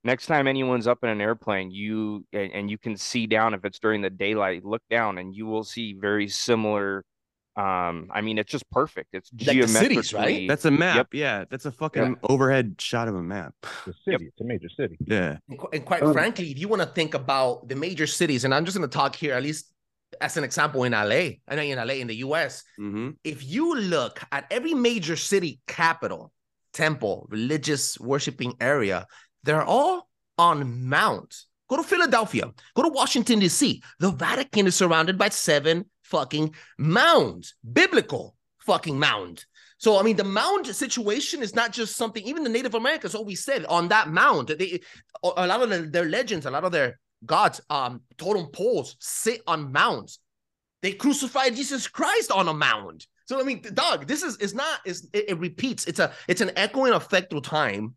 next 0.04 0.26
time 0.28 0.48
anyone's 0.48 0.88
up 0.88 1.00
in 1.04 1.10
an 1.10 1.22
airplane 1.22 1.70
you 1.72 2.26
and, 2.34 2.52
and 2.54 2.72
you 2.72 2.78
can 2.78 2.96
see 2.96 3.28
down 3.28 3.54
if 3.54 3.66
it's 3.66 3.80
during 3.80 4.02
the 4.02 4.10
daylight 4.10 4.64
look 4.64 4.82
down 4.90 5.18
and 5.18 5.36
you 5.36 5.46
will 5.46 5.64
see 5.64 5.94
very 5.94 6.28
similar 6.28 7.04
um, 7.58 8.12
I 8.12 8.22
mean, 8.22 8.38
it's 8.38 8.52
just 8.52 8.70
perfect. 8.70 9.10
It's 9.13 9.32
like 9.34 9.56
geometrically 9.56 9.96
cities, 9.96 10.13
right? 10.13 10.48
That's 10.48 10.65
a 10.65 10.72
map. 10.72 10.96
Yep. 10.96 11.08
Yeah, 11.13 11.46
that's 11.50 11.65
a 11.65 11.72
fucking 11.72 12.04
yeah. 12.04 12.30
overhead 12.30 12.76
shot 12.80 13.08
of 13.08 13.15
a 13.15 13.24
map. 13.24 13.56
The 13.62 13.93
city. 14.06 14.12
Yep. 14.12 14.22
It's 14.22 14.41
a 14.41 14.43
major 14.43 14.70
city. 14.70 14.98
Yeah. 15.04 15.38
And, 15.50 15.60
and 15.74 15.86
quite 15.86 16.04
um, 16.04 16.13
frankly, 16.13 16.52
if 16.52 16.60
you 16.60 16.67
want 16.67 16.84
to 16.84 16.88
think 16.88 17.15
about 17.15 17.67
the 17.67 17.76
major 17.76 18.06
cities, 18.06 18.46
and 18.46 18.54
I'm 18.54 18.63
just 18.63 18.78
going 18.78 18.88
to 18.88 18.96
talk 18.96 19.15
here, 19.15 19.34
at 19.34 19.41
least 19.41 19.74
as 20.22 20.38
an 20.38 20.43
example, 20.43 20.84
in 20.84 20.91
LA, 20.91 21.39
I 21.48 21.56
know 21.56 21.62
in 21.63 21.78
LA, 21.78 21.96
in 21.96 22.08
the 22.08 22.17
US, 22.17 22.63
mm-hmm. 22.80 23.12
if 23.24 23.43
you 23.43 23.76
look 23.76 24.22
at 24.32 24.46
every 24.52 24.76
major 24.76 25.15
city 25.15 25.60
capital, 25.65 26.32
temple, 26.74 27.28
religious 27.32 28.00
worshiping 28.00 28.54
area, 28.62 29.08
they're 29.43 29.65
all 29.65 30.08
on 30.38 30.88
mount. 30.88 31.36
Go 31.70 31.78
to 31.78 31.84
Philadelphia. 31.84 32.52
Go 32.76 32.84
to 32.84 32.89
Washington, 32.89 33.39
D.C. 33.39 33.82
The 34.00 34.12
Vatican 34.12 34.67
is 34.67 34.76
surrounded 34.76 35.17
by 35.17 35.30
seven 35.30 35.86
fucking 36.10 36.56
mound, 36.78 37.48
biblical 37.72 38.36
fucking 38.60 38.98
mound. 39.00 39.46
So, 39.80 40.00
I 40.00 40.04
mean, 40.04 40.15
the 40.15 40.24
mound 40.24 40.65
situation 40.67 41.43
is 41.43 41.54
not 41.54 41.72
just 41.72 41.96
something, 41.96 42.24
even 42.24 42.43
the 42.43 42.50
Native 42.50 42.74
Americans 42.74 43.13
always 43.13 43.43
said 43.43 43.65
on 43.65 43.89
that 43.89 44.10
mound, 44.10 44.48
they, 44.48 44.82
a 45.24 45.46
lot 45.46 45.62
of 45.62 45.91
their 45.91 46.06
legends, 46.06 46.46
a 46.46 46.52
lot 46.52 46.63
of 46.63 46.72
their 46.72 47.00
gods, 47.26 47.62
um, 47.70 48.02
totem 48.17 48.48
poles 48.48 48.96
sit 49.00 49.41
on 49.46 49.72
mounds. 49.72 50.20
They 50.82 50.93
crucified 50.93 51.56
Jesus 51.56 51.88
Christ 51.88 52.32
on 52.32 52.48
a 52.48 52.54
mound. 52.54 53.06
So, 53.26 53.39
I 53.39 53.43
mean, 53.43 53.62
dog, 53.74 54.08
this 54.08 54.24
is, 54.24 54.38
is 54.38 54.56
not, 54.56 54.80
is 54.86 55.10
it, 55.13 55.30
it 55.30 55.39
repeats. 55.39 55.86
It's 55.86 56.00
a, 56.00 56.12
it's 56.28 56.41
an 56.41 56.52
echoing 56.56 56.93
effect 56.93 57.30
through 57.30 57.41
time 57.41 57.96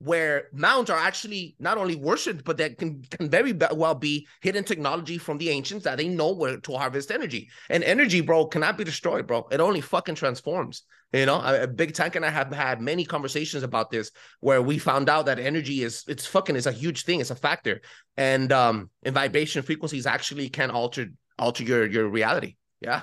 where 0.00 0.48
mounds 0.52 0.90
are 0.90 0.98
actually 0.98 1.56
not 1.58 1.76
only 1.76 1.96
worshipped, 1.96 2.44
but 2.44 2.56
that 2.58 2.78
can, 2.78 3.02
can 3.10 3.28
very 3.28 3.52
well 3.72 3.94
be 3.94 4.26
hidden 4.40 4.62
technology 4.62 5.18
from 5.18 5.38
the 5.38 5.50
ancients 5.50 5.84
that 5.84 5.98
they 5.98 6.06
know 6.06 6.32
where 6.32 6.56
to 6.58 6.72
harvest 6.72 7.10
energy. 7.10 7.48
And 7.68 7.82
energy, 7.82 8.20
bro, 8.20 8.46
cannot 8.46 8.78
be 8.78 8.84
destroyed, 8.84 9.26
bro. 9.26 9.48
It 9.50 9.60
only 9.60 9.80
fucking 9.80 10.14
transforms. 10.14 10.82
You 11.12 11.26
know, 11.26 11.40
a, 11.40 11.62
a 11.62 11.66
Big 11.66 11.94
Tank 11.94 12.14
and 12.14 12.24
I 12.24 12.30
have 12.30 12.52
had 12.52 12.80
many 12.80 13.04
conversations 13.04 13.64
about 13.64 13.90
this 13.90 14.12
where 14.40 14.62
we 14.62 14.78
found 14.78 15.08
out 15.08 15.26
that 15.26 15.38
energy 15.38 15.82
is 15.82 16.04
it's 16.06 16.26
fucking 16.26 16.54
is 16.54 16.66
a 16.66 16.72
huge 16.72 17.04
thing, 17.04 17.20
it's 17.20 17.30
a 17.30 17.34
factor. 17.34 17.80
And 18.16 18.52
um 18.52 18.90
and 19.02 19.14
vibration 19.14 19.62
frequencies 19.62 20.06
actually 20.06 20.48
can 20.50 20.70
alter 20.70 21.06
alter 21.38 21.64
your 21.64 21.86
your 21.86 22.08
reality. 22.08 22.56
Yeah. 22.80 23.02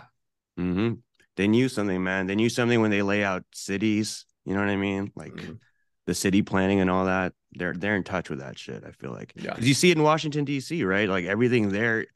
Mm-hmm. 0.57 0.93
They 1.35 1.47
knew 1.47 1.67
something, 1.67 2.01
man. 2.03 2.27
They 2.27 2.35
knew 2.35 2.49
something 2.49 2.79
when 2.79 2.91
they 2.91 3.01
lay 3.01 3.23
out 3.23 3.43
cities. 3.53 4.25
You 4.45 4.53
know 4.53 4.59
what 4.59 4.69
I 4.69 4.77
mean? 4.77 5.11
Like 5.15 5.33
mm-hmm 5.33 5.53
the 6.05 6.13
city 6.13 6.41
planning 6.41 6.79
and 6.79 6.89
all 6.89 7.05
that 7.05 7.33
they're 7.53 7.73
they're 7.73 7.95
in 7.95 8.03
touch 8.03 8.29
with 8.29 8.39
that 8.39 8.57
shit 8.57 8.83
i 8.85 8.91
feel 8.91 9.11
like. 9.11 9.33
Yeah. 9.35 9.55
You 9.59 9.73
see 9.73 9.91
it 9.91 9.97
in 9.97 10.03
washington 10.03 10.45
dc 10.45 10.85
right? 10.85 11.09
Like 11.09 11.25
everything 11.25 11.69
there 11.69 12.07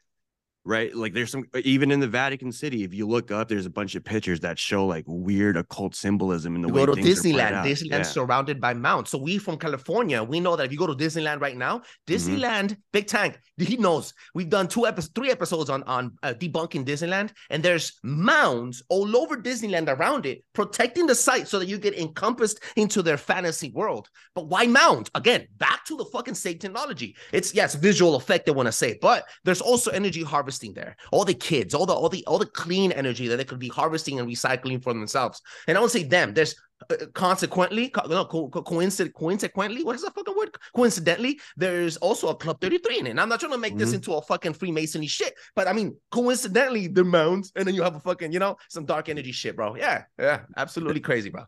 right? 0.65 0.93
Like 0.95 1.13
there's 1.13 1.31
some 1.31 1.45
even 1.63 1.91
in 1.91 1.99
the 1.99 2.07
Vatican 2.07 2.51
City, 2.51 2.83
if 2.83 2.93
you 2.93 3.07
look 3.07 3.31
up, 3.31 3.47
there's 3.47 3.65
a 3.65 3.69
bunch 3.69 3.95
of 3.95 4.03
pictures 4.03 4.39
that 4.41 4.59
show 4.59 4.85
like 4.85 5.03
weird 5.07 5.57
occult 5.57 5.95
symbolism 5.95 6.55
in 6.55 6.61
the 6.61 6.67
you 6.67 6.73
way 6.73 6.85
go 6.85 6.95
to 6.95 7.01
Disneyland. 7.01 7.63
Disneyland 7.63 7.89
yeah. 7.89 8.03
surrounded 8.03 8.59
by 8.59 8.73
mounts. 8.73 9.11
So 9.11 9.17
we 9.17 9.37
from 9.37 9.57
California, 9.57 10.23
we 10.23 10.39
know 10.39 10.55
that 10.55 10.65
if 10.65 10.71
you 10.71 10.77
go 10.77 10.87
to 10.87 10.93
Disneyland 10.93 11.41
right 11.41 11.57
now, 11.57 11.79
mm-hmm. 11.79 12.13
Disneyland, 12.13 12.65
mm-hmm. 12.65 12.81
Big 12.91 13.07
Tank, 13.07 13.39
he 13.57 13.77
knows. 13.77 14.13
We've 14.33 14.49
done 14.49 14.67
two 14.67 14.85
episodes, 14.85 15.13
three 15.15 15.31
episodes 15.31 15.69
on 15.69 15.83
on 15.83 16.17
uh, 16.23 16.33
debunking 16.33 16.85
Disneyland, 16.85 17.31
and 17.49 17.63
there's 17.63 17.99
mounds 18.03 18.83
all 18.89 19.17
over 19.17 19.37
Disneyland 19.37 19.87
around 19.87 20.25
it, 20.25 20.43
protecting 20.53 21.07
the 21.07 21.15
site 21.15 21.47
so 21.47 21.59
that 21.59 21.67
you 21.67 21.77
get 21.77 21.97
encompassed 21.97 22.61
into 22.75 23.01
their 23.01 23.17
fantasy 23.17 23.71
world. 23.71 24.09
But 24.35 24.47
why 24.47 24.65
mount? 24.67 25.09
Again, 25.15 25.47
back 25.57 25.85
to 25.85 25.95
the 25.95 26.05
fucking 26.05 26.35
technology. 26.35 27.15
It's 27.31 27.53
yes, 27.53 27.75
visual 27.75 28.15
effect. 28.15 28.45
They 28.45 28.51
want 28.51 28.67
to 28.67 28.71
say, 28.71 28.97
but 29.01 29.25
there's 29.43 29.61
also 29.61 29.91
energy 29.91 30.23
harvest 30.23 30.48
harvesting 30.49 30.73
there. 30.73 30.95
All 31.11 31.25
the 31.25 31.33
kids, 31.33 31.73
all 31.73 31.85
the 31.85 31.93
all 31.93 32.09
the 32.09 32.25
all 32.25 32.39
the 32.39 32.45
clean 32.45 32.91
energy 32.91 33.27
that 33.27 33.37
they 33.37 33.45
could 33.45 33.59
be 33.59 33.69
harvesting 33.69 34.19
and 34.19 34.27
recycling 34.27 34.81
for 34.81 34.93
themselves. 34.93 35.41
And 35.67 35.77
I 35.77 35.79
don't 35.79 35.91
say 35.91 36.03
them. 36.03 36.33
There's 36.33 36.55
uh, 36.89 36.95
consequently, 37.13 37.91
no, 38.07 38.25
co- 38.25 38.49
co- 38.49 38.63
coincident, 38.63 39.13
coincidentally, 39.13 39.83
what 39.83 39.95
is 39.95 40.01
that 40.01 40.15
fucking 40.15 40.35
word? 40.35 40.55
Coincidentally, 40.73 41.37
there's 41.57 41.97
also 41.97 42.29
a 42.29 42.35
Club 42.35 42.61
33 42.61 42.99
in 42.99 43.07
it. 43.07 43.09
And 43.09 43.19
I'm 43.19 43.27
not 43.27 43.41
trying 43.41 43.51
to 43.51 43.57
make 43.57 43.73
mm-hmm. 43.73 43.79
this 43.79 43.93
into 43.93 44.13
a 44.13 44.21
fucking 44.21 44.53
Freemasonry 44.53 45.07
shit, 45.07 45.33
but 45.55 45.67
I 45.67 45.73
mean, 45.73 45.97
coincidentally, 46.09 46.87
the 46.87 47.03
mounds, 47.03 47.51
and 47.55 47.67
then 47.67 47.75
you 47.75 47.83
have 47.83 47.95
a 47.95 47.99
fucking, 47.99 48.31
you 48.31 48.39
know, 48.39 48.55
some 48.69 48.85
dark 48.85 49.09
energy 49.09 49.33
shit, 49.33 49.57
bro. 49.57 49.75
Yeah, 49.75 50.03
yeah, 50.17 50.41
absolutely 50.55 51.01
crazy, 51.01 51.29
bro. 51.29 51.43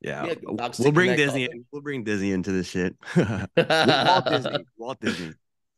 Yeah, 0.00 0.24
yeah 0.26 0.34
we'll 0.44 0.92
bring 0.92 1.16
Disney. 1.16 1.44
In, 1.44 1.64
we'll 1.72 1.82
bring 1.82 2.04
Disney 2.04 2.30
into 2.30 2.52
this 2.52 2.68
shit. 2.68 2.94
Walt 3.16 4.24
Disney. 4.26 4.64
Walt 4.76 5.00
Disney. 5.00 5.32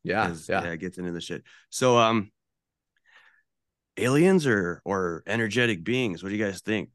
Yeah, 0.04 0.34
yeah, 0.48 0.64
yeah, 0.64 0.76
gets 0.76 0.98
into 0.98 1.12
the 1.12 1.20
shit. 1.20 1.42
So, 1.70 1.98
um, 1.98 2.30
aliens 3.98 4.46
or 4.46 4.80
or 4.84 5.22
energetic 5.26 5.84
beings? 5.84 6.22
What 6.22 6.30
do 6.30 6.36
you 6.36 6.44
guys 6.44 6.60
think? 6.60 6.90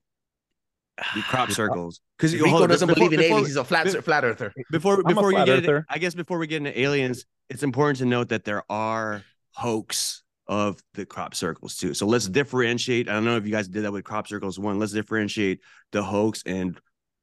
The 1.16 1.22
crop 1.22 1.52
circles. 1.62 2.02
Because 2.18 2.34
Rico 2.36 2.68
doesn't 2.68 2.88
before, 2.88 3.10
believe 3.10 3.14
in 3.14 3.20
before, 3.20 3.38
aliens. 3.38 3.48
He's 3.48 3.58
a 3.58 3.64
flat 3.64 3.86
before, 3.86 4.02
flat 4.02 4.24
earther. 4.24 4.54
Before 4.72 5.04
before 5.04 5.32
you 5.32 5.46
get, 5.46 5.60
into, 5.60 5.84
I 5.90 5.98
guess 5.98 6.14
before 6.16 6.38
we 6.38 6.48
get 6.48 6.58
into 6.58 6.80
aliens, 6.80 7.26
it's 7.50 7.64
important 7.64 8.00
to 8.00 8.06
note 8.06 8.30
that 8.30 8.44
there 8.44 8.64
are 8.70 9.24
hoax 9.52 10.24
of 10.48 10.82
the 10.94 11.06
crop 11.06 11.36
circles 11.36 11.78
too. 11.78 11.94
So 11.94 12.06
let's 12.06 12.28
differentiate. 12.28 13.10
I 13.10 13.14
don't 13.14 13.26
know 13.26 13.38
if 13.38 13.46
you 13.46 13.52
guys 13.52 13.68
did 13.68 13.84
that 13.84 13.92
with 13.92 14.04
crop 14.04 14.28
circles 14.28 14.60
one. 14.60 14.80
Let's 14.80 14.92
differentiate 14.92 15.62
the 15.92 16.04
hoax 16.04 16.44
and 16.46 16.80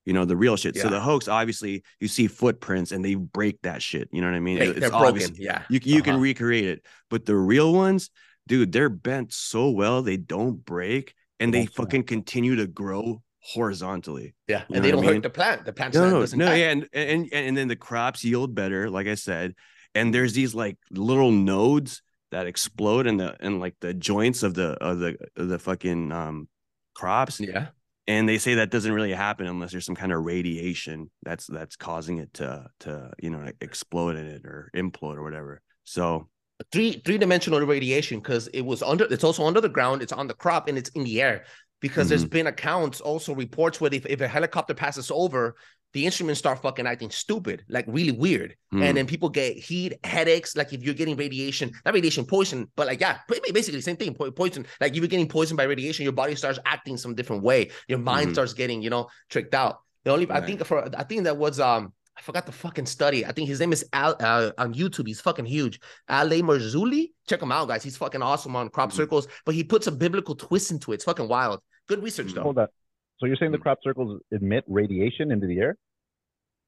you 0.06 0.12
know 0.12 0.24
the 0.24 0.36
real 0.36 0.56
shit. 0.56 0.76
Yeah. 0.76 0.84
So 0.84 0.88
the 0.88 1.00
hoax, 1.00 1.28
obviously, 1.28 1.82
you 2.00 2.08
see 2.08 2.26
footprints 2.26 2.92
and 2.92 3.04
they 3.04 3.14
break 3.14 3.60
that 3.62 3.82
shit. 3.82 4.08
You 4.12 4.20
know 4.20 4.28
what 4.28 4.36
I 4.36 4.40
mean? 4.40 4.58
They, 4.58 4.68
it's 4.68 4.80
they're 4.80 4.90
broken. 4.90 5.34
Yeah, 5.36 5.62
you 5.68 5.80
you 5.82 5.96
uh-huh. 5.96 6.04
can 6.04 6.20
recreate 6.20 6.68
it, 6.68 6.86
but 7.10 7.26
the 7.26 7.36
real 7.36 7.72
ones, 7.72 8.10
dude, 8.50 8.72
they're 8.72 8.88
bent 8.88 9.32
so 9.32 9.70
well 9.70 10.02
they 10.02 10.16
don't 10.16 10.64
break 10.64 11.14
and 11.38 11.54
they 11.54 11.66
fucking 11.66 12.02
continue 12.02 12.56
to 12.56 12.66
grow 12.66 13.22
horizontally. 13.38 14.34
Yeah, 14.48 14.64
and 14.74 14.84
they 14.84 14.90
don't 14.90 15.04
hurt 15.04 15.22
the 15.22 15.30
plant. 15.30 15.64
The 15.64 15.72
plant 15.72 15.94
no, 15.94 16.10
no, 16.10 16.26
no 16.34 16.52
yeah, 16.52 16.70
and, 16.70 16.88
and 16.92 17.28
and 17.32 17.56
then 17.56 17.68
the 17.68 17.76
crops 17.76 18.24
yield 18.24 18.54
better, 18.54 18.90
like 18.90 19.06
I 19.06 19.14
said. 19.14 19.54
And 19.94 20.12
there's 20.12 20.32
these 20.32 20.52
like 20.52 20.76
little 20.90 21.30
nodes 21.30 22.02
that 22.32 22.48
explode 22.48 23.06
in 23.06 23.18
the 23.18 23.36
in 23.40 23.60
like 23.60 23.76
the 23.80 23.94
joints 23.94 24.42
of 24.42 24.54
the 24.54 24.72
of 24.72 24.98
the 24.98 25.16
of 25.36 25.48
the 25.48 25.58
fucking 25.60 26.10
um 26.10 26.48
crops. 26.94 27.40
Yeah. 27.40 27.68
And 28.08 28.28
they 28.28 28.38
say 28.38 28.54
that 28.54 28.70
doesn't 28.70 28.92
really 28.92 29.12
happen 29.12 29.46
unless 29.46 29.70
there's 29.70 29.86
some 29.86 29.94
kind 29.94 30.10
of 30.10 30.24
radiation 30.24 31.08
that's 31.22 31.46
that's 31.46 31.76
causing 31.76 32.18
it 32.18 32.34
to 32.34 32.66
to 32.80 33.12
you 33.22 33.30
know 33.30 33.48
explode 33.60 34.16
in 34.16 34.26
it 34.26 34.44
or 34.44 34.70
implode 34.74 35.16
or 35.16 35.22
whatever. 35.22 35.62
So 35.84 36.28
three 36.73 37.01
three 37.05 37.18
dimensional 37.18 37.61
radiation 37.61 38.18
because 38.18 38.49
it 38.49 38.62
was 38.62 38.83
under 38.83 39.05
it's 39.11 39.25
also 39.25 39.46
under 39.46 39.61
the 39.61 39.68
ground 39.68 40.03
it's 40.03 40.12
on 40.12 40.27
the 40.27 40.35
crop 40.35 40.68
and 40.68 40.77
it's 40.77 40.90
in 40.90 41.05
the 41.05 41.20
air 41.20 41.44
because 41.81 42.05
mm-hmm. 42.05 42.09
there's 42.11 42.25
been 42.25 42.46
accounts 42.46 43.01
also 43.01 43.35
reports 43.35 43.81
where 43.81 43.92
if, 43.92 44.05
if 44.07 44.20
a 44.20 44.29
helicopter 44.29 44.75
passes 44.75 45.11
over 45.11 45.57
the 45.92 46.07
instruments 46.07 46.38
start 46.38 46.61
fucking 46.62 46.87
acting 46.87 47.11
stupid 47.11 47.64
like 47.68 47.85
really 47.88 48.13
weird 48.13 48.54
mm. 48.73 48.83
and 48.83 48.96
then 48.96 49.06
people 49.06 49.29
get 49.29 49.56
heat 49.56 49.94
headaches 50.04 50.56
like 50.56 50.73
if 50.73 50.83
you're 50.83 50.94
getting 50.94 51.17
radiation 51.17 51.71
not 51.85 51.94
radiation 51.94 52.25
poison 52.25 52.71
but 52.77 52.87
like 52.87 53.00
yeah 53.00 53.19
basically 53.52 53.81
same 53.81 53.96
thing 53.96 54.15
poison 54.15 54.65
like 54.81 54.92
if 54.92 54.98
you're 54.98 55.08
getting 55.08 55.29
poisoned 55.29 55.56
by 55.56 55.65
radiation 55.65 56.04
your 56.04 56.13
body 56.13 56.35
starts 56.35 56.58
acting 56.65 56.96
some 56.96 57.15
different 57.15 57.42
way 57.42 57.71
your 57.88 57.98
mind 57.98 58.27
mm-hmm. 58.27 58.35
starts 58.35 58.52
getting 58.52 58.83
you 58.83 58.90
know 58.90 59.08
tricked 59.29 59.54
out 59.54 59.79
the 60.04 60.13
only 60.13 60.27
right. 60.27 60.42
i 60.42 60.46
think 60.46 60.65
for 60.65 60.88
i 60.96 61.02
think 61.02 61.25
that 61.25 61.37
was 61.37 61.58
um 61.58 61.92
I 62.21 62.23
forgot 62.23 62.44
the 62.44 62.52
fucking 62.52 62.85
study. 62.85 63.25
I 63.25 63.33
think 63.33 63.48
his 63.48 63.60
name 63.60 63.73
is 63.73 63.83
Al 63.94 64.14
uh, 64.21 64.50
on 64.58 64.75
YouTube. 64.75 65.06
He's 65.06 65.23
fucking 65.23 65.46
huge. 65.46 65.81
L.A. 66.06 66.42
Marzulli. 66.42 67.12
Check 67.27 67.40
him 67.40 67.50
out, 67.50 67.68
guys. 67.68 67.83
He's 67.83 67.96
fucking 67.96 68.21
awesome 68.21 68.54
on 68.56 68.68
crop 68.68 68.90
mm-hmm. 68.90 68.98
circles, 68.98 69.27
but 69.46 69.54
he 69.54 69.64
puts 69.64 69.87
a 69.87 69.92
biblical 69.92 70.35
twist 70.35 70.71
into 70.71 70.92
it. 70.92 70.96
It's 70.96 71.04
fucking 71.04 71.29
wild. 71.29 71.60
Good 71.88 72.02
research 72.02 72.35
though. 72.35 72.42
Hold 72.42 72.56
that. 72.56 72.71
So 73.18 73.27
you're 73.27 73.37
saying 73.37 73.52
the 73.52 73.58
crop 73.58 73.79
circles 73.83 74.21
emit 74.31 74.64
radiation 74.66 75.31
into 75.31 75.46
the 75.46 75.58
air? 75.60 75.79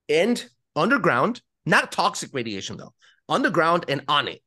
And 0.09 0.43
underground, 0.75 1.43
not 1.67 1.93
toxic 1.93 2.31
radiation 2.33 2.79
though. 2.79 2.95
Underground 3.29 3.85
and 3.89 4.03
on 4.09 4.29
it. 4.29 4.43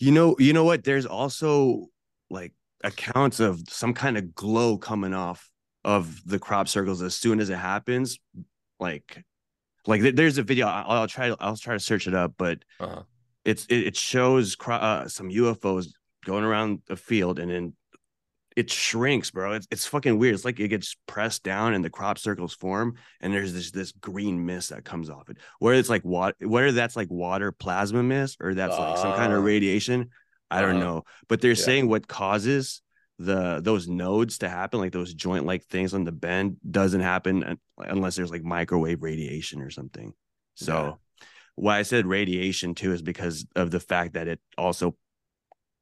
You 0.00 0.10
know, 0.10 0.34
you 0.40 0.52
know 0.52 0.64
what? 0.64 0.82
There's 0.82 1.06
also 1.06 1.86
like 2.28 2.54
accounts 2.82 3.38
of 3.38 3.60
some 3.68 3.94
kind 3.94 4.18
of 4.18 4.34
glow 4.34 4.78
coming 4.78 5.14
off 5.14 5.48
of 5.84 6.20
the 6.26 6.40
crop 6.40 6.66
circles 6.66 7.02
as 7.02 7.14
soon 7.14 7.38
as 7.38 7.50
it 7.50 7.58
happens. 7.58 8.18
Like, 8.80 9.24
like 9.86 10.02
there's 10.02 10.38
a 10.38 10.42
video. 10.42 10.66
I'll, 10.66 11.00
I'll 11.00 11.08
try. 11.08 11.34
I'll 11.40 11.56
try 11.56 11.74
to 11.74 11.80
search 11.80 12.06
it 12.06 12.14
up, 12.14 12.34
but 12.36 12.58
uh-huh. 12.78 13.02
it's 13.44 13.66
it, 13.66 13.88
it 13.88 13.96
shows 13.96 14.56
uh, 14.66 15.08
some 15.08 15.30
UFOs 15.30 15.88
going 16.24 16.44
around 16.44 16.80
a 16.88 16.96
field, 16.96 17.38
and 17.38 17.50
then 17.50 17.72
it 18.56 18.70
shrinks, 18.70 19.30
bro. 19.30 19.52
It's 19.52 19.66
it's 19.70 19.86
fucking 19.86 20.18
weird. 20.18 20.34
It's 20.34 20.44
like 20.44 20.60
it 20.60 20.68
gets 20.68 20.96
pressed 21.06 21.42
down 21.42 21.74
and 21.74 21.84
the 21.84 21.90
crop 21.90 22.18
circles 22.18 22.54
form, 22.54 22.96
and 23.20 23.32
there's 23.32 23.52
this 23.52 23.70
this 23.70 23.92
green 23.92 24.44
mist 24.44 24.70
that 24.70 24.84
comes 24.84 25.08
off 25.08 25.30
it. 25.30 25.38
Whether 25.60 25.78
it's 25.78 25.88
like 25.88 26.02
what 26.02 26.36
whether 26.40 26.72
that's 26.72 26.96
like 26.96 27.10
water 27.10 27.52
plasma 27.52 28.02
mist 28.02 28.38
or 28.40 28.54
that's 28.54 28.74
uh, 28.74 28.80
like 28.80 28.98
some 28.98 29.14
kind 29.14 29.32
of 29.32 29.40
ah. 29.40 29.44
radiation, 29.44 30.10
I 30.50 30.60
don't 30.60 30.76
uh, 30.76 30.84
know. 30.84 31.04
But 31.28 31.40
they're 31.40 31.52
yeah. 31.52 31.64
saying 31.64 31.88
what 31.88 32.08
causes 32.08 32.82
the 33.20 33.60
those 33.60 33.86
nodes 33.86 34.38
to 34.38 34.48
happen, 34.48 34.80
like 34.80 34.92
those 34.92 35.12
joint 35.12 35.44
like 35.44 35.64
things 35.64 35.92
on 35.92 36.04
the 36.04 36.12
bend, 36.12 36.56
doesn't 36.68 37.02
happen 37.02 37.58
unless 37.78 38.16
there's 38.16 38.30
like 38.30 38.42
microwave 38.42 39.02
radiation 39.02 39.60
or 39.60 39.70
something. 39.70 40.14
So 40.54 40.98
yeah. 41.18 41.26
why 41.54 41.78
I 41.78 41.82
said 41.82 42.06
radiation 42.06 42.74
too 42.74 42.92
is 42.92 43.02
because 43.02 43.46
of 43.54 43.70
the 43.70 43.80
fact 43.80 44.14
that 44.14 44.26
it 44.26 44.40
also 44.56 44.96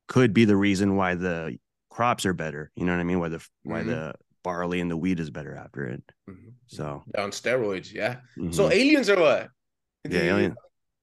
could 0.08 0.34
be 0.34 0.46
the 0.46 0.56
reason 0.56 0.96
why 0.96 1.14
the 1.14 1.58
crops 1.90 2.26
are 2.26 2.34
better. 2.34 2.72
You 2.74 2.84
know 2.84 2.92
what 2.92 3.00
I 3.00 3.04
mean? 3.04 3.20
Why 3.20 3.28
the 3.28 3.38
mm-hmm. 3.38 3.70
why 3.70 3.82
the 3.84 4.14
barley 4.42 4.80
and 4.80 4.90
the 4.90 4.96
wheat 4.96 5.20
is 5.20 5.30
better 5.30 5.54
after 5.54 5.86
it. 5.86 6.02
Mm-hmm. 6.28 6.50
So 6.66 7.04
on 7.16 7.30
steroids, 7.30 7.92
yeah. 7.92 8.16
Mm-hmm. 8.36 8.50
So 8.50 8.68
aliens 8.68 9.08
are 9.10 9.20
what? 9.20 9.50
Yeah, 10.08 10.22
alien. 10.22 10.56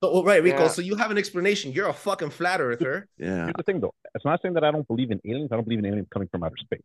So, 0.03 0.11
well, 0.13 0.23
right, 0.23 0.43
Rico. 0.43 0.63
Yeah. 0.63 0.67
So 0.67 0.81
you 0.81 0.95
have 0.95 1.11
an 1.11 1.17
explanation. 1.17 1.71
You're 1.71 1.87
a 1.87 1.93
fucking 1.93 2.31
flat 2.31 2.61
earther. 2.61 3.07
Yeah. 3.17 3.45
Here's 3.45 3.53
the 3.57 3.63
thing, 3.63 3.79
though. 3.79 3.93
It's 4.13 4.25
not 4.25 4.41
saying 4.41 4.53
that 4.55 4.63
I 4.63 4.71
don't 4.71 4.87
believe 4.87 5.11
in 5.11 5.19
aliens. 5.25 5.49
I 5.51 5.55
don't 5.55 5.63
believe 5.63 5.79
in 5.79 5.85
aliens 5.85 6.07
coming 6.11 6.27
from 6.29 6.43
outer 6.43 6.57
space. 6.57 6.83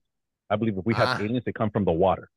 I 0.48 0.56
believe 0.56 0.76
if 0.78 0.84
we 0.84 0.94
have 0.94 1.08
uh-huh. 1.08 1.24
aliens, 1.24 1.44
they 1.44 1.52
come 1.52 1.70
from 1.70 1.84
the 1.84 1.92
water. 1.92 2.28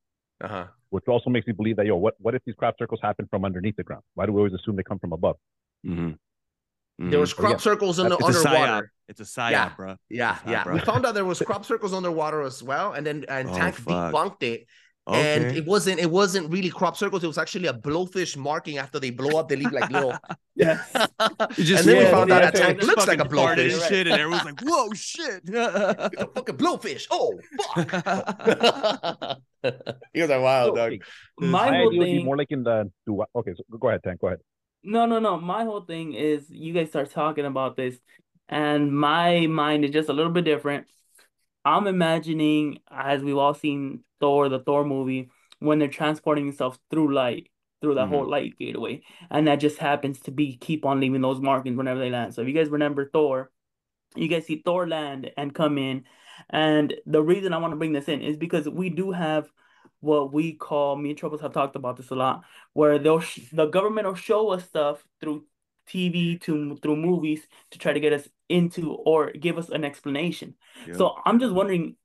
Uh-huh. 0.44 0.66
Which 0.90 1.06
also 1.08 1.30
makes 1.30 1.48
me 1.48 1.54
believe 1.54 1.78
that 1.78 1.86
yo, 1.86 1.96
what 1.96 2.16
what 2.20 2.36
if 2.36 2.42
these 2.46 2.56
crop 2.56 2.76
circles 2.78 3.00
happen 3.02 3.28
from 3.30 3.46
underneath 3.46 3.76
the 3.76 3.84
ground? 3.84 4.04
Why 4.16 4.26
do 4.26 4.34
we 4.34 4.40
always 4.40 4.54
assume 4.54 4.76
they 4.76 4.84
come 4.84 5.00
from 5.00 5.14
above? 5.14 5.38
Mm-hmm. 5.86 6.10
Mm-hmm. 7.02 7.10
There 7.10 7.20
was 7.20 7.34
crop 7.34 7.60
circles 7.60 7.98
in 7.98 8.10
the 8.10 8.24
underwater. 8.24 8.92
it's 9.08 9.20
a 9.20 9.24
psyop, 9.24 9.52
yeah. 9.52 9.72
bro. 9.76 9.96
Yeah, 10.10 10.38
yeah. 10.48 10.64
Bro. 10.64 10.76
We 10.76 10.80
found 10.82 11.06
out 11.06 11.16
there 11.16 11.26
was 11.26 11.40
crop 11.46 11.66
circles 11.66 11.94
underwater 11.94 12.42
as 12.42 12.62
well, 12.62 12.94
and 12.94 13.06
then 13.06 13.26
and 13.28 13.50
oh, 13.50 13.56
Tank 13.56 13.76
fuck. 13.76 14.14
debunked 14.14 14.44
it. 14.44 14.68
Okay. 15.06 15.47
And 15.47 15.58
it 15.58 15.66
wasn't 15.66 15.99
it 15.99 16.10
wasn't 16.10 16.49
really 16.49 16.70
crop 16.70 16.95
circles. 16.95 17.26
It 17.26 17.28
was 17.28 17.38
actually 17.38 17.68
a 17.68 17.74
blowfish 17.74 18.38
marking 18.38 18.78
after 18.78 19.01
they 19.01 19.10
blow 19.10 19.38
up. 19.38 19.49
They 19.49 19.58
leave 19.58 19.74
like 19.74 19.89
little. 19.89 20.18
yeah. 20.56 20.82
Just, 21.56 21.86
and 21.86 21.89
then 21.89 21.95
yeah, 21.97 22.04
we 22.04 22.06
found 22.06 22.32
out 22.32 22.41
that 22.41 22.56
tank 22.56 22.82
looks 22.84 23.06
like 23.06 23.20
a 23.20 23.26
blowfish. 23.26 23.74
And 23.74 23.82
shit, 23.84 24.08
and 24.08 24.16
everyone's 24.16 24.45
like, 24.45 24.62
"Whoa, 24.62 24.93
shit! 24.93 25.41
it's 25.43 26.22
a 26.22 26.28
fucking 26.34 26.56
blowfish! 26.56 27.08
Oh 27.12 27.38
fuck!" 27.74 29.41
you 30.14 30.22
guys 30.22 30.30
are 30.30 30.39
wild, 30.39 30.78
dog. 30.78 30.93
My 31.38 31.80
whole 31.80 31.91
thing 31.91 32.24
more 32.24 32.38
like 32.38 32.51
in 32.51 32.64
the. 32.64 32.89
Okay, 33.36 33.51
so 33.58 33.78
go 33.78 33.89
ahead, 33.89 34.04
Tank. 34.04 34.22
Go 34.22 34.28
ahead. 34.28 34.39
No, 34.86 35.06
no, 35.06 35.20
no. 35.20 35.38
My 35.38 35.66
whole 35.66 35.82
thing 35.82 36.14
is 36.14 36.49
you 36.49 36.74
guys 36.74 36.88
start 36.88 37.12
talking 37.12 37.45
about 37.45 37.76
this, 37.76 37.97
and 38.47 38.97
my 38.97 39.47
mind 39.47 39.84
is 39.84 39.91
just 39.91 40.08
a 40.08 40.14
little 40.14 40.32
bit 40.32 40.45
different. 40.45 40.88
I'm 41.66 41.88
imagining, 41.88 42.80
as 42.89 43.24
we've 43.24 43.38
all 43.38 43.53
seen 43.53 44.03
Thor, 44.20 44.49
the 44.49 44.59
Thor 44.59 44.86
movie, 44.86 45.30
when 45.59 45.80
they're 45.80 45.88
transporting 45.88 46.45
themselves 46.45 46.78
through 46.91 47.14
light, 47.14 47.49
through 47.82 47.95
that 47.95 48.05
mm-hmm. 48.05 48.14
whole 48.14 48.30
light 48.30 48.57
gateway, 48.57 49.01
and 49.30 49.47
that 49.47 49.57
just 49.57 49.78
happens 49.78 50.20
to 50.22 50.32
be 50.32 50.57
keep 50.57 50.86
on 50.86 50.99
leaving 50.99 51.22
those 51.22 51.39
markings 51.39 51.78
whenever 51.78 51.99
they 51.99 52.09
land. 52.09 52.34
So 52.34 52.41
if 52.41 52.47
you 52.47 52.53
guys 52.53 52.70
remember 52.70 53.09
Thor, 53.09 53.51
you 54.16 54.28
guys 54.28 54.45
see 54.45 54.61
Thor 54.64 54.88
land 54.88 55.32
and 55.38 55.55
come 55.55 55.78
in, 55.78 56.03
and 56.49 56.93
the 57.05 57.22
reason 57.22 57.53
I 57.53 57.57
want 57.57 57.72
to 57.72 57.78
bring 57.78 57.93
this 57.93 58.09
in 58.09 58.22
is 58.22 58.38
because 58.38 58.68
we 58.68 58.89
do 58.89 59.11
have 59.11 59.49
what 59.99 60.34
we 60.34 60.53
call 60.53 60.97
me 60.97 61.09
and 61.09 61.18
Trebles 61.18 61.41
have 61.41 61.53
talked 61.53 61.78
about 61.78 61.95
this 61.95 62.09
a 62.11 62.16
lot, 62.16 62.43
where 62.74 62.99
they'll 62.99 63.22
sh- 63.22 63.49
the 63.53 63.68
government 63.68 64.05
will 64.05 64.16
show 64.16 64.49
us 64.49 64.66
stuff 64.66 65.05
through 65.22 65.45
TV 65.88 66.40
to 66.42 66.78
through 66.78 66.96
movies 66.96 67.42
to 67.72 67.80
try 67.80 67.94
to 67.94 68.00
get 68.00 68.14
us 68.14 68.28
into 68.50 68.92
or 68.92 69.32
give 69.32 69.58
us 69.58 69.70
an 69.70 69.84
explanation. 69.84 70.56
Yep. 70.88 70.98
So 70.98 71.16
I'm 71.26 71.40
just 71.40 71.54
wondering, 71.54 71.96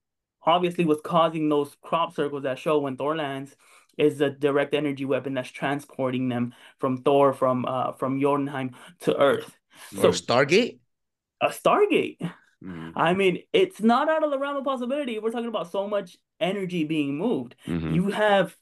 obviously, 0.43 0.85
what's 0.85 1.03
causing 1.03 1.49
those 1.49 1.77
crop 1.83 2.15
circles 2.15 2.45
that 2.45 2.59
show 2.59 2.79
when 2.79 2.97
Thor 2.97 3.17
lands 3.17 3.55
is 3.97 4.19
the 4.19 4.31
direct 4.31 4.75
energy 4.75 5.05
weapon 5.05 5.35
that's 5.35 5.51
transporting 5.51 6.29
them 6.29 6.55
from 6.79 7.03
Thor 7.03 7.33
from 7.33 7.65
uh 7.67 7.93
from 7.93 8.21
Jotunheim 8.21 8.75
to 9.01 9.17
Earth. 9.19 9.57
So 9.95 10.11
Stargate. 10.11 10.79
A 11.41 11.49
Stargate. 11.49 12.19
Mm-hmm. 12.65 12.91
I 12.97 13.15
mean, 13.15 13.43
it's 13.53 13.81
not 13.81 14.09
out 14.09 14.25
of 14.25 14.31
the 14.31 14.39
realm 14.39 14.57
of 14.57 14.65
possibility. 14.65 15.19
We're 15.19 15.31
talking 15.31 15.49
about 15.49 15.71
so 15.71 15.87
much 15.87 16.17
energy 16.41 16.85
being 16.85 17.17
moved. 17.17 17.55
Mm-hmm. 17.67 17.95
You 17.95 18.11
have 18.11 18.57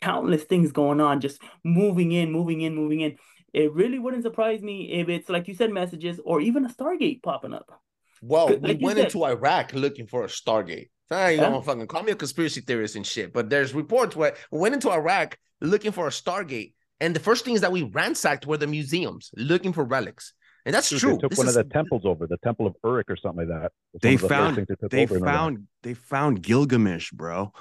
countless 0.00 0.44
things 0.44 0.72
going 0.72 1.00
on, 1.00 1.20
just 1.20 1.42
moving 1.64 2.12
in, 2.12 2.32
moving 2.32 2.60
in, 2.62 2.74
moving 2.74 3.00
in. 3.00 3.16
It 3.56 3.72
really 3.72 3.98
wouldn't 3.98 4.22
surprise 4.22 4.60
me 4.60 4.92
if 4.92 5.08
it's 5.08 5.30
like 5.30 5.48
you 5.48 5.54
said, 5.54 5.72
messages 5.72 6.20
or 6.22 6.42
even 6.42 6.66
a 6.66 6.68
Stargate 6.68 7.22
popping 7.22 7.54
up. 7.54 7.80
Well, 8.20 8.48
we 8.48 8.56
like 8.56 8.82
went 8.82 8.98
said, 8.98 9.06
into 9.06 9.24
Iraq 9.24 9.72
looking 9.72 10.06
for 10.06 10.24
a 10.24 10.26
Stargate. 10.26 10.90
I 11.10 11.30
you 11.30 11.40
don't 11.40 11.64
fucking 11.64 11.86
call 11.86 12.02
me 12.02 12.12
a 12.12 12.16
conspiracy 12.16 12.60
theorist 12.60 12.96
and 12.96 13.06
shit, 13.06 13.32
but 13.32 13.48
there's 13.48 13.72
reports 13.72 14.14
where 14.14 14.34
we 14.50 14.58
went 14.58 14.74
into 14.74 14.90
Iraq 14.90 15.38
looking 15.62 15.90
for 15.90 16.06
a 16.06 16.10
Stargate, 16.10 16.74
and 17.00 17.16
the 17.16 17.20
first 17.20 17.46
things 17.46 17.62
that 17.62 17.72
we 17.72 17.82
ransacked 17.84 18.46
were 18.46 18.58
the 18.58 18.66
museums 18.66 19.30
looking 19.36 19.72
for 19.72 19.84
relics. 19.84 20.34
And 20.66 20.74
that's 20.74 20.90
true. 20.90 21.12
They 21.12 21.18
took 21.18 21.30
this 21.30 21.38
one 21.38 21.48
is... 21.48 21.56
of 21.56 21.66
the 21.66 21.72
temples 21.72 22.02
over, 22.04 22.26
the 22.26 22.38
Temple 22.38 22.66
of 22.66 22.74
Uruk 22.84 23.08
or 23.08 23.16
something 23.16 23.48
like 23.48 23.62
that. 23.62 23.72
They 24.02 24.18
found 24.18 24.66
they, 24.90 25.06
they 25.06 25.06
found 25.06 25.68
they 25.82 25.94
found 25.94 26.42
Gilgamesh, 26.42 27.12
bro. 27.12 27.52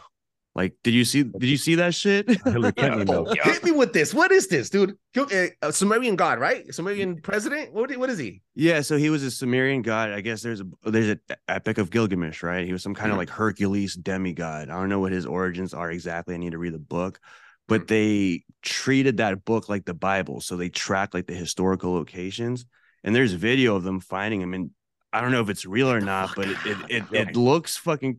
Like, 0.55 0.75
did 0.83 0.93
you 0.93 1.03
see? 1.03 1.23
Did 1.23 1.43
you 1.43 1.57
see 1.57 1.75
that 1.75 1.93
shit? 1.93 2.25
oh, 2.45 2.71
hit 3.43 3.63
me 3.63 3.71
with 3.71 3.91
this. 3.91 4.13
What 4.13 4.31
is 4.31 4.47
this, 4.47 4.69
dude? 4.69 4.97
A 5.17 5.51
uh, 5.61 5.71
Sumerian 5.71 6.15
god, 6.15 6.39
right? 6.39 6.73
Sumerian 6.73 7.21
president. 7.21 7.73
What? 7.73 7.95
What 7.97 8.09
is 8.09 8.17
he? 8.17 8.41
Yeah, 8.55 8.81
so 8.81 8.97
he 8.97 9.09
was 9.09 9.23
a 9.23 9.31
Sumerian 9.31 9.81
god. 9.81 10.11
I 10.11 10.21
guess 10.21 10.41
there's 10.41 10.61
a 10.61 10.65
there's 10.83 11.09
an 11.09 11.19
epic 11.47 11.77
of 11.77 11.91
Gilgamesh, 11.91 12.41
right? 12.41 12.65
He 12.65 12.71
was 12.71 12.83
some 12.83 12.95
kind 12.95 13.11
of 13.11 13.15
mm. 13.15 13.19
like 13.19 13.29
Hercules 13.29 13.95
demigod. 13.95 14.69
I 14.69 14.79
don't 14.79 14.89
know 14.89 15.01
what 15.01 15.11
his 15.11 15.25
origins 15.25 15.73
are 15.73 15.91
exactly. 15.91 16.35
I 16.35 16.37
need 16.37 16.51
to 16.51 16.57
read 16.57 16.73
the 16.73 16.79
book, 16.79 17.19
but 17.67 17.81
mm. 17.81 17.87
they 17.87 18.43
treated 18.61 19.17
that 19.17 19.43
book 19.43 19.67
like 19.67 19.85
the 19.85 19.93
Bible. 19.93 20.39
So 20.39 20.55
they 20.55 20.69
track 20.69 21.13
like 21.13 21.27
the 21.27 21.33
historical 21.33 21.93
locations 21.93 22.65
and 23.05 23.15
there's 23.15 23.31
video 23.31 23.75
of 23.77 23.83
them 23.83 24.01
finding 24.01 24.41
him 24.41 24.53
and 24.53 24.71
i 25.13 25.21
don't 25.21 25.31
know 25.31 25.39
if 25.39 25.47
it's 25.47 25.65
real 25.65 25.89
or 25.89 26.01
not 26.01 26.35
but 26.35 26.49
it 26.49 26.57
it, 26.65 26.77
it, 26.89 27.03
it 27.11 27.35
looks 27.37 27.77
fucking 27.77 28.17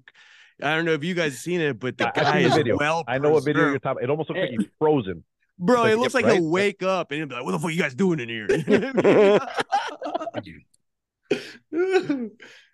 i 0.62 0.74
don't 0.74 0.84
know 0.84 0.92
if 0.92 1.04
you 1.04 1.14
guys 1.14 1.38
seen 1.38 1.60
it 1.60 1.78
but 1.78 1.96
the 1.98 2.10
guy 2.14 2.38
is 2.40 2.54
video. 2.54 2.76
well 2.76 3.04
i 3.06 3.18
know 3.18 3.30
what 3.30 3.44
video 3.44 3.68
you're 3.68 3.78
talking 3.78 4.02
it 4.02 4.10
almost 4.10 4.28
looks 4.30 4.40
like 4.40 4.50
he's 4.50 4.66
frozen 4.78 5.24
bro 5.58 5.82
like, 5.82 5.92
it 5.92 5.96
looks 5.98 6.14
like 6.14 6.24
right? 6.24 6.34
he'll 6.36 6.50
wake 6.50 6.82
up 6.82 7.10
and 7.10 7.18
he'll 7.18 7.26
be 7.28 7.34
like 7.34 7.44
what 7.44 7.52
the 7.52 7.58
fuck 7.58 7.72
you 7.72 7.78
guys 7.78 7.94
doing 7.94 8.20
in 8.20 8.28
here 8.28 8.46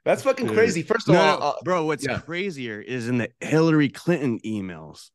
that's 0.04 0.22
fucking 0.22 0.48
crazy 0.48 0.82
first 0.82 1.08
of 1.08 1.14
no, 1.14 1.20
all 1.20 1.42
uh, 1.42 1.54
bro 1.64 1.84
what's 1.84 2.06
yeah. 2.06 2.18
crazier 2.18 2.80
is 2.80 3.08
in 3.08 3.18
the 3.18 3.28
hillary 3.40 3.88
clinton 3.88 4.38
emails 4.40 5.10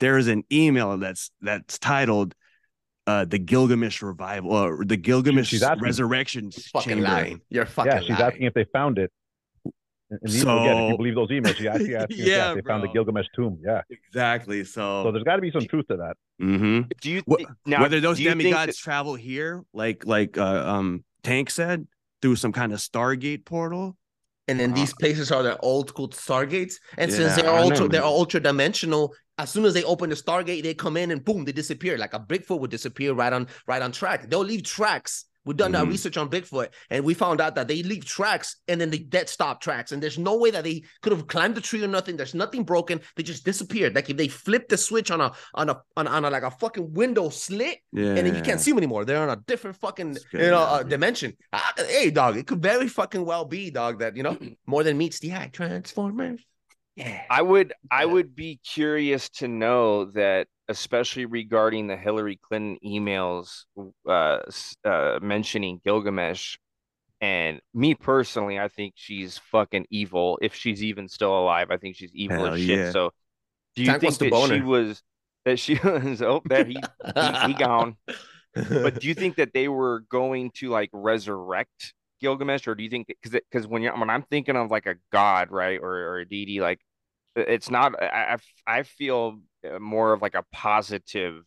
there 0.00 0.18
is 0.18 0.26
an 0.26 0.42
email 0.52 0.98
that's 0.98 1.30
that's 1.40 1.78
titled 1.78 2.34
uh 3.06 3.24
the 3.24 3.38
Gilgamesh 3.38 4.02
revival 4.02 4.52
or 4.52 4.84
the 4.84 4.96
Gilgamesh 4.96 5.48
she's 5.48 5.64
resurrection 5.80 6.50
fucking 6.50 6.94
chamber. 6.94 7.08
lying. 7.08 7.40
You're 7.48 7.66
fucking 7.66 7.92
yeah. 7.92 8.00
She's 8.00 8.10
lying. 8.10 8.22
asking 8.22 8.42
if 8.42 8.54
they 8.54 8.64
found 8.72 8.98
it. 8.98 9.12
And 10.20 10.30
so, 10.30 10.60
again, 10.60 10.76
if 10.76 10.90
you 10.90 10.96
believe 10.96 11.14
those 11.14 11.30
emails, 11.30 11.56
she 11.56 11.68
actually 11.68 11.96
asked 11.96 12.10
yeah, 12.16 12.24
yeah, 12.26 12.54
they 12.54 12.60
bro. 12.60 12.72
found 12.74 12.84
the 12.84 12.88
Gilgamesh 12.88 13.26
tomb. 13.34 13.58
Yeah, 13.64 13.82
exactly. 13.88 14.64
So, 14.64 15.04
so 15.04 15.12
there's 15.12 15.24
got 15.24 15.36
to 15.36 15.42
be 15.42 15.50
some 15.50 15.66
truth 15.66 15.86
to 15.88 15.96
that. 15.96 16.16
Mm-hmm. 16.40 16.88
Do 17.00 17.10
you 17.10 17.22
th- 17.22 17.48
now, 17.66 17.80
whether 17.80 18.00
those 18.00 18.18
demigods 18.18 18.76
that- 18.76 18.76
travel 18.76 19.14
here, 19.14 19.64
like 19.72 20.04
like 20.06 20.36
uh, 20.36 20.64
um 20.66 21.04
Tank 21.22 21.50
said, 21.50 21.86
through 22.20 22.36
some 22.36 22.52
kind 22.52 22.72
of 22.72 22.78
Stargate 22.78 23.44
portal? 23.44 23.96
And 24.48 24.58
then 24.58 24.72
uh, 24.72 24.74
these 24.74 24.92
places 24.92 25.30
are 25.30 25.42
the 25.44 25.56
old 25.58 25.88
school 25.88 26.08
Stargates, 26.08 26.74
and 26.98 27.10
yeah, 27.10 27.16
since 27.16 27.36
they're 27.36 27.48
ultra, 27.48 27.88
they're 27.88 28.04
ultra 28.04 28.40
dimensional, 28.40 29.14
as 29.38 29.50
soon 29.50 29.64
as 29.64 29.74
they 29.74 29.84
open 29.84 30.10
the 30.10 30.16
Stargate, 30.16 30.62
they 30.62 30.74
come 30.74 30.96
in 30.96 31.10
and 31.10 31.24
boom, 31.24 31.44
they 31.44 31.52
disappear. 31.52 31.96
Like 31.96 32.14
a 32.14 32.20
Bigfoot 32.20 32.60
would 32.60 32.70
disappear 32.70 33.12
right 33.14 33.32
on 33.32 33.48
right 33.66 33.82
on 33.82 33.92
track. 33.92 34.28
They'll 34.28 34.40
leave 34.44 34.62
tracks. 34.62 35.24
We've 35.44 35.56
done 35.56 35.72
mm-hmm. 35.72 35.84
that 35.84 35.90
research 35.90 36.16
on 36.16 36.28
Bigfoot, 36.28 36.68
and 36.90 37.04
we 37.04 37.14
found 37.14 37.40
out 37.40 37.54
that 37.56 37.68
they 37.68 37.82
leave 37.82 38.04
tracks 38.04 38.56
and 38.68 38.80
then 38.80 38.90
they 38.90 38.98
dead 38.98 39.28
stop 39.28 39.60
tracks. 39.60 39.92
And 39.92 40.02
there's 40.02 40.18
no 40.18 40.36
way 40.36 40.50
that 40.50 40.64
they 40.64 40.84
could 41.00 41.12
have 41.12 41.26
climbed 41.26 41.54
the 41.54 41.60
tree 41.60 41.82
or 41.82 41.88
nothing. 41.88 42.16
There's 42.16 42.34
nothing 42.34 42.64
broken. 42.64 43.00
They 43.16 43.22
just 43.22 43.44
disappeared. 43.44 43.94
Like 43.94 44.08
if 44.10 44.16
they 44.16 44.28
flip 44.28 44.68
the 44.68 44.76
switch 44.76 45.10
on 45.10 45.20
a 45.20 45.32
on 45.54 45.70
a 45.70 45.80
on, 45.96 46.06
on 46.06 46.24
a 46.24 46.30
like 46.30 46.44
a 46.44 46.50
fucking 46.50 46.92
window 46.92 47.28
slit, 47.28 47.78
yeah. 47.92 48.14
and 48.14 48.18
then 48.18 48.34
you 48.34 48.42
can't 48.42 48.60
see 48.60 48.70
them 48.70 48.78
anymore. 48.78 49.04
They're 49.04 49.22
on 49.22 49.30
a 49.30 49.42
different 49.46 49.76
fucking 49.76 50.18
you 50.32 50.38
know 50.38 50.60
uh, 50.60 50.82
dimension. 50.82 51.36
Ah, 51.52 51.72
hey, 51.76 52.10
dog, 52.10 52.36
it 52.36 52.46
could 52.46 52.62
very 52.62 52.88
fucking 52.88 53.24
well 53.24 53.44
be, 53.44 53.70
dog, 53.70 53.98
that 53.98 54.16
you 54.16 54.22
know 54.22 54.38
more 54.66 54.84
than 54.84 54.98
meets 54.98 55.18
the 55.18 55.32
eye. 55.34 55.50
Transformers. 55.52 56.40
Yeah. 56.96 57.22
I 57.30 57.42
would 57.42 57.72
I 57.90 58.04
would 58.04 58.34
be 58.34 58.60
curious 58.64 59.28
to 59.30 59.48
know 59.48 60.06
that 60.12 60.46
especially 60.72 61.26
regarding 61.26 61.86
the 61.86 61.96
Hillary 61.96 62.38
Clinton 62.42 62.78
emails 62.84 63.64
uh, 64.08 64.38
uh, 64.84 65.18
mentioning 65.22 65.80
Gilgamesh 65.84 66.56
And 67.20 67.60
me 67.74 67.94
personally, 67.94 68.58
I 68.58 68.68
think 68.68 68.94
she's 68.96 69.38
fucking 69.52 69.86
evil. 69.90 70.38
If 70.42 70.54
she's 70.54 70.82
even 70.82 71.08
still 71.08 71.38
alive, 71.38 71.68
I 71.70 71.76
think 71.78 71.96
she's 71.96 72.14
evil 72.14 72.46
Hell 72.46 72.54
as 72.54 72.60
shit. 72.60 72.80
Yeah. 72.80 72.90
So, 72.90 73.12
do 73.76 73.82
you 73.84 73.88
Tank 73.88 74.00
think 74.00 74.18
that 74.18 74.34
she 74.48 74.60
was 74.60 75.02
that 75.44 75.58
she 75.58 75.74
was? 75.84 76.22
Oh, 76.22 76.42
there 76.48 76.64
he 76.64 76.78
he, 77.16 77.32
he 77.46 77.54
gone. 77.58 77.96
but 78.54 78.98
do 79.00 79.08
you 79.08 79.14
think 79.14 79.36
that 79.36 79.52
they 79.54 79.68
were 79.68 80.00
going 80.10 80.50
to 80.56 80.68
like 80.70 80.90
resurrect 80.92 81.94
Gilgamesh, 82.20 82.66
or 82.68 82.74
do 82.74 82.84
you 82.84 82.90
think 82.90 83.08
because 83.08 83.32
because 83.50 83.66
when 83.66 83.82
you 83.82 83.90
when 83.92 84.10
I'm 84.10 84.22
thinking 84.24 84.56
of 84.56 84.70
like 84.70 84.86
a 84.86 84.96
god, 85.12 85.50
right, 85.50 85.80
or 85.80 85.92
or 85.94 86.18
a 86.20 86.28
deity, 86.28 86.60
like 86.60 86.80
it's 87.36 87.70
not. 87.70 88.00
I 88.02 88.36
I 88.66 88.82
feel 88.82 89.40
uh, 89.68 89.78
more 89.78 90.12
of 90.12 90.22
like 90.22 90.34
a 90.34 90.44
positive 90.52 91.42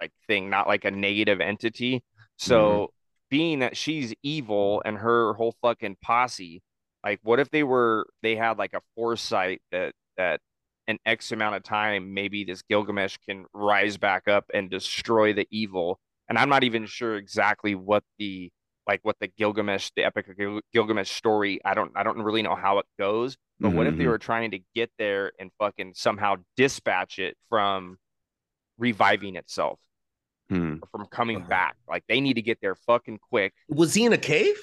like 0.00 0.12
thing, 0.26 0.50
not 0.50 0.68
like 0.68 0.84
a 0.84 0.90
negative 0.90 1.40
entity. 1.40 2.02
So 2.36 2.60
mm-hmm. 2.60 2.84
being 3.30 3.58
that 3.60 3.76
she's 3.76 4.14
evil 4.22 4.82
and 4.84 4.98
her 4.98 5.34
whole 5.34 5.54
fucking 5.62 5.96
posse, 6.02 6.62
like 7.04 7.20
what 7.22 7.40
if 7.40 7.50
they 7.50 7.62
were 7.62 8.06
they 8.22 8.36
had 8.36 8.58
like 8.58 8.74
a 8.74 8.82
foresight 8.94 9.62
that 9.72 9.92
that 10.16 10.40
an 10.86 10.98
X 11.06 11.32
amount 11.32 11.56
of 11.56 11.62
time, 11.62 12.12
maybe 12.14 12.44
this 12.44 12.62
Gilgamesh 12.62 13.16
can 13.26 13.46
rise 13.54 13.96
back 13.96 14.28
up 14.28 14.44
and 14.52 14.70
destroy 14.70 15.32
the 15.32 15.46
evil. 15.50 15.98
And 16.28 16.38
I'm 16.38 16.48
not 16.48 16.64
even 16.64 16.86
sure 16.86 17.16
exactly 17.16 17.74
what 17.74 18.04
the 18.18 18.50
like 18.86 19.00
what 19.02 19.16
the 19.20 19.28
Gilgamesh, 19.28 19.90
the 19.96 20.04
epic 20.04 20.26
Gilgamesh 20.72 21.10
story. 21.10 21.60
I 21.64 21.74
don't 21.74 21.92
I 21.94 22.02
don't 22.02 22.20
really 22.22 22.42
know 22.42 22.54
how 22.54 22.78
it 22.78 22.86
goes. 22.98 23.36
But 23.60 23.68
mm-hmm. 23.68 23.76
what 23.76 23.86
if 23.86 23.94
they 23.94 24.02
mm-hmm. 24.02 24.10
were 24.10 24.18
trying 24.18 24.50
to 24.50 24.60
get 24.74 24.90
there 24.98 25.32
and 25.38 25.50
fucking 25.58 25.92
somehow 25.94 26.36
dispatch 26.56 27.18
it 27.18 27.36
from 27.48 27.98
reviving 28.78 29.36
itself? 29.36 29.78
hmm. 30.48 30.76
from 30.90 31.06
coming 31.06 31.38
uh-huh. 31.38 31.48
back. 31.48 31.76
Like 31.88 32.04
they 32.08 32.20
need 32.20 32.34
to 32.34 32.42
get 32.42 32.58
there 32.60 32.74
fucking 32.74 33.18
quick. 33.30 33.54
Was 33.68 33.94
he 33.94 34.04
in 34.04 34.12
a 34.12 34.18
cave? 34.18 34.56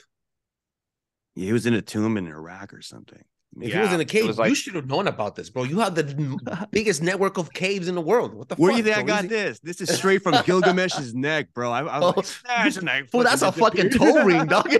Yeah, 1.36 1.48
he 1.48 1.54
was 1.54 1.66
in 1.66 1.74
a 1.74 1.82
tomb 1.82 2.18
in 2.18 2.28
Iraq 2.28 2.74
or 2.74 2.82
something. 2.82 3.24
If 3.60 3.70
yeah, 3.70 3.76
he 3.76 3.82
was 3.82 3.94
in 3.94 4.00
a 4.00 4.06
cave, 4.06 4.38
like, 4.38 4.50
you 4.50 4.56
should 4.56 4.76
have 4.76 4.88
known 4.88 5.08
about 5.08 5.36
this, 5.36 5.50
bro. 5.50 5.64
You 5.64 5.80
have 5.80 5.94
the 5.94 6.68
biggest 6.72 7.02
network 7.02 7.38
of 7.38 7.52
caves 7.52 7.90
in 7.90 7.96
the 7.96 8.02
world. 8.02 8.34
What 8.34 8.48
the 8.48 8.56
Where 8.56 8.72
fuck? 8.72 8.82
do 8.82 8.90
you 8.90 8.94
think 8.94 9.08
bro? 9.08 9.16
I 9.16 9.22
got 9.22 9.30
this? 9.30 9.60
This 9.60 9.82
is 9.82 9.94
straight 9.94 10.24
from 10.24 10.36
Gilgamesh's 10.46 11.14
neck, 11.14 11.54
bro. 11.54 11.70
I, 11.70 11.82
I 11.82 12.00
was 12.00 12.04
oh, 12.04 12.14
like, 12.16 12.28
that's 12.64 12.78
a 12.78 13.04
Fool, 13.08 13.24
that's 13.24 13.42
a 13.42 13.52
fucking 13.52 13.90
toe 13.98 14.24
ring, 14.24 14.46
dog. 14.46 14.74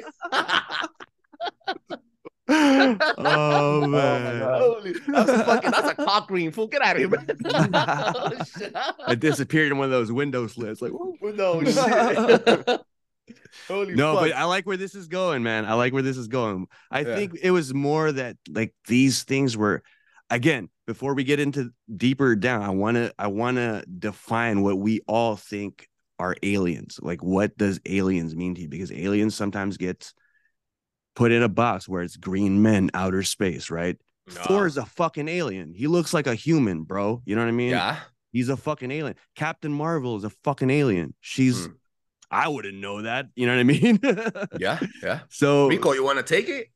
oh, 2.48 2.98
oh 3.18 3.88
man, 3.88 4.42
Holy, 4.42 4.94
that's 5.08 5.30
a 5.30 5.44
fucking 5.44 5.72
that's 5.72 5.90
a 5.90 5.96
cock 5.96 6.32
ring. 6.32 6.52
Fool, 6.52 6.68
get 6.68 6.82
out 6.82 6.96
of 6.96 7.00
here, 7.00 7.10
man. 7.10 7.70
I 9.06 9.16
disappeared 9.16 9.74
in 9.74 9.80
one 9.80 9.86
of 9.86 9.92
those 9.92 10.14
window 10.14 10.48
slits. 10.48 10.82
Like, 10.82 10.94
no 11.22 11.62
shit. 11.62 12.82
Holy 13.68 13.96
no, 13.96 14.16
fuck. 14.16 14.24
but 14.24 14.32
I 14.34 14.46
like 14.46 14.66
where 14.66 14.78
this 14.78 14.96
is 14.96 15.08
going, 15.08 15.44
man. 15.44 15.66
I 15.66 15.74
like 15.74 15.94
where 15.94 16.02
this 16.02 16.18
is 16.18 16.28
going. 16.28 16.68
I 16.90 17.02
yeah. 17.02 17.16
think 17.16 17.38
it 17.42 17.52
was 17.52 17.74
more 17.74 18.12
that 18.12 18.38
like 18.50 18.74
these 18.88 19.24
things 19.24 19.58
were 19.58 19.84
again, 20.30 20.70
before 20.88 21.14
we 21.14 21.24
get 21.24 21.40
into 21.40 21.72
deeper 21.96 22.36
down, 22.36 22.64
I 22.64 22.70
want 22.70 22.96
to 22.96 23.14
I 23.18 23.28
want 23.28 23.58
to 23.58 23.84
define 23.86 24.62
what 24.62 24.78
we 24.78 25.02
all 25.08 25.36
think 25.36 25.88
are 26.20 26.36
aliens. 26.44 27.00
Like 27.02 27.24
what 27.24 27.58
does 27.58 27.80
aliens 27.86 28.36
mean 28.36 28.56
to 28.56 28.62
you? 28.62 28.70
Because 28.70 28.92
aliens 28.92 29.36
sometimes 29.36 29.78
get 29.78 30.12
put 31.16 31.32
in 31.32 31.44
a 31.44 31.50
box 31.50 31.88
where 31.88 32.02
it's 32.02 32.18
green 32.18 32.62
men, 32.62 32.90
outer 32.94 33.24
space, 33.24 33.70
right? 33.70 33.98
No. 34.28 34.42
Thor 34.44 34.68
is 34.68 34.78
a 34.78 34.86
fucking 34.86 35.28
alien. 35.28 35.74
He 35.74 35.88
looks 35.88 36.14
like 36.14 36.28
a 36.28 36.36
human, 36.36 36.84
bro. 36.84 37.22
You 37.26 37.36
know 37.36 37.42
what 37.42 37.50
I 37.50 37.52
mean? 37.52 37.72
Yeah. 37.72 38.00
He's 38.32 38.50
a 38.50 38.56
fucking 38.56 38.92
alien. 38.92 39.16
Captain 39.36 39.74
Marvel 39.74 40.16
is 40.16 40.24
a 40.24 40.30
fucking 40.30 40.70
alien. 40.70 41.14
She's 41.20 41.66
hmm. 41.66 41.74
I 42.32 42.48
wouldn't 42.48 42.78
know 42.78 43.02
that. 43.02 43.28
You 43.36 43.46
know 43.46 43.54
what 43.54 43.60
I 43.60 43.64
mean? 43.64 44.00
yeah, 44.60 44.80
yeah. 45.04 45.20
So 45.30 45.68
Rico, 45.68 45.92
you 45.92 46.04
want 46.04 46.18
to 46.18 46.24
take 46.24 46.48
it? 46.48 46.68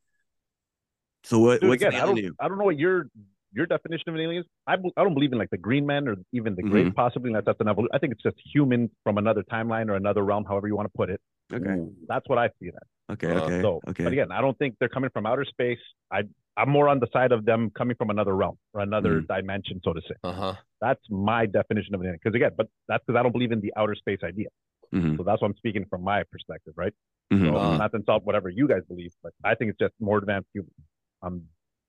So 1.24 1.40
what? 1.40 1.62
Dude, 1.62 1.72
again, 1.72 1.96
I 1.96 2.06
don't, 2.06 2.20
I 2.40 2.48
don't 2.48 2.58
know 2.58 2.66
what 2.66 2.78
your 2.78 3.08
your 3.54 3.66
definition 3.66 4.10
of 4.10 4.16
an 4.16 4.22
alien 4.22 4.42
is. 4.42 4.46
I, 4.68 4.74
I 4.74 5.04
don't 5.04 5.14
believe 5.14 5.32
in 5.32 5.40
like 5.40 5.50
the 5.50 5.58
green 5.58 5.86
men 5.86 6.08
or 6.10 6.18
even 6.34 6.56
the 6.56 6.62
great, 6.62 6.88
mm-hmm. 6.88 6.96
possibly. 6.96 7.32
That's 7.32 7.46
that's 7.46 7.62
an 7.62 7.70
evolution. 7.70 7.92
I 7.94 8.00
think 8.00 8.14
it's 8.14 8.22
just 8.22 8.36
human 8.54 8.92
from 9.04 9.18
another 9.18 9.44
timeline 9.44 9.90
or 9.90 9.96
another 9.96 10.24
realm, 10.24 10.44
however 10.44 10.68
you 10.68 10.76
want 10.76 10.92
to 10.92 10.98
put 10.98 11.10
it. 11.10 11.22
Okay, 11.54 11.86
that's 12.08 12.28
what 12.28 12.38
I 12.38 12.50
see 12.60 12.72
that. 12.72 13.14
Okay, 13.14 13.32
uh, 13.32 13.42
okay, 13.42 13.62
so, 13.62 13.80
okay. 13.88 14.04
But 14.04 14.14
again, 14.14 14.32
I 14.32 14.42
don't 14.42 14.58
think 14.58 14.76
they're 14.80 14.90
coming 14.90 15.10
from 15.12 15.26
outer 15.26 15.46
space. 15.46 15.80
I 16.12 16.24
I'm 16.58 16.70
more 16.70 16.90
on 16.90 17.00
the 17.00 17.08
side 17.12 17.32
of 17.32 17.46
them 17.46 17.72
coming 17.76 17.96
from 17.96 18.10
another 18.10 18.36
realm 18.36 18.58
or 18.74 18.82
another 18.82 19.22
mm. 19.22 19.28
dimension, 19.28 19.82
so 19.84 19.94
to 19.94 20.02
say. 20.02 20.16
Uh-huh. 20.24 20.54
That's 20.82 21.02
my 21.10 21.46
definition 21.46 21.96
of 21.96 22.02
an 22.02 22.08
alien. 22.08 22.20
Because 22.22 22.36
again, 22.36 22.52
but 22.58 22.68
that's 22.88 23.04
because 23.06 23.20
I 23.20 23.24
don't 23.24 23.32
believe 23.32 23.52
in 23.52 23.62
the 23.62 23.74
outer 23.78 23.96
space 23.96 24.20
idea. 24.24 24.48
Mm-hmm. 24.96 25.18
So 25.18 25.24
that's 25.24 25.42
what 25.42 25.50
I'm 25.50 25.58
speaking 25.58 25.86
from 25.90 26.04
my 26.04 26.24
perspective, 26.32 26.74
right? 26.78 26.94
Mm-hmm. 27.34 27.46
So 27.46 27.56
uh-huh. 27.56 27.78
not 27.78 27.92
to 27.92 27.98
insult 27.98 28.24
whatever 28.24 28.50
you 28.50 28.68
guys 28.68 28.82
believe, 28.88 29.12
but 29.22 29.34
I 29.44 29.56
think 29.56 29.72
it's 29.72 29.80
just 29.80 29.94
more 30.00 30.18
advanced 30.18 30.48
humans. 30.54 30.74
I'm 31.22 31.44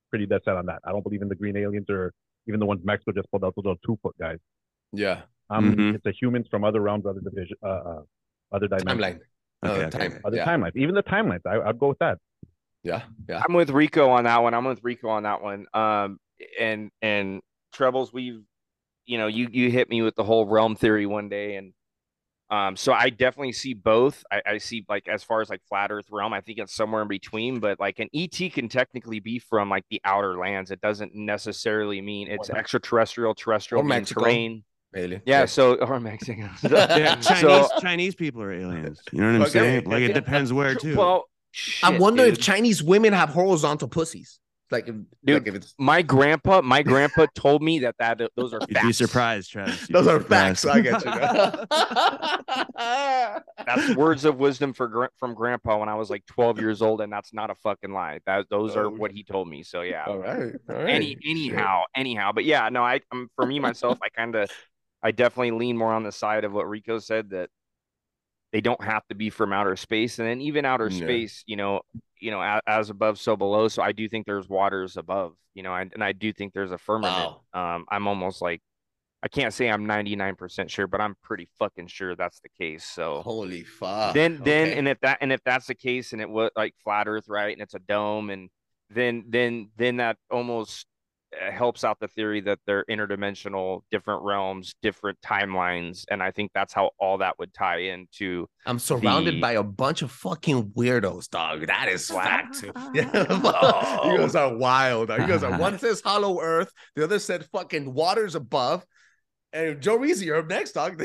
pretty 0.09 0.25
dead 0.25 0.41
set 0.45 0.55
on 0.55 0.65
that. 0.65 0.79
I 0.85 0.91
don't 0.91 1.03
believe 1.03 1.21
in 1.21 1.29
the 1.29 1.35
green 1.35 1.55
aliens 1.57 1.89
or 1.89 2.13
even 2.47 2.59
the 2.59 2.65
ones 2.65 2.81
Mexico 2.83 3.11
just 3.11 3.29
pulled 3.31 3.43
out, 3.43 3.53
those 3.55 3.65
little 3.65 3.79
two 3.85 3.97
foot 4.01 4.15
guys. 4.19 4.37
Yeah. 4.93 5.21
Um, 5.49 5.71
mm-hmm. 5.71 5.95
it's 5.95 6.03
the 6.03 6.13
humans 6.19 6.47
from 6.49 6.63
other 6.63 6.81
realms, 6.81 7.05
other 7.05 7.21
division, 7.21 7.55
uh, 7.63 7.67
uh 7.67 8.01
other 8.51 8.67
dimensions. 8.67 8.99
Timeline. 8.99 9.19
Okay, 9.65 9.83
uh, 9.83 9.89
time. 9.89 10.21
Other 10.23 10.37
yeah. 10.37 10.45
timelines, 10.45 10.75
even 10.75 10.93
the 10.93 11.03
timelines. 11.03 11.41
I, 11.45 11.59
I'd 11.67 11.79
go 11.79 11.87
with 11.87 11.99
that. 11.99 12.19
Yeah, 12.83 13.01
yeah. 13.27 13.41
I'm 13.47 13.55
with 13.55 13.69
Rico 13.69 14.09
on 14.09 14.25
that 14.25 14.41
one. 14.43 14.53
I'm 14.53 14.65
with 14.65 14.83
Rico 14.83 15.09
on 15.09 15.23
that 15.23 15.41
one. 15.41 15.65
Um, 15.73 16.19
and 16.59 16.91
and 17.01 17.41
trebles, 17.73 18.13
we've, 18.13 18.43
you 19.05 19.17
know, 19.17 19.27
you 19.27 19.47
you 19.51 19.71
hit 19.71 19.89
me 19.89 20.01
with 20.03 20.15
the 20.15 20.23
whole 20.23 20.45
realm 20.45 20.75
theory 20.75 21.05
one 21.05 21.27
day, 21.27 21.55
and 21.55 21.73
um, 22.49 22.77
so 22.77 22.93
I 22.93 23.09
definitely 23.09 23.51
see 23.51 23.73
both. 23.73 24.23
I, 24.31 24.41
I, 24.45 24.57
see 24.57 24.85
like 24.87 25.07
as 25.09 25.21
far 25.21 25.41
as 25.41 25.49
like 25.49 25.61
flat 25.67 25.91
Earth 25.91 26.05
realm, 26.09 26.31
I 26.31 26.39
think 26.39 26.59
it's 26.59 26.73
somewhere 26.73 27.01
in 27.01 27.09
between. 27.09 27.59
But 27.59 27.77
like 27.79 27.99
an 27.99 28.07
ET 28.13 28.37
can 28.53 28.69
technically 28.69 29.19
be 29.19 29.37
from 29.37 29.69
like 29.69 29.83
the 29.89 29.99
outer 30.05 30.37
lands. 30.37 30.71
It 30.71 30.79
doesn't 30.79 31.13
necessarily 31.13 31.99
mean 31.99 32.29
it's 32.29 32.49
extraterrestrial, 32.49 33.35
terrestrial, 33.35 33.91
or 33.91 34.01
terrain. 34.01 34.63
Alien. 34.95 35.21
Yeah, 35.25 35.43
so 35.45 35.75
or 35.75 35.99
Mexican. 35.99 36.49
yeah, 36.63 37.15
Chinese 37.21 37.41
so, 37.41 37.69
Chinese 37.81 38.15
people 38.15 38.41
are 38.41 38.53
aliens. 38.53 39.01
You 39.11 39.19
know 39.19 39.27
what 39.27 39.35
I'm 39.35 39.41
okay. 39.41 39.51
saying? 39.51 39.89
Like 39.89 40.03
it 40.03 40.13
depends 40.13 40.53
where 40.53 40.73
too. 40.73 40.95
Well, 40.95 41.25
shit, 41.51 41.83
I 41.83 41.97
wonder 41.97 42.23
dude. 42.23 42.35
if 42.35 42.39
Chinese 42.39 42.81
women 42.81 43.11
have 43.11 43.29
horizontal 43.29 43.89
pussies. 43.89 44.39
Like, 44.69 44.85
Dude, 44.85 45.05
like 45.25 45.47
if 45.47 45.55
it's 45.55 45.73
my 45.77 46.01
grandpa, 46.01 46.61
my 46.61 46.83
grandpa 46.83 47.27
told 47.35 47.63
me 47.63 47.79
that 47.79 47.95
that 47.99 48.19
those 48.35 48.53
are. 48.53 48.59
You'd 48.67 48.81
be 48.81 48.91
surprised, 48.91 49.51
Travis. 49.51 49.87
those 49.87 50.07
are 50.07 50.19
facts. 50.19 50.65
I 50.65 50.81
get 50.81 51.05
you. 51.05 51.11
that's 53.65 53.95
words 53.95 54.25
of 54.25 54.37
wisdom 54.37 54.73
for 54.73 55.09
from 55.17 55.33
grandpa 55.33 55.77
when 55.77 55.87
I 55.87 55.95
was 55.95 56.09
like 56.09 56.25
12 56.25 56.59
years 56.59 56.81
old, 56.81 56.99
and 56.99 57.11
that's 57.11 57.33
not 57.33 57.49
a 57.49 57.55
fucking 57.55 57.93
lie. 57.93 58.19
That 58.25 58.49
those 58.49 58.75
oh. 58.75 58.81
are 58.81 58.89
what 58.89 59.11
he 59.11 59.23
told 59.23 59.47
me. 59.47 59.63
So 59.63 59.81
yeah. 59.81 60.03
All 60.05 60.17
right. 60.17 60.53
All 60.69 60.75
right. 60.75 60.89
Any 60.89 61.17
anyhow, 61.25 61.83
anyhow, 61.95 62.33
but 62.33 62.43
yeah, 62.43 62.67
no, 62.67 62.83
I 62.83 62.99
um, 63.11 63.29
for 63.35 63.45
me 63.45 63.59
myself, 63.59 63.99
I 64.03 64.09
kind 64.09 64.35
of, 64.35 64.49
I 65.01 65.11
definitely 65.11 65.51
lean 65.51 65.77
more 65.77 65.93
on 65.93 66.03
the 66.03 66.11
side 66.11 66.43
of 66.43 66.51
what 66.51 66.67
Rico 66.67 66.99
said 66.99 67.29
that 67.29 67.49
they 68.51 68.59
don't 68.61 68.83
have 68.83 69.05
to 69.07 69.15
be 69.15 69.29
from 69.29 69.53
outer 69.53 69.75
space 69.75 70.19
and 70.19 70.27
then 70.27 70.41
even 70.41 70.65
outer 70.65 70.87
yeah. 70.87 71.05
space 71.05 71.43
you 71.47 71.57
know 71.57 71.81
you 72.19 72.31
know 72.31 72.41
as, 72.41 72.61
as, 72.67 72.89
above 72.89 73.19
so 73.19 73.35
below 73.35 73.67
so 73.67 73.81
i 73.81 73.91
do 73.91 74.07
think 74.07 74.25
there's 74.25 74.49
waters 74.49 74.97
above 74.97 75.35
you 75.53 75.63
know 75.63 75.73
and, 75.73 75.91
and 75.93 76.03
i 76.03 76.11
do 76.11 76.31
think 76.33 76.53
there's 76.53 76.71
a 76.71 76.77
firmament 76.77 77.35
wow. 77.53 77.75
um 77.75 77.85
i'm 77.89 78.07
almost 78.07 78.41
like 78.41 78.61
i 79.23 79.27
can't 79.27 79.53
say 79.53 79.69
i'm 79.69 79.85
99% 79.85 80.69
sure 80.69 80.87
but 80.87 81.01
i'm 81.01 81.15
pretty 81.23 81.47
fucking 81.59 81.87
sure 81.87 82.15
that's 82.15 82.39
the 82.39 82.49
case 82.49 82.85
so 82.85 83.21
holy 83.21 83.63
fuck 83.63 84.13
then 84.13 84.39
then 84.43 84.69
okay. 84.69 84.77
and 84.77 84.87
if 84.87 84.99
that 85.01 85.17
and 85.21 85.31
if 85.31 85.41
that's 85.43 85.67
the 85.67 85.75
case 85.75 86.13
and 86.13 86.21
it 86.21 86.29
was 86.29 86.49
like 86.55 86.73
flat 86.83 87.07
earth 87.07 87.25
right 87.27 87.53
and 87.53 87.61
it's 87.61 87.73
a 87.73 87.79
dome 87.79 88.29
and 88.29 88.49
then 88.89 89.25
then 89.27 89.69
then 89.77 89.97
that 89.97 90.17
almost 90.31 90.87
Uh, 91.33 91.51
helps 91.51 91.83
out 91.83 91.99
the 91.99 92.07
theory 92.07 92.39
that 92.39 92.57
they're 92.65 92.85
interdimensional, 92.89 93.81
different 93.91 94.23
realms, 94.23 94.75
different 94.81 95.19
timelines, 95.19 96.05
and 96.09 96.23
I 96.23 96.31
think 96.31 96.51
that's 96.53 96.71
how 96.71 96.91
all 96.99 97.17
that 97.17 97.37
would 97.37 97.53
tie 97.53 97.79
into. 97.79 98.47
I'm 98.65 98.79
surrounded 98.79 99.35
the... 99.35 99.41
by 99.41 99.51
a 99.53 99.63
bunch 99.63 100.01
of 100.03 100.09
fucking 100.09 100.69
weirdos, 100.69 101.29
dog. 101.29 101.67
That 101.67 101.89
is 101.89 102.07
fact. 102.07 102.63
Yeah, 102.93 103.09
oh. 103.29 104.09
you 104.11 104.17
guys 104.19 104.37
oh. 104.37 104.51
are 104.51 104.57
wild. 104.57 105.09
You 105.09 105.17
guys 105.17 105.43
are. 105.43 105.59
One 105.59 105.77
says 105.79 105.99
Hollow 105.99 106.39
Earth, 106.39 106.71
the 106.95 107.03
other 107.03 107.19
said 107.19 107.45
fucking 107.51 107.93
waters 107.93 108.35
above. 108.35 108.85
And 109.53 109.79
Joreezy, 109.81 110.25
you're 110.25 110.37
up 110.37 110.47
next, 110.47 110.73
dog. 110.73 111.01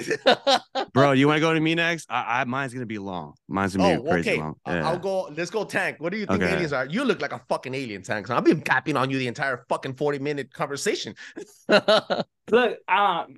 Bro, 0.93 1.13
you 1.13 1.29
want 1.29 1.37
to 1.37 1.41
go 1.41 1.55
to 1.55 1.61
me 1.61 1.75
next? 1.75 2.11
I, 2.11 2.41
I 2.41 2.45
mine's 2.45 2.75
gonna 2.75 2.87
be 2.87 2.99
long. 2.99 3.35
Mine's 3.49 3.77
gonna 3.77 4.01
be 4.01 4.09
oh, 4.09 4.11
crazy 4.11 4.31
okay. 4.33 4.41
long. 4.41 4.57
Yeah. 4.67 4.89
I'll 4.89 4.99
go. 4.99 5.33
Let's 5.37 5.51
go, 5.51 5.65
Tank. 5.65 6.01
What 6.01 6.13
do 6.13 6.19
you 6.19 6.27
think 6.27 6.43
okay. 6.43 6.53
aliens 6.53 6.73
are? 6.73 6.87
You 6.87 7.05
look 7.05 7.21
like 7.23 7.33
a 7.33 7.41
fucking 7.49 7.75
alien, 7.75 8.03
Tank. 8.03 8.27
So 8.27 8.37
I've 8.37 8.45
been 8.45 8.61
capping 8.61 8.97
on 8.97 9.11
you 9.11 9.19
the 9.19 9.29
entire 9.29 9.65
fucking 9.69 9.95
forty 9.95 10.19
minute 10.19 10.53
conversation. 10.53 11.15
look, 11.69 12.79
um, 12.89 13.37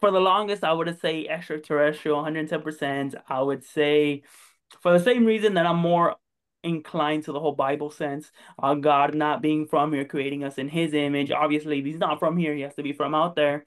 for 0.00 0.10
the 0.10 0.20
longest, 0.20 0.64
I 0.64 0.72
would 0.74 1.00
say 1.00 1.26
extraterrestrial, 1.26 2.18
one 2.18 2.24
hundred 2.24 2.48
ten 2.50 2.60
percent. 2.60 3.14
I 3.28 3.40
would 3.40 3.64
say, 3.64 4.22
for 4.82 4.92
the 4.92 5.02
same 5.02 5.24
reason 5.24 5.54
that 5.54 5.64
I'm 5.64 5.78
more 5.78 6.16
inclined 6.62 7.24
to 7.24 7.32
the 7.32 7.40
whole 7.40 7.52
Bible 7.52 7.90
sense. 7.90 8.30
Uh, 8.62 8.74
God 8.74 9.14
not 9.14 9.40
being 9.40 9.66
from 9.66 9.94
here, 9.94 10.04
creating 10.04 10.44
us 10.44 10.58
in 10.58 10.68
His 10.68 10.92
image. 10.92 11.30
Obviously, 11.30 11.78
if 11.78 11.86
He's 11.86 11.98
not 11.98 12.18
from 12.18 12.36
here, 12.36 12.54
He 12.54 12.60
has 12.62 12.74
to 12.74 12.82
be 12.82 12.92
from 12.92 13.14
out 13.14 13.34
there. 13.34 13.66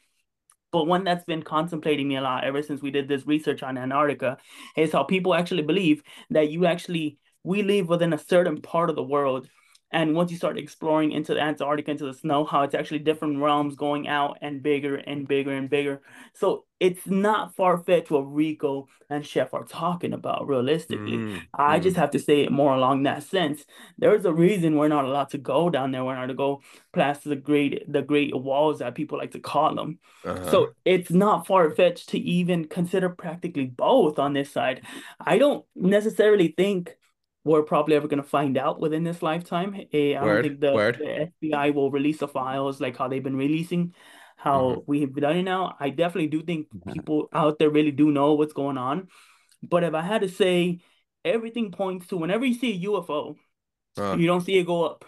But 0.72 0.86
one 0.86 1.04
that's 1.04 1.26
been 1.26 1.44
contemplating 1.44 2.08
me 2.08 2.18
a 2.18 2.22
lot 2.22 2.44
ever 2.44 2.62
since 2.62 2.82
we 2.82 2.92
did 2.92 3.08
this 3.08 3.26
research 3.26 3.64
on 3.64 3.78
Antarctica 3.78 4.38
is 4.78 4.92
how 4.92 5.04
people 5.04 5.34
actually 5.34 5.64
believe 5.64 6.04
that 6.30 6.50
you 6.50 6.66
actually 6.66 7.18
we 7.44 7.64
live 7.64 7.88
within 7.88 8.14
a 8.14 8.18
certain 8.18 8.62
part 8.62 8.90
of 8.90 8.96
the 8.96 9.04
world 9.04 9.50
and 9.92 10.16
once 10.16 10.30
you 10.30 10.38
start 10.38 10.58
exploring 10.58 11.12
into 11.12 11.34
the 11.34 11.42
Antarctica, 11.42 11.92
into 11.92 12.06
the 12.06 12.14
snow, 12.14 12.46
how 12.46 12.62
it's 12.62 12.76
actually 12.76 13.00
different 13.00 13.40
realms 13.40 13.76
going 13.76 14.08
out 14.08 14.38
and 14.42 14.62
bigger 14.62 14.98
and 14.98 15.28
bigger 15.28 15.52
and 15.52 15.68
bigger. 15.68 16.02
So 16.34 16.66
it's 16.80 17.08
not 17.08 17.56
far 17.56 17.78
fetched 17.78 18.12
what 18.12 18.22
Rico 18.22 18.88
and 19.10 19.26
Chef 19.26 19.54
are 19.54 19.66
talking 19.66 20.14
about 20.14 20.48
realistically. 20.48 21.18
Mm, 21.18 21.42
I 21.56 21.80
mm. 21.80 21.84
just 21.84 21.98
have 21.98 22.12
to 22.12 22.20
say 22.20 22.42
it 22.42 22.52
more 22.52 22.76
along 22.76 23.04
that 23.04 23.24
sense. 23.24 23.66
There's 23.98 24.26
a 24.26 24.34
reason 24.34 24.78
we're 24.78 24.88
not 24.90 25.06
allowed 25.06 25.32
to 25.32 25.40
go 25.40 25.72
down 25.72 25.92
there. 25.92 26.06
We're 26.06 26.16
not 26.16 26.28
to 26.28 26.36
go 26.36 26.62
past 26.94 27.24
the 27.24 27.36
great 27.36 27.92
the 27.92 28.04
great 28.04 28.36
walls 28.36 28.80
that 28.80 28.94
people 28.94 29.18
like 29.18 29.32
to 29.32 29.40
call 29.40 29.74
them. 29.74 29.98
Uh-huh. 30.24 30.52
So 30.52 30.70
it's 30.86 31.10
not 31.10 31.48
far 31.48 31.72
fetched 31.72 32.10
to 32.10 32.20
even 32.20 32.66
consider 32.66 33.10
practically 33.10 33.66
both 33.66 34.20
on 34.20 34.34
this 34.34 34.52
side. 34.52 34.82
I 35.20 35.40
don't 35.40 35.66
necessarily 35.76 36.54
think 36.56 36.96
we're 37.50 37.64
probably 37.64 37.96
ever 37.96 38.08
going 38.08 38.22
to 38.22 38.30
find 38.30 38.58
out 38.58 38.80
within 38.80 39.04
this 39.04 39.24
lifetime. 39.24 39.74
Uh, 39.74 39.98
I 39.98 40.14
don't 40.14 40.44
think 40.44 40.60
the, 40.60 40.72
the, 40.72 41.50
FBI 41.50 41.74
will 41.74 41.90
release 41.90 42.20
the 42.20 42.28
files 42.28 42.80
like 42.80 42.96
how 42.96 43.08
they've 43.08 43.24
been 43.24 43.36
releasing, 43.36 43.96
how 44.38 44.62
mm-hmm. 44.62 44.80
we 44.86 45.02
have 45.02 45.16
done 45.16 45.38
it 45.38 45.44
now. 45.44 45.76
I 45.80 45.90
definitely 45.90 46.28
do 46.28 46.44
think 46.44 46.68
mm-hmm. 46.68 46.92
people 46.92 47.28
out 47.34 47.58
there 47.58 47.72
really 47.72 47.92
do 47.92 48.12
know 48.12 48.36
what's 48.36 48.54
going 48.54 48.78
on. 48.78 49.08
But 49.64 49.84
if 49.84 49.96
I 49.96 50.02
had 50.02 50.22
to 50.22 50.30
say, 50.30 50.80
everything 51.26 51.72
points 51.72 52.08
to 52.08 52.18
whenever 52.18 52.46
you 52.46 52.54
see 52.54 52.76
a 52.76 52.88
UFO, 52.88 53.36
uh-huh. 53.98 54.18
you 54.18 54.28
don't 54.28 54.42
see 54.42 54.60
it 54.60 54.68
go 54.68 54.84
up. 54.84 55.04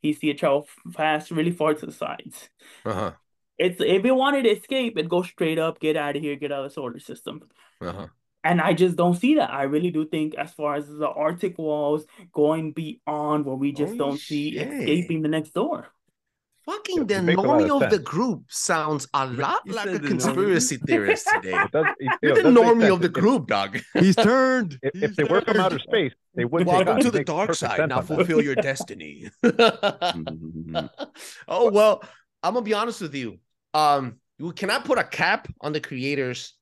You 0.00 0.14
see 0.14 0.30
it 0.30 0.38
travel 0.38 0.66
fast, 0.94 1.30
really 1.30 1.50
far 1.50 1.74
to 1.74 1.86
the 1.86 1.92
sides. 1.92 2.48
Uh-huh. 2.86 3.12
It's 3.58 3.80
if 3.80 4.04
it 4.04 4.12
wanted 4.12 4.44
to 4.44 4.50
escape, 4.50 4.96
it 4.96 5.08
go 5.08 5.22
straight 5.22 5.58
up, 5.58 5.78
get 5.78 5.96
out 5.96 6.16
of 6.16 6.22
here, 6.22 6.36
get 6.36 6.52
out 6.52 6.64
of 6.64 6.70
the 6.70 6.74
solar 6.74 6.98
system. 7.00 7.42
Uh-huh 7.82 8.08
and 8.46 8.60
I 8.60 8.72
just 8.74 8.96
don't 8.96 9.14
see 9.14 9.34
that. 9.34 9.50
I 9.52 9.64
really 9.64 9.90
do 9.90 10.06
think, 10.06 10.36
as 10.36 10.52
far 10.52 10.76
as 10.76 10.86
the 10.88 11.08
Arctic 11.08 11.58
walls 11.58 12.04
going 12.32 12.72
beyond 12.72 13.44
where 13.44 13.56
we 13.56 13.72
just 13.72 13.96
don't 13.96 14.16
shit. 14.16 14.28
see 14.28 14.48
escaping 14.56 15.22
the 15.22 15.28
next 15.28 15.50
door. 15.50 15.88
Fucking 16.64 17.06
the 17.06 17.14
normie 17.14 17.70
of, 17.74 17.82
of 17.82 17.90
the 17.90 17.98
group 17.98 18.44
sounds 18.48 19.06
a 19.14 19.26
lot 19.26 19.60
you 19.66 19.72
like 19.72 19.86
a 19.86 20.00
conspiracy 20.00 20.76
theorist 20.78 21.28
today. 21.32 21.56
does, 21.72 21.86
You're 22.22 22.42
the 22.42 22.50
normie 22.50 22.92
of 22.92 23.00
the 23.00 23.08
group, 23.08 23.46
dog. 23.46 23.78
He's 23.94 24.16
turned. 24.16 24.78
If, 24.82 25.02
if 25.02 25.16
they 25.16 25.24
were 25.24 25.40
from 25.42 25.58
outer 25.58 25.78
space, 25.78 26.12
they 26.34 26.44
wouldn't. 26.44 26.68
Welcome 26.68 27.00
to 27.00 27.10
the 27.10 27.22
dark 27.24 27.54
side. 27.54 27.88
Now 27.88 28.00
fulfill 28.00 28.42
your 28.42 28.54
destiny. 28.70 29.30
oh 31.48 31.70
well, 31.70 32.02
I'm 32.42 32.54
gonna 32.54 32.64
be 32.64 32.74
honest 32.74 33.00
with 33.00 33.14
you. 33.14 33.38
Um, 33.72 34.16
you 34.38 34.52
cannot 34.52 34.84
put 34.84 34.98
a 34.98 35.04
cap 35.04 35.46
on 35.60 35.72
the 35.72 35.80
creators 35.80 36.55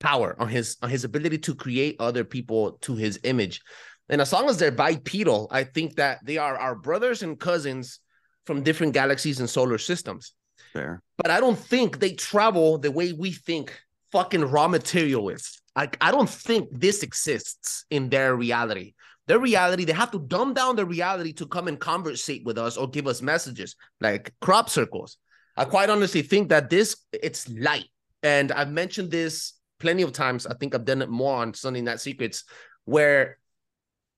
power 0.00 0.36
on 0.38 0.48
his 0.48 0.76
on 0.82 0.90
his 0.90 1.04
ability 1.04 1.38
to 1.38 1.54
create 1.54 1.96
other 1.98 2.24
people 2.24 2.72
to 2.82 2.94
his 2.94 3.18
image. 3.24 3.60
And 4.08 4.20
as 4.20 4.32
long 4.32 4.48
as 4.48 4.58
they're 4.58 4.70
bipedal 4.70 5.48
i 5.50 5.64
think 5.64 5.96
that 5.96 6.24
they 6.24 6.38
are 6.38 6.56
our 6.56 6.74
brothers 6.74 7.22
and 7.22 7.38
cousins 7.38 8.00
from 8.46 8.62
different 8.62 8.94
galaxies 8.94 9.40
and 9.40 9.50
solar 9.50 9.78
systems. 9.78 10.34
Fair. 10.72 11.02
But 11.16 11.30
i 11.30 11.40
don't 11.40 11.58
think 11.58 11.98
they 11.98 12.12
travel 12.12 12.78
the 12.78 12.90
way 12.90 13.12
we 13.12 13.32
think 13.32 13.78
fucking 14.12 14.44
raw 14.44 14.68
material 14.68 15.28
is. 15.28 15.60
Like 15.76 15.96
i 16.00 16.10
don't 16.10 16.30
think 16.30 16.68
this 16.72 17.02
exists 17.02 17.84
in 17.90 18.08
their 18.08 18.36
reality. 18.36 18.94
Their 19.26 19.38
reality 19.40 19.84
they 19.84 19.92
have 19.92 20.12
to 20.12 20.20
dumb 20.20 20.54
down 20.54 20.76
their 20.76 20.86
reality 20.86 21.32
to 21.34 21.46
come 21.46 21.68
and 21.68 21.78
conversate 21.78 22.44
with 22.44 22.56
us 22.56 22.76
or 22.76 22.88
give 22.88 23.06
us 23.06 23.20
messages 23.20 23.76
like 24.00 24.32
crop 24.40 24.70
circles. 24.70 25.18
I 25.56 25.64
quite 25.64 25.90
honestly 25.90 26.22
think 26.22 26.50
that 26.50 26.70
this 26.70 26.96
it's 27.12 27.48
light. 27.48 27.90
And 28.22 28.50
i've 28.52 28.70
mentioned 28.70 29.10
this 29.10 29.57
plenty 29.78 30.02
of 30.02 30.12
times. 30.12 30.46
I 30.46 30.54
think 30.54 30.74
I've 30.74 30.84
done 30.84 31.02
it 31.02 31.08
more 31.08 31.36
on 31.36 31.54
Sunday 31.54 31.80
Night 31.80 32.00
Secrets, 32.00 32.44
where 32.84 33.38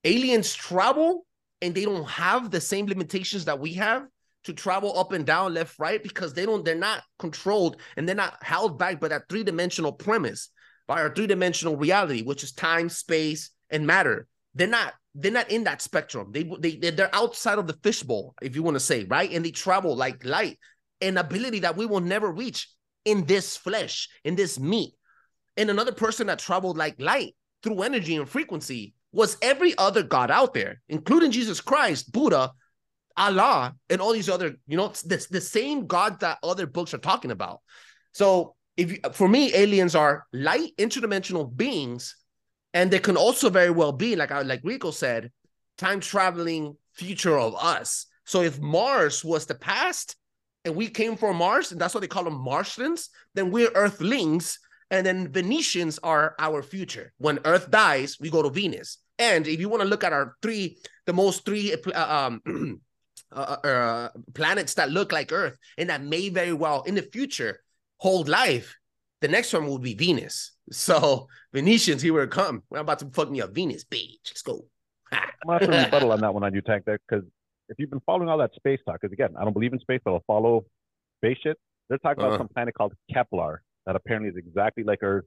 aliens 0.04 0.54
travel 0.54 1.26
and 1.61 1.74
they 1.74 1.84
don't 1.84 2.08
have 2.08 2.50
the 2.50 2.61
same 2.61 2.86
limitations 2.86 3.44
that 3.44 3.61
we 3.61 3.74
have 3.74 4.06
to 4.44 4.54
travel 4.54 4.98
up 4.98 5.12
and 5.12 5.26
down, 5.26 5.52
left, 5.52 5.78
right, 5.78 6.02
because 6.02 6.32
they 6.32 6.46
don't, 6.46 6.64
they're 6.64 6.74
not 6.74 7.02
controlled 7.18 7.76
and 7.96 8.08
they're 8.08 8.16
not 8.16 8.42
held 8.42 8.78
back 8.78 8.98
by 8.98 9.08
that 9.08 9.28
three-dimensional 9.28 9.92
premise, 9.92 10.48
by 10.88 11.02
our 11.02 11.14
three-dimensional 11.14 11.76
reality, 11.76 12.22
which 12.22 12.42
is 12.42 12.52
time, 12.52 12.88
space, 12.88 13.50
and 13.68 13.86
matter. 13.86 14.26
They're 14.54 14.66
not, 14.66 14.94
they're 15.14 15.30
not 15.30 15.50
in 15.50 15.64
that 15.64 15.82
spectrum. 15.82 16.30
They 16.32 16.50
they 16.61 16.76
they're 16.76 17.14
outside 17.14 17.58
of 17.58 17.66
the 17.66 17.76
fishbowl, 17.82 18.34
if 18.40 18.56
you 18.56 18.62
want 18.62 18.76
to 18.76 18.80
say, 18.80 19.04
right? 19.04 19.30
And 19.30 19.44
they 19.44 19.50
travel 19.50 19.94
like 19.94 20.24
light, 20.24 20.58
an 21.00 21.18
ability 21.18 21.61
that 21.61 21.76
we 21.76 21.84
will 21.84 22.00
never 22.00 22.32
reach 22.32 22.68
in 23.04 23.26
this 23.26 23.56
flesh, 23.56 24.08
in 24.24 24.36
this 24.36 24.58
meat. 24.58 24.94
And 25.57 25.70
another 25.70 25.92
person 25.92 26.28
that 26.28 26.38
traveled 26.38 26.78
like 26.78 27.01
light 27.01 27.34
through 27.62 27.82
energy 27.82 28.16
and 28.16 28.28
frequency 28.28 28.94
was 29.12 29.36
every 29.42 29.76
other 29.76 30.03
God 30.03 30.30
out 30.30 30.55
there, 30.55 30.80
including 30.88 31.30
Jesus 31.30 31.61
Christ, 31.61 32.12
Buddha, 32.12 32.53
Allah, 33.16 33.74
and 33.88 34.01
all 34.01 34.12
these 34.12 34.28
other, 34.28 34.55
you 34.66 34.76
know, 34.76 34.88
the, 34.88 35.26
the 35.30 35.40
same 35.40 35.86
God 35.86 36.20
that 36.20 36.38
other 36.42 36.66
books 36.66 36.94
are 36.94 36.98
talking 36.98 37.30
about. 37.30 37.61
So 38.12 38.55
if 38.76 38.92
you, 38.92 38.98
for 39.12 39.28
me, 39.28 39.55
aliens 39.55 39.94
are 39.94 40.24
light 40.32 40.70
interdimensional 40.78 41.55
beings, 41.55 42.16
and 42.72 42.90
they 42.90 43.01
can 43.01 43.16
also 43.16 43.51
very 43.51 43.70
well 43.70 43.92
be, 43.92 44.14
like 44.14 44.30
I 44.30 44.42
like 44.42 44.61
Rico 44.62 44.92
said, 44.92 45.32
time 45.76 46.01
traveling 46.01 46.76
future 46.94 47.36
of 47.36 47.55
us. 47.57 48.07
So 48.24 48.42
if 48.42 48.61
Mars 48.61 49.24
was 49.24 49.46
the 49.46 49.57
past 49.57 50.14
and 50.64 50.76
we 50.76 50.88
came 50.88 51.16
from 51.16 51.36
Mars, 51.36 51.72
and 51.72 51.80
that's 51.80 51.94
what 51.94 52.01
they 52.01 52.07
call 52.07 52.24
them 52.24 52.40
Martians, 52.40 53.11
then 53.34 53.51
we're 53.51 53.72
Earthlings 53.74 54.59
and 54.91 55.07
then 55.07 55.28
Venetians 55.28 55.99
are 56.03 56.34
our 56.38 56.62
future. 56.62 57.12
When 57.18 57.38
Earth 57.45 57.70
dies, 57.70 58.18
we 58.20 58.30
go 58.30 58.43
to 58.43 58.51
Venus. 58.51 58.99
And 59.18 59.47
if 59.47 59.61
you 59.61 59.68
want 59.68 59.82
to 59.82 59.88
look 59.88 60.03
at 60.05 60.12
our 60.12 60.36
three, 60.43 60.78
the 61.07 61.12
most 61.12 61.45
three 61.45 61.74
uh, 61.74 62.26
um, 62.26 62.43
uh, 63.32 63.57
uh, 63.62 63.66
uh, 63.66 64.09
planets 64.34 64.74
that 64.74 64.91
look 64.91 65.12
like 65.12 65.32
Earth 65.32 65.57
and 65.78 65.91
that 65.91 66.03
may 66.03 66.28
very 66.28 66.53
well 66.53 66.82
in 66.82 66.95
the 66.95 67.03
future 67.03 67.61
hold 67.99 68.28
life, 68.28 68.76
the 69.20 69.28
next 69.28 69.53
one 69.53 69.66
would 69.68 69.82
be 69.82 69.95
Venus. 69.95 70.53
So 70.72 71.26
Venetians, 71.53 72.01
here 72.01 72.14
we 72.14 72.24
come. 72.28 72.62
We're 72.70 72.78
about 72.78 73.01
to 73.01 73.07
fuck 73.07 73.28
me 73.28 73.41
up, 73.41 73.53
Venus, 73.53 73.82
bitch. 73.82 74.20
Let's 74.28 74.43
go. 74.43 74.66
I'm 75.11 75.20
not 75.45 75.59
to 75.59 75.66
rebuttal 75.66 76.12
on 76.12 76.20
that 76.20 76.32
one 76.32 76.45
on 76.45 76.55
you, 76.55 76.61
Tank, 76.61 76.84
there, 76.84 77.01
because 77.09 77.24
if 77.68 77.76
you've 77.80 77.91
been 77.91 78.03
following 78.07 78.28
all 78.28 78.38
that 78.38 78.55
space 78.55 78.78
talk, 78.86 79.01
because 79.01 79.12
again, 79.12 79.34
I 79.36 79.43
don't 79.43 79.53
believe 79.53 79.72
in 79.72 79.80
space, 79.80 80.01
but 80.05 80.12
I'll 80.12 80.22
follow 80.28 80.64
space 81.18 81.38
shit. 81.43 81.59
They're 81.88 81.99
talking 81.99 82.20
about 82.20 82.34
uh-huh. 82.34 82.38
some 82.38 82.49
planet 82.49 82.74
called 82.74 82.95
Kepler 83.12 83.62
that 83.87 83.97
apparently 83.97 84.31
is 84.31 84.37
exactly 84.37 84.85
like 84.85 85.03
Earth, 85.03 85.24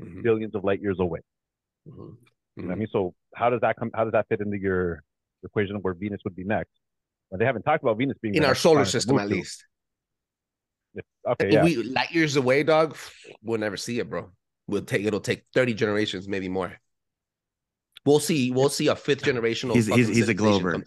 mm-hmm. 0.00 0.22
billions 0.22 0.54
of 0.54 0.64
light 0.64 0.80
years 0.80 0.98
away. 1.00 1.20
Mm-hmm. 1.88 2.00
You 2.00 2.62
know 2.62 2.68
I 2.68 2.72
mm-hmm. 2.72 2.78
mean, 2.80 2.88
so 2.90 3.14
how 3.34 3.50
does 3.50 3.60
that 3.60 3.76
come? 3.76 3.90
How 3.94 4.04
does 4.04 4.12
that 4.12 4.26
fit 4.28 4.40
into 4.40 4.58
your 4.58 5.02
equation 5.44 5.76
of 5.76 5.82
where 5.82 5.94
Venus 5.94 6.20
would 6.24 6.34
be 6.36 6.44
next? 6.44 6.70
And 7.30 7.40
they 7.40 7.44
haven't 7.44 7.62
talked 7.62 7.82
about 7.82 7.98
Venus 7.98 8.16
being 8.20 8.34
in 8.34 8.44
our 8.44 8.54
solar 8.54 8.84
system, 8.84 9.18
at 9.18 9.28
least. 9.28 9.64
okay, 11.28 11.52
yeah. 11.52 11.62
We 11.62 11.76
light 11.76 12.10
years 12.10 12.36
away, 12.36 12.62
dog. 12.62 12.96
We'll 13.42 13.60
never 13.60 13.76
see 13.76 13.98
it, 13.98 14.08
bro. 14.08 14.30
We'll 14.66 14.82
take 14.82 15.04
it'll 15.04 15.20
take 15.20 15.44
thirty 15.54 15.74
generations, 15.74 16.26
maybe 16.26 16.48
more. 16.48 16.78
We'll 18.04 18.20
see. 18.20 18.50
We'll 18.50 18.70
see 18.70 18.88
a 18.88 18.96
fifth 18.96 19.22
generation. 19.22 19.70
He's 19.70 19.86
he's, 19.86 20.08
he's 20.08 20.28
a 20.28 20.34
Glober. 20.34 20.82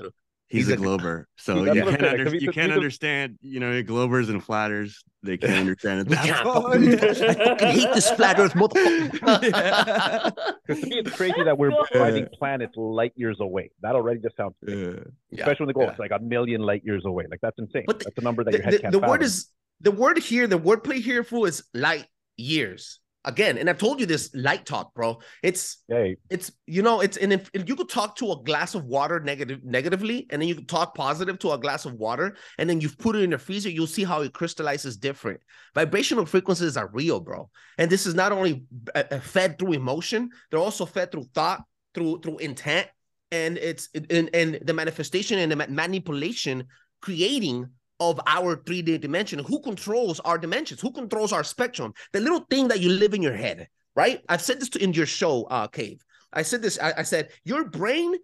He's, 0.51 0.67
He's 0.67 0.71
a, 0.71 0.73
a 0.73 0.83
Glober, 0.83 1.29
so 1.37 1.63
you 1.63 1.81
can't, 1.81 2.03
under, 2.03 2.35
you 2.35 2.51
can't 2.51 2.73
understand. 2.73 3.39
You 3.39 3.61
know, 3.61 3.81
Globers 3.83 4.29
and 4.29 4.43
flatters. 4.43 5.01
They 5.23 5.37
can't 5.37 5.53
understand 5.53 6.01
it. 6.01 6.09
That's 6.09 6.29
I 7.63 7.71
hate 7.71 7.93
this 7.93 8.11
flat 8.11 8.37
Earth 8.37 8.53
motherfucker. 8.53 10.33
Because 10.67 10.83
to 10.83 10.89
me, 10.89 10.99
it's 10.99 11.11
crazy 11.11 11.41
that 11.41 11.57
we're 11.57 11.71
finding 11.93 12.27
planets 12.37 12.73
light 12.75 13.13
years 13.15 13.37
away. 13.39 13.71
That 13.81 13.95
already 13.95 14.19
just 14.19 14.35
sounds, 14.35 14.55
yeah. 14.67 14.95
especially 15.31 15.65
when 15.65 15.67
they 15.67 15.73
go 15.73 15.83
yeah. 15.83 15.95
like 15.97 16.11
a 16.11 16.19
million 16.19 16.61
light 16.61 16.83
years 16.83 17.05
away. 17.05 17.27
Like 17.31 17.39
that's 17.41 17.57
insane. 17.57 17.85
But 17.87 17.99
that's 17.99 18.17
a 18.17 18.21
number 18.21 18.43
that 18.43 18.51
the, 18.51 18.57
your 18.57 18.63
head 18.65 18.73
the, 18.73 18.79
can't. 18.79 18.91
The 18.91 18.99
word 18.99 19.23
is 19.23 19.47
the 19.79 19.91
word 19.91 20.17
here. 20.19 20.47
The 20.47 20.59
wordplay 20.59 21.01
here, 21.01 21.23
for 21.23 21.47
is 21.47 21.63
light 21.73 22.07
years 22.35 22.99
again 23.25 23.57
and 23.57 23.69
i've 23.69 23.77
told 23.77 23.99
you 23.99 24.05
this 24.05 24.31
light 24.33 24.65
talk 24.65 24.93
bro. 24.93 25.19
It's 25.43 25.83
hey. 25.87 26.17
it's 26.29 26.51
you 26.65 26.81
know 26.81 27.01
it's 27.01 27.17
and 27.17 27.33
if, 27.33 27.49
if, 27.53 27.67
you 27.67 27.75
could 27.75 27.89
talk 27.89 28.15
to 28.17 28.31
a 28.31 28.43
glass 28.43 28.75
of 28.75 28.85
water 28.85 29.19
negative 29.19 29.63
negatively 29.63 30.27
and 30.29 30.41
then 30.41 30.49
you 30.49 30.55
could 30.55 30.69
talk 30.69 30.95
positive 30.95 31.39
to 31.39 31.51
a 31.51 31.57
glass 31.57 31.85
of 31.85 31.93
water 31.93 32.35
and 32.57 32.69
then 32.69 32.81
you've 32.81 32.97
put 32.97 33.15
it 33.15 33.23
in 33.23 33.33
a 33.33 33.37
freezer 33.37 33.69
you'll 33.69 33.87
see 33.87 34.03
how 34.03 34.21
it 34.21 34.33
crystallizes 34.33 34.97
different. 34.97 35.39
Vibrational 35.75 36.25
frequencies 36.25 36.77
are 36.77 36.89
real 36.93 37.19
bro. 37.19 37.49
And 37.77 37.89
this 37.89 38.05
is 38.05 38.15
not 38.15 38.31
only 38.31 38.63
uh, 38.95 39.03
uh, 39.11 39.19
fed 39.19 39.59
through 39.59 39.73
emotion 39.73 40.29
they're 40.49 40.59
also 40.59 40.85
fed 40.85 41.11
through 41.11 41.25
thought 41.33 41.63
through 41.93 42.21
through 42.21 42.37
intent 42.37 42.87
and 43.31 43.57
it's 43.57 43.89
and, 44.09 44.29
and 44.33 44.59
the 44.63 44.73
manifestation 44.73 45.39
and 45.39 45.51
the 45.51 45.67
manipulation 45.67 46.65
creating 47.01 47.67
of 48.01 48.19
our 48.25 48.57
3D 48.57 48.99
dimension. 48.99 49.39
Who 49.39 49.61
controls 49.61 50.19
our 50.21 50.39
dimensions? 50.39 50.81
Who 50.81 50.91
controls 50.91 51.31
our 51.31 51.43
spectrum? 51.43 51.93
The 52.11 52.19
little 52.19 52.39
thing 52.49 52.67
that 52.69 52.79
you 52.79 52.89
live 52.89 53.13
in 53.13 53.21
your 53.21 53.35
head, 53.35 53.69
right? 53.95 54.21
I've 54.27 54.41
said 54.41 54.59
this 54.59 54.69
to, 54.69 54.83
in 54.83 54.91
your 54.91 55.05
show, 55.05 55.43
uh, 55.43 55.67
K4V3. 55.67 55.99
I 56.33 56.41
said 56.41 56.61
this, 56.61 56.79
I, 56.81 56.93
I 56.97 57.03
said, 57.03 57.29
your 57.43 57.65
brain 57.65 58.15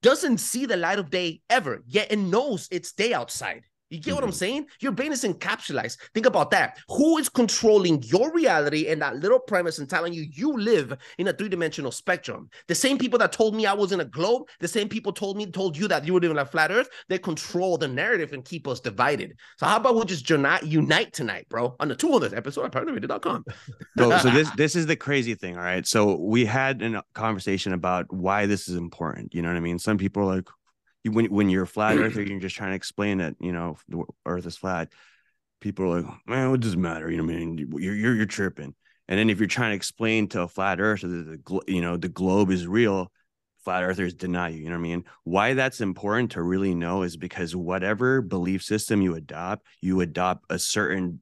doesn't 0.00 0.38
see 0.38 0.66
the 0.66 0.76
light 0.76 0.98
of 0.98 1.10
day 1.10 1.42
ever, 1.50 1.82
yet 1.86 2.10
it 2.10 2.18
knows 2.18 2.68
it's 2.70 2.92
day 2.92 3.12
outside. 3.12 3.64
You 3.90 3.98
get 3.98 4.06
mm-hmm. 4.06 4.14
what 4.14 4.24
I'm 4.24 4.30
mm-hmm. 4.30 4.36
saying? 4.36 4.66
Your 4.80 4.92
brain 4.92 5.12
is 5.12 5.24
encapsulated. 5.24 5.96
Think 6.14 6.26
about 6.26 6.50
that. 6.50 6.78
Who 6.88 7.18
is 7.18 7.28
controlling 7.28 8.02
your 8.02 8.32
reality 8.32 8.88
and 8.88 9.00
that 9.02 9.16
little 9.16 9.38
premise 9.38 9.78
and 9.78 9.88
telling 9.88 10.12
you 10.12 10.26
you 10.32 10.56
live 10.56 10.96
in 11.18 11.28
a 11.28 11.32
three 11.32 11.48
dimensional 11.48 11.92
spectrum? 11.92 12.48
The 12.66 12.74
same 12.74 12.98
people 12.98 13.18
that 13.20 13.32
told 13.32 13.54
me 13.54 13.66
I 13.66 13.72
was 13.72 13.92
in 13.92 14.00
a 14.00 14.04
globe, 14.04 14.48
the 14.60 14.68
same 14.68 14.88
people 14.88 15.12
told 15.12 15.36
me 15.36 15.46
told 15.46 15.76
you 15.76 15.86
that 15.88 16.04
you 16.04 16.14
were 16.14 16.20
living 16.20 16.38
a 16.38 16.44
flat 16.44 16.70
Earth. 16.70 16.88
They 17.08 17.18
control 17.18 17.78
the 17.78 17.88
narrative 17.88 18.32
and 18.32 18.44
keep 18.44 18.66
us 18.66 18.80
divided. 18.80 19.36
So 19.56 19.66
how 19.66 19.76
about 19.76 19.94
we 19.94 20.04
just 20.04 20.28
unite 20.28 21.12
tonight, 21.12 21.46
bro, 21.48 21.76
on 21.80 21.88
the 21.88 21.96
200th 21.96 22.36
episode 22.36 22.64
of 22.64 22.70
ParanoiRadio.com. 22.72 23.44
so, 23.98 24.18
so 24.18 24.30
this 24.36 24.50
this 24.56 24.76
is 24.76 24.86
the 24.86 24.96
crazy 24.96 25.34
thing. 25.34 25.56
All 25.56 25.62
right, 25.62 25.86
so 25.86 26.16
we 26.16 26.44
had 26.44 26.82
a 26.82 27.02
conversation 27.14 27.72
about 27.72 28.12
why 28.12 28.46
this 28.46 28.68
is 28.68 28.76
important. 28.76 29.34
You 29.34 29.42
know 29.42 29.48
what 29.48 29.56
I 29.56 29.60
mean? 29.60 29.78
Some 29.78 29.98
people 29.98 30.22
are 30.22 30.36
like, 30.36 30.48
when 31.08 31.26
when 31.26 31.48
you're 31.48 31.64
a 31.64 31.66
flat 31.66 31.98
earther, 31.98 32.22
you're 32.26 32.40
just 32.40 32.56
trying 32.56 32.70
to 32.70 32.76
explain 32.76 33.18
that 33.18 33.36
you 33.40 33.52
know 33.52 33.78
the 33.88 34.04
Earth 34.24 34.46
is 34.46 34.56
flat. 34.56 34.92
People 35.60 35.92
are 35.92 36.02
like, 36.02 36.12
man, 36.26 36.50
what 36.50 36.60
does 36.60 36.74
it 36.74 36.78
matter? 36.78 37.10
You 37.10 37.18
know, 37.18 37.24
what 37.24 37.34
I 37.34 37.38
mean, 37.38 37.58
you're 37.78 37.94
you're, 37.94 38.14
you're 38.14 38.26
tripping. 38.26 38.74
And 39.08 39.18
then 39.18 39.30
if 39.30 39.38
you're 39.38 39.46
trying 39.46 39.70
to 39.70 39.76
explain 39.76 40.28
to 40.28 40.42
a 40.42 40.48
flat 40.48 40.80
earther 40.80 41.08
that 41.08 41.44
the 41.44 41.60
you 41.68 41.80
know 41.80 41.96
the 41.96 42.08
globe 42.08 42.50
is 42.50 42.66
real, 42.66 43.10
flat 43.64 43.82
earthers 43.82 44.14
deny 44.14 44.48
you. 44.48 44.58
You 44.58 44.70
know 44.70 44.76
what 44.76 44.80
I 44.80 44.82
mean? 44.82 45.04
Why 45.24 45.54
that's 45.54 45.80
important 45.80 46.32
to 46.32 46.42
really 46.42 46.74
know 46.74 47.02
is 47.02 47.16
because 47.16 47.54
whatever 47.54 48.20
belief 48.22 48.62
system 48.62 49.02
you 49.02 49.14
adopt, 49.14 49.66
you 49.80 50.00
adopt 50.00 50.44
a 50.50 50.58
certain 50.58 51.20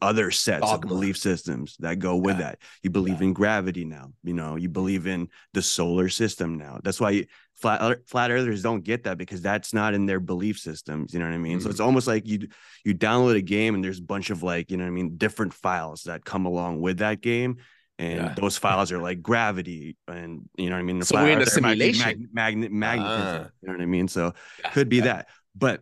other 0.00 0.30
sets 0.30 0.60
Dogma. 0.60 0.74
of 0.74 0.88
belief 0.88 1.16
systems 1.16 1.76
that 1.80 1.98
go 1.98 2.16
with 2.16 2.38
yeah. 2.38 2.50
that. 2.50 2.58
You 2.82 2.90
believe 2.90 3.20
yeah. 3.20 3.28
in 3.28 3.32
gravity 3.32 3.84
now, 3.84 4.12
you 4.22 4.34
know, 4.34 4.56
you 4.56 4.68
believe 4.68 5.06
in 5.06 5.28
the 5.54 5.62
solar 5.62 6.08
system 6.08 6.56
now. 6.56 6.78
That's 6.82 7.00
why 7.00 7.26
flat 7.54 8.06
flat 8.06 8.30
earthers 8.30 8.62
don't 8.62 8.84
get 8.84 9.04
that 9.04 9.18
because 9.18 9.40
that's 9.42 9.72
not 9.74 9.94
in 9.94 10.06
their 10.06 10.20
belief 10.20 10.58
systems, 10.58 11.12
you 11.12 11.18
know 11.18 11.26
what 11.26 11.34
I 11.34 11.38
mean? 11.38 11.58
Mm-hmm. 11.58 11.64
So 11.64 11.70
it's 11.70 11.78
mm-hmm. 11.78 11.86
almost 11.86 12.06
like 12.06 12.26
you 12.26 12.48
you 12.84 12.94
download 12.94 13.36
a 13.36 13.42
game 13.42 13.74
and 13.74 13.82
there's 13.82 13.98
a 13.98 14.04
bunch 14.04 14.30
of 14.30 14.42
like, 14.42 14.70
you 14.70 14.76
know 14.76 14.84
what 14.84 14.90
I 14.90 14.92
mean, 14.92 15.16
different 15.16 15.52
files 15.52 16.04
that 16.04 16.24
come 16.24 16.46
along 16.46 16.80
with 16.80 16.98
that 16.98 17.20
game 17.20 17.56
and 17.98 18.18
yeah. 18.18 18.34
those 18.34 18.58
files 18.58 18.92
are 18.92 19.00
like 19.00 19.22
gravity 19.22 19.96
and 20.06 20.48
you 20.56 20.68
know 20.68 20.76
what 20.76 20.80
I 20.80 20.84
mean? 20.84 20.98
The 20.98 21.06
so 21.06 21.16
we're 21.16 21.30
in 21.30 21.42
a 21.42 21.46
simulation. 21.46 22.28
Mag- 22.32 22.60
mag- 22.60 22.72
magnetism, 22.72 23.42
uh, 23.42 23.48
you 23.62 23.68
know 23.68 23.74
what 23.74 23.82
I 23.82 23.86
mean? 23.86 24.08
So 24.08 24.34
could 24.72 24.88
be 24.88 25.00
that. 25.00 25.28
But 25.54 25.80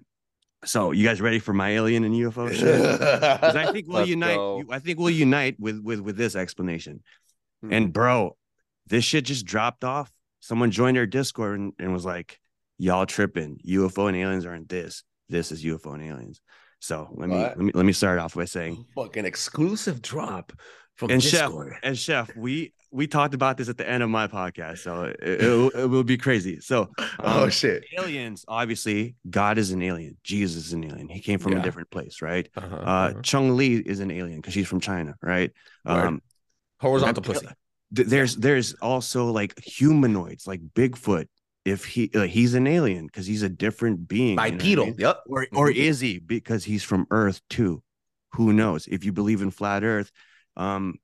so 0.64 0.92
you 0.92 1.06
guys 1.06 1.20
ready 1.20 1.38
for 1.38 1.52
my 1.52 1.70
alien 1.70 2.04
and 2.04 2.14
UFO 2.14 2.52
shit? 2.52 2.82
Because 2.82 3.56
I 3.56 3.72
think 3.72 3.88
we'll 3.88 3.98
Let's 3.98 4.10
unite. 4.10 4.36
Go. 4.36 4.64
I 4.70 4.78
think 4.78 4.98
we'll 4.98 5.10
unite 5.10 5.56
with 5.58 5.80
with 5.82 6.00
with 6.00 6.16
this 6.16 6.36
explanation. 6.36 7.02
Hmm. 7.62 7.72
And 7.72 7.92
bro, 7.92 8.36
this 8.86 9.04
shit 9.04 9.24
just 9.24 9.46
dropped 9.46 9.84
off. 9.84 10.10
Someone 10.40 10.70
joined 10.70 10.98
our 10.98 11.06
Discord 11.06 11.58
and, 11.58 11.72
and 11.78 11.92
was 11.92 12.04
like, 12.04 12.38
"Y'all 12.78 13.06
tripping? 13.06 13.60
UFO 13.66 14.08
and 14.08 14.16
aliens 14.16 14.46
aren't 14.46 14.68
this. 14.68 15.04
This 15.28 15.52
is 15.52 15.64
UFO 15.64 15.94
and 15.94 16.02
aliens." 16.02 16.40
So 16.80 17.08
let 17.14 17.28
me 17.28 17.36
let 17.36 17.58
me 17.58 17.72
let 17.74 17.86
me 17.86 17.92
start 17.92 18.18
off 18.18 18.34
by 18.34 18.44
saying, 18.44 18.84
"Fucking 18.94 19.24
exclusive 19.24 20.02
drop." 20.02 20.52
From 20.96 21.10
and 21.10 21.20
Discord. 21.20 21.72
chef 21.72 21.80
and 21.82 21.98
chef, 21.98 22.36
we 22.36 22.72
we 22.94 23.08
talked 23.08 23.34
about 23.34 23.56
this 23.56 23.68
at 23.68 23.76
the 23.76 23.88
end 23.88 24.04
of 24.04 24.08
my 24.08 24.28
podcast, 24.28 24.78
so 24.78 25.02
it, 25.02 25.16
it, 25.20 25.74
it 25.74 25.90
will 25.90 26.04
be 26.04 26.16
crazy. 26.16 26.60
So, 26.60 26.82
um, 26.98 27.08
oh 27.18 27.48
shit, 27.48 27.84
aliens. 27.98 28.44
Obviously, 28.46 29.16
God 29.28 29.58
is 29.58 29.72
an 29.72 29.82
alien. 29.82 30.16
Jesus 30.22 30.66
is 30.66 30.72
an 30.72 30.84
alien. 30.84 31.08
He 31.08 31.20
came 31.20 31.40
from 31.40 31.52
yeah. 31.52 31.58
a 31.58 31.62
different 31.62 31.90
place, 31.90 32.22
right? 32.22 32.48
Uh-huh, 32.56 32.76
uh, 32.76 32.78
uh-huh. 32.78 33.22
Chong 33.22 33.56
Li 33.56 33.74
is 33.74 33.98
an 33.98 34.12
alien 34.12 34.36
because 34.40 34.54
she's 34.54 34.68
from 34.68 34.78
China, 34.78 35.16
right? 35.20 35.50
Um, 35.84 36.22
horizontal 36.80 37.22
pussy. 37.24 37.48
There's 37.90 38.36
there's 38.36 38.74
also 38.74 39.26
like 39.26 39.58
humanoids, 39.60 40.46
like 40.46 40.60
Bigfoot. 40.60 41.26
If 41.64 41.84
he 41.84 42.10
like, 42.14 42.30
he's 42.30 42.54
an 42.54 42.68
alien 42.68 43.06
because 43.06 43.26
he's 43.26 43.42
a 43.42 43.48
different 43.48 44.06
being, 44.06 44.36
bipedal, 44.36 44.86
you 44.86 44.90
know 44.92 44.96
yep. 44.98 45.20
Or 45.26 45.48
or 45.52 45.68
mm-hmm. 45.68 45.80
is 45.80 45.98
he 45.98 46.20
because 46.20 46.62
he's 46.62 46.84
from 46.84 47.06
Earth 47.10 47.40
too? 47.50 47.82
Who 48.34 48.52
knows? 48.52 48.86
If 48.86 49.04
you 49.04 49.12
believe 49.12 49.42
in 49.42 49.50
flat 49.50 49.82
Earth, 49.82 50.12
um, 50.56 50.98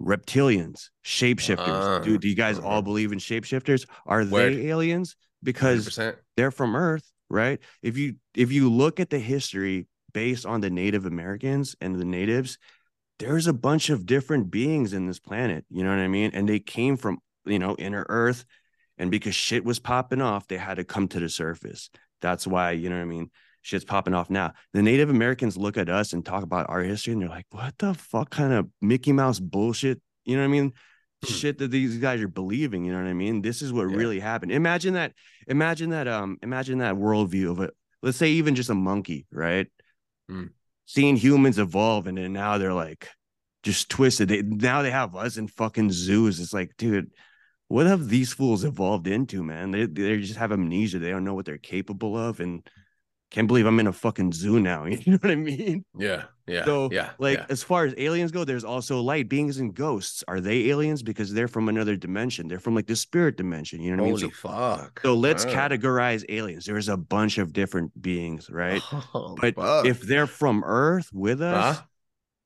reptilians, 0.00 0.88
shapeshifters. 1.04 1.68
Uh, 1.68 1.98
do, 2.00 2.18
do 2.18 2.28
you 2.28 2.34
guys 2.34 2.58
all 2.58 2.82
believe 2.82 3.12
in 3.12 3.18
shapeshifters? 3.18 3.86
Are 4.06 4.24
word. 4.24 4.54
they 4.54 4.68
aliens? 4.68 5.16
Because 5.42 5.88
100%. 5.88 6.16
they're 6.36 6.50
from 6.50 6.76
Earth, 6.76 7.10
right? 7.28 7.60
If 7.82 7.96
you 7.96 8.16
if 8.34 8.52
you 8.52 8.70
look 8.70 9.00
at 9.00 9.10
the 9.10 9.18
history 9.18 9.86
based 10.12 10.46
on 10.46 10.60
the 10.60 10.70
Native 10.70 11.06
Americans 11.06 11.76
and 11.80 11.96
the 11.96 12.04
natives, 12.04 12.58
there's 13.18 13.46
a 13.46 13.52
bunch 13.52 13.90
of 13.90 14.06
different 14.06 14.50
beings 14.50 14.92
in 14.92 15.06
this 15.06 15.18
planet. 15.18 15.64
You 15.70 15.84
know 15.84 15.90
what 15.90 15.98
I 15.98 16.08
mean? 16.08 16.30
And 16.34 16.48
they 16.48 16.60
came 16.60 16.96
from 16.96 17.18
you 17.44 17.58
know 17.58 17.76
inner 17.78 18.04
Earth, 18.08 18.44
and 18.98 19.10
because 19.10 19.34
shit 19.34 19.64
was 19.64 19.78
popping 19.78 20.20
off, 20.20 20.46
they 20.48 20.58
had 20.58 20.76
to 20.76 20.84
come 20.84 21.08
to 21.08 21.20
the 21.20 21.28
surface. 21.28 21.90
That's 22.20 22.46
why 22.46 22.72
you 22.72 22.90
know 22.90 22.96
what 22.96 23.02
I 23.02 23.06
mean 23.06 23.30
shit's 23.62 23.84
popping 23.84 24.14
off 24.14 24.30
now. 24.30 24.52
The 24.72 24.82
Native 24.82 25.10
Americans 25.10 25.56
look 25.56 25.76
at 25.76 25.88
us 25.88 26.12
and 26.12 26.24
talk 26.24 26.42
about 26.42 26.68
our 26.68 26.80
history, 26.80 27.12
and 27.12 27.22
they're 27.22 27.28
like, 27.28 27.46
"What 27.50 27.76
the 27.78 27.94
fuck 27.94 28.30
kind 28.30 28.52
of 28.52 28.68
Mickey 28.80 29.12
Mouse 29.12 29.40
bullshit?" 29.40 30.00
You 30.24 30.36
know 30.36 30.42
what 30.42 30.48
I 30.48 30.52
mean? 30.52 30.72
Hmm. 31.24 31.32
Shit 31.32 31.58
that 31.58 31.70
these 31.70 31.98
guys 31.98 32.20
are 32.22 32.28
believing. 32.28 32.84
You 32.84 32.92
know 32.92 32.98
what 32.98 33.08
I 33.08 33.14
mean? 33.14 33.42
This 33.42 33.62
is 33.62 33.72
what 33.72 33.90
yeah. 33.90 33.96
really 33.96 34.20
happened. 34.20 34.52
Imagine 34.52 34.94
that. 34.94 35.12
Imagine 35.46 35.90
that. 35.90 36.08
Um. 36.08 36.38
Imagine 36.42 36.78
that 36.78 36.94
worldview 36.94 37.50
of 37.50 37.60
it. 37.60 37.74
Let's 38.02 38.18
say 38.18 38.30
even 38.30 38.54
just 38.54 38.70
a 38.70 38.74
monkey, 38.74 39.26
right? 39.30 39.66
Hmm. 40.28 40.46
Seeing 40.86 41.16
humans 41.16 41.58
evolve, 41.58 42.06
and 42.06 42.18
then 42.18 42.32
now 42.32 42.58
they're 42.58 42.74
like 42.74 43.08
just 43.62 43.88
twisted. 43.90 44.28
They 44.28 44.42
now 44.42 44.82
they 44.82 44.90
have 44.90 45.14
us 45.14 45.36
in 45.36 45.48
fucking 45.48 45.92
zoos. 45.92 46.40
It's 46.40 46.52
like, 46.52 46.72
dude. 46.78 47.10
What 47.68 47.86
have 47.86 48.08
these 48.08 48.32
fools 48.32 48.64
evolved 48.64 49.06
into, 49.06 49.44
man? 49.44 49.70
They 49.70 49.86
they 49.86 50.18
just 50.18 50.40
have 50.40 50.50
amnesia. 50.50 50.98
They 50.98 51.10
don't 51.10 51.22
know 51.22 51.34
what 51.34 51.44
they're 51.44 51.56
capable 51.56 52.18
of, 52.18 52.40
and 52.40 52.68
can't 53.30 53.46
believe 53.46 53.64
I'm 53.64 53.78
in 53.78 53.86
a 53.86 53.92
fucking 53.92 54.32
zoo 54.32 54.58
now. 54.60 54.84
You 54.90 55.12
know 55.12 55.18
what 55.20 55.30
I 55.30 55.36
mean? 55.36 55.84
Yeah. 55.96 56.24
Yeah. 56.46 56.64
So, 56.64 56.88
yeah. 56.90 57.10
Like, 57.18 57.38
yeah. 57.38 57.46
as 57.48 57.62
far 57.62 57.84
as 57.84 57.94
aliens 57.96 58.32
go, 58.32 58.44
there's 58.44 58.64
also 58.64 59.00
light 59.00 59.28
beings 59.28 59.58
and 59.58 59.72
ghosts. 59.72 60.24
Are 60.26 60.40
they 60.40 60.68
aliens? 60.68 61.02
Because 61.02 61.32
they're 61.32 61.48
from 61.48 61.68
another 61.68 61.96
dimension. 61.96 62.48
They're 62.48 62.58
from 62.58 62.74
like 62.74 62.86
the 62.86 62.96
spirit 62.96 63.36
dimension. 63.36 63.80
You 63.80 63.96
know 63.96 64.02
what 64.02 64.10
Holy 64.10 64.22
I 64.22 64.26
mean? 64.26 64.34
So, 64.34 64.48
fuck. 64.48 65.00
So 65.02 65.14
let's 65.14 65.44
categorize 65.44 66.24
aliens. 66.28 66.66
There's 66.66 66.88
a 66.88 66.96
bunch 66.96 67.38
of 67.38 67.52
different 67.52 68.00
beings, 68.00 68.50
right? 68.50 68.82
Oh, 69.14 69.34
but 69.40 69.54
fuck. 69.54 69.86
if 69.86 70.02
they're 70.02 70.26
from 70.26 70.62
Earth 70.64 71.10
with 71.12 71.40
us, 71.40 71.78
huh? 71.78 71.82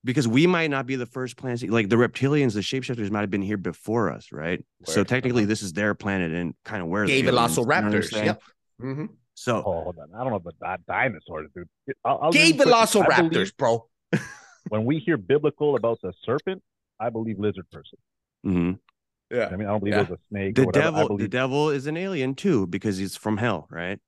because 0.05 0.28
we 0.28 0.47
might 0.47 0.70
not 0.70 0.87
be 0.87 0.97
the 0.97 1.07
first 1.07 1.37
planet, 1.37 1.68
like 1.68 1.89
the 1.89 1.97
reptilians, 1.97 2.55
the 2.55 2.61
shapeshifters 2.61 3.11
might 3.11 3.22
have 3.22 3.30
been 3.30 3.43
here 3.43 3.57
before 3.57 4.11
us, 4.11 4.30
right? 4.30 4.64
Word. 4.80 4.95
So 4.95 5.05
technically, 5.05 5.43
uh-huh. 5.43 5.49
this 5.49 5.62
is 5.62 5.72
their 5.72 5.95
planet 5.95 6.32
and 6.32 6.55
kind 6.64 6.82
of 6.82 6.89
where 6.89 7.07
David 7.07 7.35
Velociraptors. 7.35 8.12
You 8.12 8.18
know 8.18 8.24
yep. 8.24 8.43
Mm-hmm. 8.80 9.07
So, 9.35 9.59
oh, 9.59 9.82
hold 9.82 9.99
on. 9.99 10.09
I 10.14 10.18
don't 10.22 10.30
know 10.30 10.37
about 10.37 10.55
that 10.61 10.87
dinosaurs, 10.87 11.51
dude. 11.55 11.68
I'll, 12.05 12.18
I'll 12.22 12.32
Gay 12.32 12.53
velociraptors, 12.53 13.57
bro. 13.57 13.89
when 14.68 14.85
we 14.85 14.99
hear 14.99 15.16
biblical 15.16 15.76
about 15.76 16.01
the 16.03 16.12
serpent, 16.24 16.62
I 17.01 17.11
believe 17.11 17.39
lizard 17.39 17.68
person. 17.70 17.99
Mm-hmm. 18.47 18.72
Yeah, 19.37 19.49
I 19.51 19.57
mean, 19.57 19.66
I 19.66 19.72
don't 19.72 19.80
believe 19.80 19.95
yeah. 19.95 20.03
it 20.03 20.11
was 20.11 20.18
a 20.18 20.22
snake. 20.28 20.55
The 20.55 20.66
devil, 20.66 21.09
believe... 21.09 21.24
the 21.24 21.28
devil 21.28 21.70
is 21.70 21.87
an 21.87 21.97
alien 21.97 22.35
too 22.35 22.66
because 22.66 22.97
he's 22.99 23.16
from 23.16 23.37
hell, 23.37 23.66
right? 23.70 23.99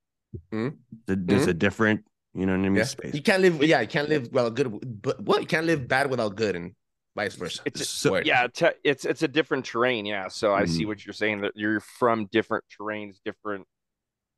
Mm-hmm. 0.53 0.75
The, 1.07 1.15
there's 1.15 1.41
mm-hmm. 1.41 1.49
a 1.49 1.53
different, 1.53 2.05
you 2.33 2.45
know 2.45 2.53
what 2.53 2.65
I 2.65 2.69
mean? 2.69 2.75
Yeah. 2.75 2.83
Space. 2.83 3.13
You 3.13 3.21
can't 3.21 3.41
live. 3.41 3.61
Yeah, 3.63 3.81
you 3.81 3.87
can't 3.87 4.07
live 4.07 4.29
well 4.31 4.49
good, 4.49 5.01
but 5.01 5.19
what 5.21 5.41
you 5.41 5.47
can't 5.47 5.65
live 5.65 5.87
bad 5.87 6.09
without 6.09 6.35
good, 6.35 6.55
and 6.55 6.73
vice 7.15 7.35
versa. 7.35 7.63
It's 7.65 7.89
so, 7.89 8.17
yeah, 8.17 8.47
te- 8.47 8.77
it's 8.83 9.03
it's 9.03 9.23
a 9.23 9.27
different 9.27 9.65
terrain. 9.65 10.05
Yeah, 10.05 10.27
so 10.29 10.53
I 10.53 10.65
see 10.65 10.81
mm-hmm. 10.81 10.87
what 10.87 11.05
you're 11.05 11.13
saying 11.13 11.41
that 11.41 11.53
you're 11.55 11.81
from 11.81 12.27
different 12.27 12.63
terrains, 12.79 13.17
different 13.25 13.65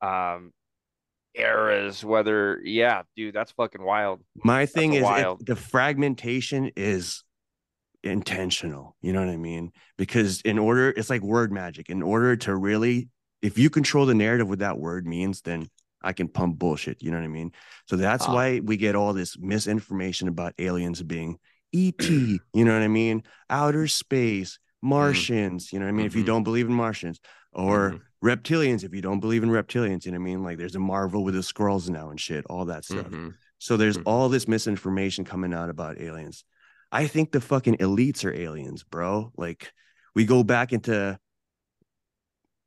um 0.01 0.53
eras 1.35 2.03
whether 2.03 2.59
yeah 2.63 3.03
dude 3.15 3.35
that's 3.35 3.51
fucking 3.51 3.83
wild 3.83 4.21
my 4.43 4.65
thing 4.65 4.93
is 4.93 5.03
the 5.41 5.55
fragmentation 5.55 6.71
is 6.75 7.23
intentional 8.03 8.95
you 9.01 9.13
know 9.13 9.19
what 9.19 9.29
i 9.31 9.37
mean 9.37 9.71
because 9.97 10.41
in 10.41 10.57
order 10.57 10.89
it's 10.89 11.09
like 11.09 11.21
word 11.21 11.51
magic 11.51 11.89
in 11.89 12.01
order 12.01 12.35
to 12.35 12.55
really 12.55 13.09
if 13.41 13.57
you 13.57 13.69
control 13.69 14.05
the 14.05 14.15
narrative 14.15 14.49
what 14.49 14.59
that 14.59 14.79
word 14.79 15.05
means 15.05 15.41
then 15.41 15.69
i 16.01 16.13
can 16.13 16.27
pump 16.27 16.57
bullshit 16.57 17.01
you 17.03 17.11
know 17.11 17.17
what 17.17 17.25
i 17.25 17.27
mean 17.29 17.51
so 17.87 17.95
that's 17.95 18.25
ah. 18.25 18.33
why 18.33 18.59
we 18.61 18.77
get 18.77 18.95
all 18.95 19.13
this 19.13 19.37
misinformation 19.37 20.27
about 20.27 20.53
aliens 20.57 21.01
being 21.03 21.37
et 21.73 22.09
you 22.09 22.39
know 22.53 22.73
what 22.73 22.81
i 22.81 22.87
mean 22.87 23.21
outer 23.49 23.85
space 23.85 24.57
mm. 24.83 24.89
martians 24.89 25.67
mm. 25.67 25.73
you 25.73 25.79
know 25.79 25.85
what 25.85 25.89
i 25.89 25.91
mean 25.91 25.99
mm-hmm. 25.99 26.07
if 26.07 26.15
you 26.15 26.21
mm-hmm. 26.21 26.27
don't 26.27 26.43
believe 26.43 26.67
in 26.67 26.73
martians 26.73 27.19
or 27.53 27.91
mm 27.91 28.01
reptilians 28.23 28.83
if 28.83 28.93
you 28.93 29.01
don't 29.01 29.19
believe 29.19 29.43
in 29.43 29.49
reptilians 29.49 30.05
you 30.05 30.11
know 30.11 30.17
what 30.17 30.23
i 30.23 30.25
mean? 30.25 30.43
Like 30.43 30.57
there's 30.57 30.75
a 30.75 30.79
marvel 30.79 31.23
with 31.23 31.35
the 31.35 31.41
Skrulls 31.41 31.89
now 31.89 32.09
and 32.09 32.19
shit 32.19 32.45
all 32.49 32.65
that 32.65 32.85
stuff. 32.85 33.07
Mm-hmm. 33.07 33.29
so 33.57 33.77
there's 33.77 33.97
mm-hmm. 33.97 34.07
all 34.07 34.29
this 34.29 34.47
misinformation 34.47 35.25
coming 35.25 35.53
out 35.53 35.69
about 35.69 35.99
aliens. 36.01 36.43
I 36.91 37.07
think 37.07 37.31
the 37.31 37.41
fucking 37.41 37.77
elites 37.77 38.25
are 38.25 38.33
aliens 38.33 38.83
bro. 38.83 39.31
Like 39.37 39.71
we 40.15 40.25
go 40.25 40.43
back 40.43 40.73
into 40.73 41.17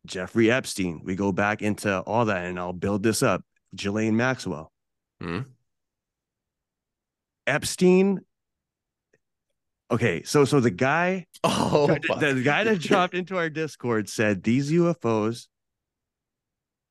jeffrey 0.06 0.50
epstein. 0.50 1.02
We 1.04 1.14
go 1.16 1.32
back 1.32 1.62
into 1.62 2.00
all 2.00 2.26
that 2.26 2.44
and 2.46 2.58
i'll 2.58 2.72
build 2.72 3.02
this 3.02 3.22
up. 3.22 3.44
Ghislaine 3.74 4.16
maxwell. 4.16 4.72
Mm-hmm. 5.22 5.48
epstein 7.46 8.20
Okay, 9.92 10.22
so 10.22 10.46
so 10.46 10.58
the 10.58 10.70
guy, 10.70 11.26
oh, 11.44 11.86
the, 11.86 12.32
the, 12.34 12.42
guy 12.42 12.64
that 12.64 12.78
dropped 12.80 13.14
into 13.14 13.36
our 13.36 13.50
Discord 13.50 14.08
said 14.08 14.42
these 14.42 14.72
UFOs 14.72 15.48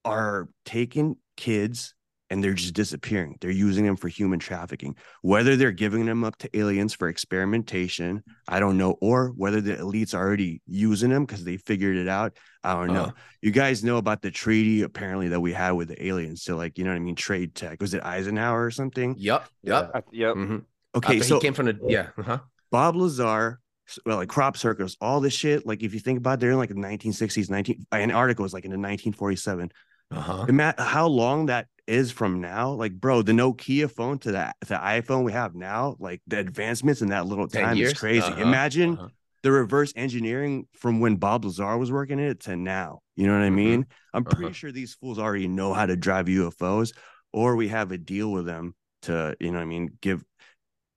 are 0.05 0.49
taking 0.65 1.15
kids 1.35 1.95
and 2.29 2.43
they're 2.43 2.53
just 2.53 2.75
disappearing. 2.75 3.35
They're 3.41 3.51
using 3.51 3.85
them 3.85 3.97
for 3.97 4.07
human 4.07 4.39
trafficking. 4.39 4.95
Whether 5.21 5.57
they're 5.57 5.71
giving 5.71 6.05
them 6.05 6.23
up 6.23 6.37
to 6.37 6.57
aliens 6.57 6.93
for 6.93 7.09
experimentation, 7.09 8.23
I 8.47 8.59
don't 8.61 8.77
know, 8.77 8.97
or 9.01 9.29
whether 9.35 9.59
the 9.59 9.75
elites 9.75 10.13
are 10.13 10.25
already 10.25 10.61
using 10.65 11.09
them 11.09 11.25
because 11.25 11.43
they 11.43 11.57
figured 11.57 11.97
it 11.97 12.07
out. 12.07 12.37
I 12.63 12.73
don't 12.73 12.93
know. 12.93 13.05
Uh-huh. 13.05 13.11
You 13.41 13.51
guys 13.51 13.83
know 13.83 13.97
about 13.97 14.21
the 14.21 14.31
treaty 14.31 14.83
apparently 14.83 15.27
that 15.29 15.41
we 15.41 15.51
had 15.51 15.71
with 15.71 15.89
the 15.89 16.07
aliens. 16.07 16.43
So, 16.43 16.55
like, 16.55 16.77
you 16.77 16.85
know 16.85 16.91
what 16.91 16.97
I 16.97 16.99
mean? 16.99 17.15
Trade 17.15 17.53
tech. 17.53 17.81
Was 17.81 17.93
it 17.95 18.05
Eisenhower 18.05 18.63
or 18.63 18.71
something? 18.71 19.15
Yep. 19.17 19.49
Yep. 19.63 19.91
Uh, 19.93 20.01
yep. 20.13 20.35
Mm-hmm. 20.35 20.57
Okay. 20.95 21.15
After 21.15 21.27
so 21.27 21.35
he 21.35 21.41
came 21.41 21.53
from 21.53 21.65
the 21.65 21.79
yeah. 21.85 22.07
Uh-huh. 22.17 22.39
Bob 22.71 22.95
Lazar 22.95 23.59
well, 24.05 24.17
like 24.17 24.29
crop 24.29 24.57
circles, 24.57 24.97
all 25.01 25.19
this 25.19 25.33
shit. 25.33 25.65
Like 25.65 25.83
if 25.83 25.93
you 25.93 25.99
think 25.99 26.17
about, 26.17 26.35
it, 26.35 26.39
they're 26.41 26.51
in 26.51 26.57
like 26.57 26.69
the 26.69 26.75
1960s, 26.75 27.49
19 27.49 27.85
An 27.91 28.11
article 28.11 28.43
was 28.43 28.53
like 28.53 28.65
in 28.65 28.71
the 28.71 28.77
1947. 28.77 29.71
Uh-huh. 30.11 30.45
Imagine 30.47 30.83
how 30.83 31.07
long 31.07 31.47
that 31.47 31.67
is 31.87 32.11
from 32.11 32.41
now. 32.41 32.71
Like, 32.71 32.93
bro, 32.93 33.21
the 33.21 33.31
Nokia 33.31 33.89
phone 33.89 34.19
to 34.19 34.33
that 34.33 34.55
the 34.61 34.75
iPhone 34.75 35.23
we 35.23 35.31
have 35.31 35.55
now, 35.55 35.95
like 35.99 36.21
the 36.27 36.39
advancements 36.39 37.01
in 37.01 37.09
that 37.09 37.25
little 37.25 37.47
time 37.47 37.77
is 37.77 37.93
crazy. 37.93 38.25
Uh-huh. 38.25 38.41
Imagine 38.41 38.97
uh-huh. 38.97 39.07
the 39.43 39.51
reverse 39.51 39.93
engineering 39.95 40.67
from 40.73 40.99
when 40.99 41.15
Bob 41.15 41.45
Lazar 41.45 41.77
was 41.77 41.91
working 41.91 42.19
it 42.19 42.41
to 42.41 42.55
now. 42.55 42.99
You 43.15 43.27
know 43.27 43.33
what 43.33 43.43
I 43.43 43.47
mm-hmm. 43.47 43.55
mean? 43.55 43.85
I'm 44.13 44.23
pretty 44.23 44.45
uh-huh. 44.45 44.53
sure 44.53 44.71
these 44.71 44.95
fools 44.95 45.19
already 45.19 45.47
know 45.47 45.73
how 45.73 45.85
to 45.85 45.95
drive 45.95 46.25
UFOs, 46.25 46.93
or 47.31 47.55
we 47.55 47.69
have 47.69 47.91
a 47.91 47.97
deal 47.97 48.31
with 48.31 48.45
them 48.45 48.75
to, 49.03 49.35
you 49.39 49.51
know 49.51 49.57
what 49.57 49.63
I 49.63 49.65
mean, 49.65 49.97
give 50.01 50.23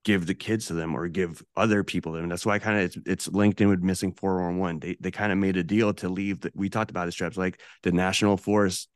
give 0.04 0.26
the 0.26 0.34
kids 0.34 0.66
to 0.66 0.74
them 0.74 0.94
or 0.94 1.08
give 1.08 1.42
other 1.56 1.82
people 1.82 2.12
them. 2.12 2.28
That's 2.28 2.46
why 2.46 2.58
kind 2.58 2.78
of 2.78 2.84
it's, 2.84 2.98
it's 3.06 3.28
linked 3.28 3.60
in 3.60 3.68
with 3.68 3.82
missing 3.82 4.12
411. 4.12 4.80
They 4.80 4.96
they 5.00 5.10
kind 5.10 5.32
of 5.32 5.38
made 5.38 5.56
a 5.56 5.64
deal 5.64 5.92
to 5.94 6.08
leave 6.08 6.40
that 6.42 6.54
we 6.54 6.68
talked 6.68 6.90
about 6.90 7.06
the 7.06 7.12
straps 7.12 7.36
like 7.36 7.60
the 7.82 7.92
national 7.92 8.36
forest 8.36 8.88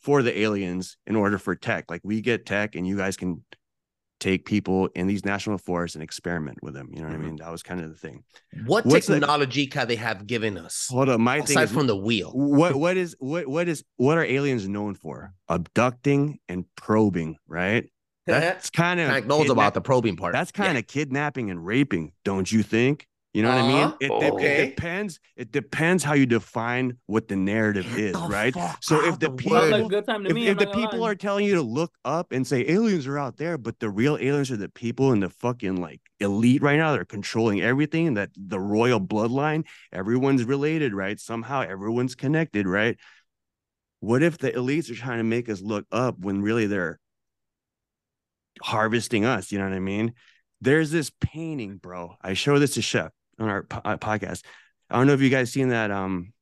for 0.00 0.22
the 0.22 0.38
aliens 0.38 0.96
in 1.06 1.16
order 1.16 1.38
for 1.38 1.54
tech. 1.54 1.90
Like 1.90 2.02
we 2.04 2.20
get 2.20 2.46
tech 2.46 2.74
and 2.74 2.86
you 2.86 2.96
guys 2.96 3.16
can 3.16 3.44
take 4.18 4.46
people 4.46 4.86
in 4.94 5.06
these 5.06 5.24
national 5.24 5.58
forests 5.58 5.94
and 5.94 6.02
experiment 6.02 6.58
with 6.62 6.74
them. 6.74 6.88
You 6.90 7.00
know 7.00 7.08
what 7.08 7.14
mm-hmm. 7.14 7.22
I 7.22 7.26
mean? 7.26 7.36
That 7.36 7.52
was 7.52 7.62
kind 7.62 7.80
of 7.80 7.90
the 7.90 7.96
thing. 7.96 8.24
What 8.64 8.86
What's 8.86 9.06
technology 9.06 9.64
the, 9.64 9.70
can 9.70 9.88
they 9.88 9.96
have 9.96 10.26
given 10.26 10.56
us? 10.58 10.88
Hold 10.90 11.08
up, 11.10 11.20
my 11.20 11.36
aside 11.36 11.46
thing 11.46 11.62
is, 11.62 11.72
from 11.72 11.86
the 11.86 11.96
wheel. 11.96 12.32
What 12.32 12.74
what 12.74 12.96
is 12.96 13.14
what 13.18 13.46
what 13.46 13.68
is 13.68 13.84
what 13.96 14.18
are 14.18 14.24
aliens 14.24 14.68
known 14.68 14.94
for? 14.94 15.32
Abducting 15.48 16.38
and 16.48 16.64
probing, 16.76 17.36
right? 17.46 17.90
That's 18.26 18.70
kind 18.70 19.00
of 19.00 19.08
Hank 19.08 19.26
knows 19.26 19.50
about 19.50 19.74
the 19.74 19.80
probing 19.80 20.16
part. 20.16 20.32
That's 20.32 20.52
kind 20.52 20.70
of 20.70 20.76
yeah. 20.76 20.82
kidnapping 20.82 21.50
and 21.50 21.64
raping, 21.64 22.12
don't 22.24 22.50
you 22.50 22.62
think? 22.62 23.06
You 23.36 23.42
know 23.42 23.50
uh-huh. 23.50 23.62
what 23.62 23.64
I 23.64 23.74
mean? 23.74 23.84
Uh-huh. 23.84 23.96
It, 24.00 24.10
okay. 24.34 24.62
it, 24.62 24.76
depends. 24.76 25.20
It 25.36 25.52
depends 25.52 26.02
how 26.02 26.14
you 26.14 26.24
define 26.24 26.96
what 27.04 27.28
the 27.28 27.36
narrative 27.36 27.84
Get 27.90 27.98
is, 27.98 28.12
the 28.14 28.28
right? 28.28 28.54
So 28.80 29.04
if 29.06 29.18
the 29.18 29.30
people, 29.30 29.58
if, 29.58 29.92
if 29.92 30.56
the 30.56 30.70
people 30.74 31.00
lie. 31.00 31.10
are 31.10 31.14
telling 31.14 31.44
you 31.44 31.56
to 31.56 31.62
look 31.62 31.92
up 32.02 32.32
and 32.32 32.46
say 32.46 32.64
aliens 32.66 33.06
are 33.06 33.18
out 33.18 33.36
there, 33.36 33.58
but 33.58 33.78
the 33.78 33.90
real 33.90 34.16
aliens 34.16 34.50
are 34.50 34.56
the 34.56 34.70
people 34.70 35.12
in 35.12 35.20
the 35.20 35.28
fucking 35.28 35.76
like 35.76 36.00
elite 36.18 36.62
right 36.62 36.78
now, 36.78 36.92
they're 36.92 37.04
controlling 37.04 37.60
everything. 37.60 38.14
That 38.14 38.30
the 38.36 38.58
royal 38.58 39.02
bloodline, 39.02 39.66
everyone's 39.92 40.44
related, 40.44 40.94
right? 40.94 41.20
Somehow 41.20 41.60
everyone's 41.60 42.14
connected, 42.14 42.66
right? 42.66 42.96
What 44.00 44.22
if 44.22 44.38
the 44.38 44.50
elites 44.52 44.90
are 44.90 44.94
trying 44.94 45.18
to 45.18 45.24
make 45.24 45.50
us 45.50 45.60
look 45.60 45.84
up 45.92 46.18
when 46.18 46.40
really 46.40 46.66
they're 46.66 46.98
harvesting 48.62 49.24
us? 49.24 49.52
You 49.52 49.58
know 49.58 49.64
what 49.64 49.74
I 49.74 49.80
mean? 49.80 50.14
There's 50.60 50.90
this 50.90 51.10
painting, 51.20 51.76
bro. 51.76 52.16
I 52.22 52.34
show 52.34 52.58
this 52.58 52.74
to 52.74 52.82
Chef 52.82 53.12
on 53.38 53.48
our 53.48 53.62
po- 53.64 53.82
uh, 53.84 53.96
podcast. 53.98 54.42
I 54.90 54.96
don't 54.96 55.06
know 55.06 55.12
if 55.12 55.20
you 55.20 55.30
guys 55.30 55.52
seen 55.52 55.68
that 55.68 55.90
um 55.90 56.32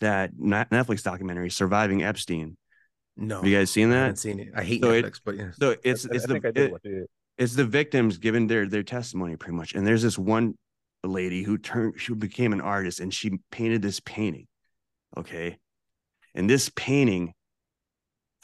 that 0.00 0.34
Netflix 0.34 1.02
documentary, 1.02 1.50
Surviving 1.50 2.02
Epstein. 2.02 2.56
No, 3.16 3.36
Have 3.36 3.46
you 3.46 3.56
guys 3.56 3.70
seen 3.70 3.90
that? 3.90 3.96
I 3.96 4.00
haven't 4.00 4.16
seen 4.16 4.38
it. 4.40 4.48
I 4.54 4.62
hate 4.62 4.82
so 4.82 4.90
Netflix, 4.90 5.16
it, 5.16 5.20
but 5.24 5.36
yeah. 5.36 5.50
So 5.58 5.76
it's 5.82 6.04
it's 6.04 6.24
I, 6.24 6.38
the 6.38 6.78
it, 6.84 7.10
it's 7.36 7.54
the 7.54 7.64
victims 7.64 8.18
giving 8.18 8.46
their 8.46 8.66
their 8.66 8.82
testimony 8.82 9.36
pretty 9.36 9.56
much. 9.56 9.74
And 9.74 9.86
there's 9.86 10.02
this 10.02 10.18
one 10.18 10.54
lady 11.04 11.42
who 11.42 11.58
turned 11.58 12.00
she 12.00 12.14
became 12.14 12.52
an 12.52 12.60
artist 12.60 13.00
and 13.00 13.12
she 13.12 13.38
painted 13.50 13.82
this 13.82 14.00
painting. 14.00 14.46
Okay. 15.16 15.58
And 16.34 16.48
this 16.48 16.70
painting 16.74 17.32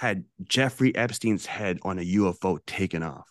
had 0.05 0.25
Jeffrey 0.43 0.95
Epstein's 0.95 1.47
head 1.47 1.79
on 1.83 1.99
a 1.99 2.03
UFO 2.03 2.59
taken 2.67 3.03
off. 3.03 3.27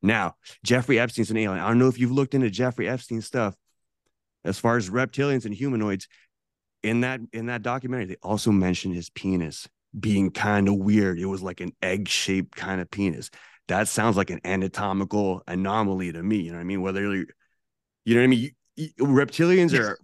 Now, 0.00 0.36
Jeffrey 0.64 0.98
Epstein's 1.00 1.32
an 1.32 1.36
alien. 1.36 1.62
I 1.62 1.66
don't 1.66 1.78
know 1.78 1.88
if 1.88 1.98
you've 1.98 2.12
looked 2.12 2.34
into 2.34 2.50
Jeffrey 2.50 2.88
Epstein 2.88 3.20
stuff 3.20 3.56
as 4.44 4.60
far 4.60 4.76
as 4.76 4.88
reptilians 4.88 5.44
and 5.44 5.54
humanoids. 5.54 6.06
In 6.82 7.00
that 7.00 7.20
in 7.32 7.46
that 7.46 7.62
documentary, 7.62 8.06
they 8.06 8.16
also 8.22 8.52
mentioned 8.52 8.94
his 8.94 9.10
penis 9.10 9.68
being 9.98 10.30
kind 10.30 10.68
of 10.68 10.76
weird. 10.76 11.18
It 11.18 11.26
was 11.26 11.42
like 11.42 11.60
an 11.60 11.72
egg-shaped 11.82 12.54
kind 12.56 12.80
of 12.80 12.90
penis. 12.90 13.28
That 13.66 13.88
sounds 13.88 14.16
like 14.16 14.30
an 14.30 14.40
anatomical 14.44 15.42
anomaly 15.46 16.12
to 16.12 16.22
me. 16.22 16.36
You 16.36 16.52
know 16.52 16.58
what 16.58 16.62
I 16.62 16.64
mean? 16.64 16.80
Whether 16.80 17.02
you 17.02 17.26
know 18.06 18.20
what 18.20 18.24
I 18.24 18.26
mean, 18.28 18.38
you, 18.40 18.50
you, 18.76 19.04
reptilians 19.04 19.78
are 19.78 19.98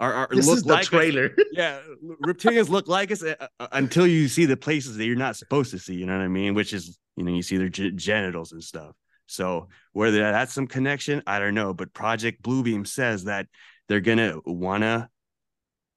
are, 0.00 0.12
are 0.12 0.28
this 0.30 0.46
look 0.46 0.58
is 0.58 0.62
the 0.62 0.72
like 0.72 0.84
trailer. 0.84 1.26
Us. 1.26 1.44
Yeah, 1.52 1.80
reptilians 2.24 2.68
look 2.68 2.86
like 2.86 3.10
us 3.10 3.22
uh, 3.22 3.34
uh, 3.58 3.68
until 3.72 4.06
you 4.06 4.28
see 4.28 4.44
the 4.46 4.56
places 4.56 4.96
that 4.96 5.04
you're 5.04 5.16
not 5.16 5.36
supposed 5.36 5.72
to 5.72 5.78
see. 5.78 5.94
You 5.94 6.06
know 6.06 6.16
what 6.16 6.24
I 6.24 6.28
mean? 6.28 6.54
Which 6.54 6.72
is 6.72 6.98
you 7.16 7.24
know 7.24 7.32
you 7.32 7.42
see 7.42 7.56
their 7.56 7.68
g- 7.68 7.90
genitals 7.92 8.52
and 8.52 8.62
stuff. 8.62 8.94
So 9.26 9.68
whether 9.92 10.18
that's 10.18 10.54
some 10.54 10.66
connection, 10.66 11.22
I 11.26 11.38
don't 11.38 11.54
know. 11.54 11.74
But 11.74 11.92
Project 11.92 12.42
Bluebeam 12.42 12.86
says 12.86 13.24
that 13.24 13.46
they're 13.88 14.00
gonna 14.00 14.38
wanna 14.44 15.10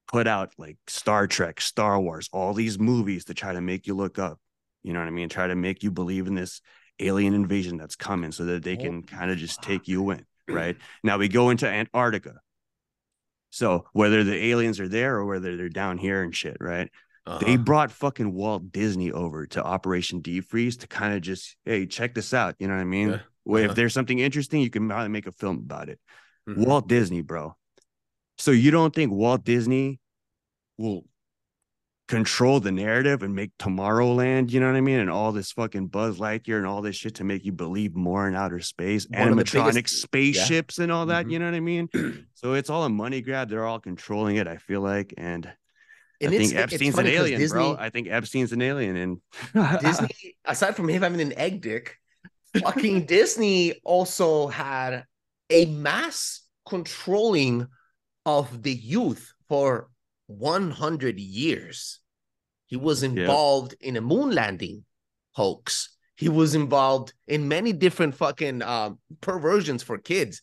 put 0.08 0.26
out 0.26 0.52
like 0.58 0.78
Star 0.88 1.26
Trek, 1.26 1.60
Star 1.60 2.00
Wars, 2.00 2.28
all 2.32 2.54
these 2.54 2.78
movies 2.78 3.26
to 3.26 3.34
try 3.34 3.52
to 3.52 3.60
make 3.60 3.86
you 3.86 3.94
look 3.94 4.18
up. 4.18 4.38
You 4.82 4.92
know 4.92 4.98
what 4.98 5.08
I 5.08 5.12
mean? 5.12 5.28
Try 5.28 5.46
to 5.46 5.54
make 5.54 5.82
you 5.82 5.90
believe 5.90 6.26
in 6.26 6.34
this 6.34 6.60
alien 6.98 7.34
invasion 7.34 7.76
that's 7.76 7.96
coming 7.96 8.32
so 8.32 8.44
that 8.44 8.62
they 8.62 8.76
can 8.76 8.98
oh, 8.98 9.16
kind 9.16 9.30
of 9.30 9.38
just 9.38 9.62
take 9.62 9.88
you 9.88 10.10
in. 10.10 10.26
Right 10.48 10.76
now, 11.02 11.18
we 11.18 11.28
go 11.28 11.50
into 11.50 11.68
Antarctica. 11.68 12.34
So 13.52 13.84
whether 13.92 14.24
the 14.24 14.46
aliens 14.46 14.80
are 14.80 14.88
there 14.88 15.16
or 15.16 15.26
whether 15.26 15.56
they're 15.56 15.68
down 15.68 15.98
here 15.98 16.22
and 16.22 16.34
shit, 16.34 16.56
right? 16.58 16.90
Uh-huh. 17.26 17.38
They 17.44 17.56
brought 17.56 17.92
fucking 17.92 18.32
Walt 18.32 18.72
Disney 18.72 19.12
over 19.12 19.46
to 19.48 19.62
Operation 19.62 20.20
Deep 20.20 20.46
Freeze 20.46 20.78
to 20.78 20.86
kind 20.86 21.14
of 21.14 21.20
just, 21.20 21.54
hey, 21.66 21.86
check 21.86 22.14
this 22.14 22.32
out. 22.32 22.56
You 22.58 22.66
know 22.66 22.74
what 22.74 22.80
I 22.80 22.84
mean? 22.84 23.10
Yeah. 23.10 23.14
Uh-huh. 23.14 23.58
If 23.58 23.74
there's 23.74 23.92
something 23.92 24.18
interesting, 24.18 24.62
you 24.62 24.70
can 24.70 24.88
probably 24.88 25.10
make 25.10 25.26
a 25.26 25.32
film 25.32 25.58
about 25.58 25.90
it. 25.90 26.00
Mm-hmm. 26.48 26.64
Walt 26.64 26.88
Disney, 26.88 27.20
bro. 27.20 27.54
So 28.38 28.52
you 28.52 28.70
don't 28.70 28.94
think 28.94 29.12
Walt 29.12 29.44
Disney 29.44 30.00
will 30.78 31.04
control 32.08 32.60
the 32.60 32.72
narrative 32.72 33.22
and 33.22 33.34
make 33.34 33.56
Tomorrowland, 33.58 34.50
you 34.50 34.60
know 34.60 34.66
what 34.66 34.76
I 34.76 34.80
mean? 34.80 35.00
And 35.00 35.10
all 35.10 35.32
this 35.32 35.52
fucking 35.52 35.86
Buzz 35.86 36.18
Lightyear 36.18 36.58
and 36.58 36.66
all 36.66 36.82
this 36.82 36.96
shit 36.96 37.16
to 37.16 37.24
make 37.24 37.44
you 37.44 37.52
believe 37.52 37.94
more 37.94 38.28
in 38.28 38.34
outer 38.34 38.60
space, 38.60 39.06
One 39.08 39.34
animatronic 39.34 39.74
biggest, 39.74 40.02
spaceships 40.02 40.78
yeah. 40.78 40.84
and 40.84 40.92
all 40.92 41.06
that, 41.06 41.22
mm-hmm. 41.22 41.30
you 41.30 41.38
know 41.38 41.46
what 41.46 41.54
I 41.54 41.60
mean? 41.60 41.88
so 42.34 42.54
it's 42.54 42.70
all 42.70 42.84
a 42.84 42.88
money 42.88 43.20
grab. 43.20 43.48
They're 43.48 43.66
all 43.66 43.80
controlling 43.80 44.36
it, 44.36 44.46
I 44.46 44.56
feel 44.56 44.80
like. 44.80 45.14
And 45.16 45.50
and 46.20 46.34
I 46.34 46.38
think 46.38 46.54
Epstein's 46.54 46.98
an 46.98 47.06
alien, 47.06 47.40
Disney, 47.40 47.58
bro. 47.58 47.76
I 47.78 47.90
think 47.90 48.08
Epstein's 48.08 48.52
an 48.52 48.62
alien. 48.62 48.96
And 48.96 49.20
Disney, 49.80 50.36
aside 50.44 50.76
from 50.76 50.88
him 50.88 51.02
having 51.02 51.20
an 51.20 51.36
egg 51.36 51.62
dick, 51.62 51.96
fucking 52.60 53.06
Disney 53.06 53.80
also 53.84 54.46
had 54.46 55.04
a 55.50 55.66
mass 55.66 56.42
controlling 56.68 57.66
of 58.24 58.62
the 58.62 58.72
youth 58.72 59.32
for 59.48 59.88
100 60.38 61.18
years. 61.18 62.00
He 62.66 62.76
was 62.76 63.02
involved 63.02 63.74
yeah. 63.80 63.88
in 63.88 63.96
a 63.96 64.00
moon 64.00 64.34
landing 64.34 64.84
hoax. 65.32 65.96
He 66.16 66.28
was 66.28 66.54
involved 66.54 67.12
in 67.26 67.48
many 67.48 67.72
different 67.72 68.14
fucking 68.14 68.62
um, 68.62 68.98
perversions 69.20 69.82
for 69.82 69.98
kids. 69.98 70.42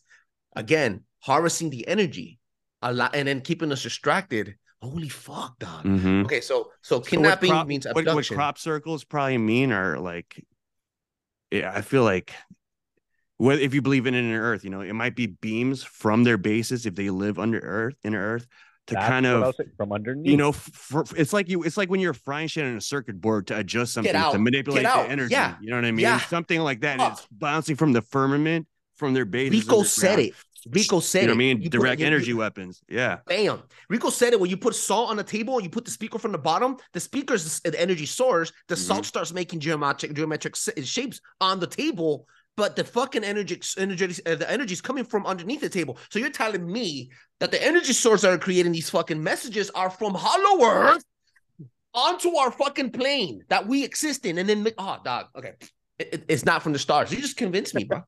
Again, 0.54 1.04
harvesting 1.20 1.70
the 1.70 1.86
energy 1.88 2.38
a 2.82 2.92
lot 2.92 3.14
and 3.14 3.28
then 3.28 3.40
keeping 3.40 3.72
us 3.72 3.82
distracted 3.82 4.56
Holy 4.82 5.10
fuck, 5.10 5.58
dog. 5.58 5.84
Mm-hmm. 5.84 6.24
Okay, 6.24 6.40
so 6.40 6.70
so 6.80 7.00
kidnapping 7.00 7.50
so 7.50 7.54
crop, 7.54 7.66
means 7.66 7.84
abduction. 7.84 8.06
What, 8.06 8.30
what 8.30 8.34
crop 8.34 8.58
circles 8.58 9.04
probably 9.04 9.36
mean 9.36 9.72
are 9.72 9.98
like, 9.98 10.42
yeah, 11.50 11.70
I 11.74 11.82
feel 11.82 12.02
like 12.02 12.32
what 13.36 13.60
if 13.60 13.74
you 13.74 13.82
believe 13.82 14.06
in 14.06 14.14
an 14.14 14.32
earth, 14.32 14.64
you 14.64 14.70
know, 14.70 14.80
it 14.80 14.94
might 14.94 15.14
be 15.14 15.26
beams 15.26 15.82
from 15.82 16.24
their 16.24 16.38
bases 16.38 16.86
if 16.86 16.94
they 16.94 17.10
live 17.10 17.38
under 17.38 17.58
earth 17.58 17.96
in 18.02 18.14
earth 18.14 18.46
to 18.90 18.94
That's 18.94 19.08
kind 19.08 19.26
of 19.26 19.54
from 19.76 19.92
underneath. 19.92 20.30
You 20.30 20.36
know, 20.36 20.52
for, 20.52 21.04
it's 21.16 21.32
like 21.32 21.48
you. 21.48 21.62
It's 21.62 21.76
like 21.76 21.90
when 21.90 22.00
you're 22.00 22.14
frying 22.14 22.48
shit 22.48 22.64
on 22.64 22.76
a 22.76 22.80
circuit 22.80 23.20
board 23.20 23.46
to 23.48 23.56
adjust 23.56 23.94
something 23.94 24.12
to 24.12 24.38
manipulate 24.38 24.84
the 24.84 25.00
energy. 25.08 25.32
Yeah. 25.32 25.56
You 25.60 25.70
know 25.70 25.76
what 25.76 25.84
I 25.84 25.90
mean? 25.90 26.00
Yeah. 26.00 26.20
Something 26.20 26.60
like 26.60 26.80
that. 26.80 27.00
It's 27.12 27.26
bouncing 27.30 27.76
from 27.76 27.92
the 27.92 28.02
firmament 28.02 28.66
from 28.96 29.14
their 29.14 29.24
base. 29.24 29.50
Rico 29.50 29.82
said 29.82 30.18
it. 30.18 30.34
Rico 30.68 31.00
said 31.00 31.20
it, 31.20 31.22
you 31.22 31.26
know 31.28 31.32
it. 31.32 31.34
I 31.34 31.38
mean, 31.38 31.62
you 31.62 31.70
direct 31.70 32.00
put, 32.00 32.06
energy 32.06 32.28
you, 32.28 32.36
weapons. 32.36 32.82
Yeah. 32.86 33.20
Bam. 33.26 33.62
Rico 33.88 34.10
said 34.10 34.34
it 34.34 34.40
when 34.40 34.50
you 34.50 34.58
put 34.58 34.74
salt 34.74 35.08
on 35.08 35.16
the 35.16 35.24
table 35.24 35.54
and 35.54 35.64
you 35.64 35.70
put 35.70 35.86
the 35.86 35.90
speaker 35.90 36.18
from 36.18 36.32
the 36.32 36.38
bottom, 36.38 36.76
the 36.92 37.00
speaker's 37.00 37.60
the 37.60 37.80
energy 37.80 38.04
source. 38.04 38.52
The 38.68 38.74
mm-hmm. 38.74 38.84
salt 38.84 39.06
starts 39.06 39.32
making 39.32 39.60
geometric 39.60 40.12
geometric 40.12 40.56
shapes 40.56 41.20
on 41.40 41.60
the 41.60 41.66
table, 41.66 42.26
but 42.56 42.76
the 42.76 42.84
fucking 42.84 43.24
energy 43.24 43.60
energy 43.78 44.04
uh, 44.26 44.34
the 44.34 44.50
energy 44.50 44.72
is 44.72 44.80
coming 44.80 45.04
from 45.04 45.26
underneath 45.26 45.60
the 45.60 45.68
table. 45.68 45.98
So 46.10 46.18
you're 46.18 46.30
telling 46.30 46.70
me 46.70 47.10
that 47.38 47.50
the 47.50 47.62
energy 47.62 47.92
source 47.92 48.22
that 48.22 48.32
are 48.32 48.38
creating 48.38 48.72
these 48.72 48.90
fucking 48.90 49.22
messages 49.22 49.70
are 49.70 49.90
from 49.90 50.14
Hollow 50.14 50.64
Earth 50.64 51.04
onto 51.94 52.36
our 52.36 52.50
fucking 52.50 52.90
plane 52.90 53.44
that 53.48 53.66
we 53.66 53.84
exist 53.84 54.26
in, 54.26 54.38
and 54.38 54.48
then 54.48 54.66
oh, 54.78 54.98
dog, 55.04 55.26
okay, 55.36 55.54
it, 55.98 56.08
it, 56.12 56.24
it's 56.28 56.44
not 56.44 56.62
from 56.62 56.72
the 56.72 56.78
stars. 56.78 57.12
You 57.12 57.20
just 57.20 57.36
convinced 57.36 57.74
me, 57.74 57.84
bro. 57.84 58.02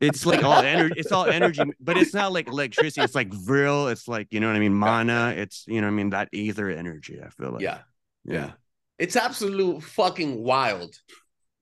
It's 0.00 0.24
like 0.24 0.44
all 0.44 0.62
energy. 0.62 0.94
It's 0.96 1.10
all 1.10 1.26
energy, 1.26 1.62
but 1.80 1.96
it's 1.96 2.14
not 2.14 2.32
like 2.32 2.46
electricity. 2.46 3.02
It's 3.02 3.14
like 3.14 3.32
vril. 3.32 3.88
It's 3.88 4.06
like 4.06 4.28
you 4.30 4.38
know 4.40 4.46
what 4.46 4.56
I 4.56 4.60
mean. 4.60 4.74
Mana. 4.74 5.34
It's 5.36 5.64
you 5.66 5.80
know 5.80 5.88
what 5.88 5.92
I 5.92 5.96
mean. 5.96 6.10
That 6.10 6.28
ether 6.32 6.70
energy. 6.70 7.20
I 7.24 7.30
feel 7.30 7.52
like. 7.52 7.62
Yeah. 7.62 7.78
Yeah. 8.24 8.52
It's 8.98 9.16
absolute 9.16 9.82
fucking 9.82 10.42
wild 10.42 10.94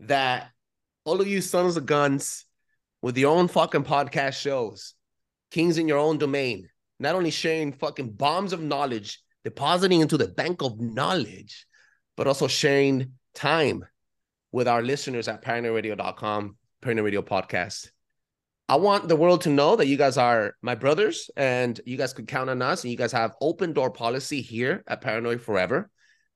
that 0.00 0.50
all 1.06 1.20
of 1.20 1.28
you 1.28 1.40
sons 1.40 1.76
of 1.76 1.86
guns 1.86 2.44
with 3.00 3.16
your 3.16 3.34
own 3.34 3.46
fucking 3.46 3.84
podcast 3.84 4.34
shows, 4.34 4.94
kings 5.52 5.78
in 5.78 5.86
your 5.86 5.98
own 5.98 6.18
domain, 6.18 6.68
not 6.98 7.14
only 7.14 7.30
sharing 7.30 7.72
fucking 7.72 8.10
bombs 8.10 8.52
of 8.52 8.60
knowledge, 8.60 9.22
depositing 9.44 10.00
into 10.00 10.16
the 10.16 10.26
bank 10.26 10.62
of 10.62 10.80
knowledge, 10.80 11.64
but 12.16 12.26
also 12.26 12.48
sharing 12.48 13.12
time 13.34 13.84
with 14.50 14.66
our 14.66 14.82
listeners 14.82 15.28
at 15.28 15.44
paranoiradio.com, 15.44 16.56
Paranoi 16.82 17.04
Radio 17.04 17.22
Podcast. 17.22 17.90
I 18.68 18.74
want 18.74 19.06
the 19.06 19.14
world 19.14 19.42
to 19.42 19.48
know 19.48 19.76
that 19.76 19.86
you 19.86 19.96
guys 19.96 20.18
are 20.18 20.56
my 20.60 20.74
brothers 20.74 21.30
and 21.36 21.80
you 21.86 21.96
guys 21.96 22.12
could 22.12 22.26
count 22.26 22.50
on 22.50 22.62
us 22.62 22.82
and 22.82 22.90
you 22.90 22.96
guys 22.96 23.12
have 23.12 23.36
open 23.40 23.72
door 23.72 23.92
policy 23.92 24.40
here 24.40 24.82
at 24.88 25.02
Paranoid 25.02 25.40
Forever. 25.40 25.88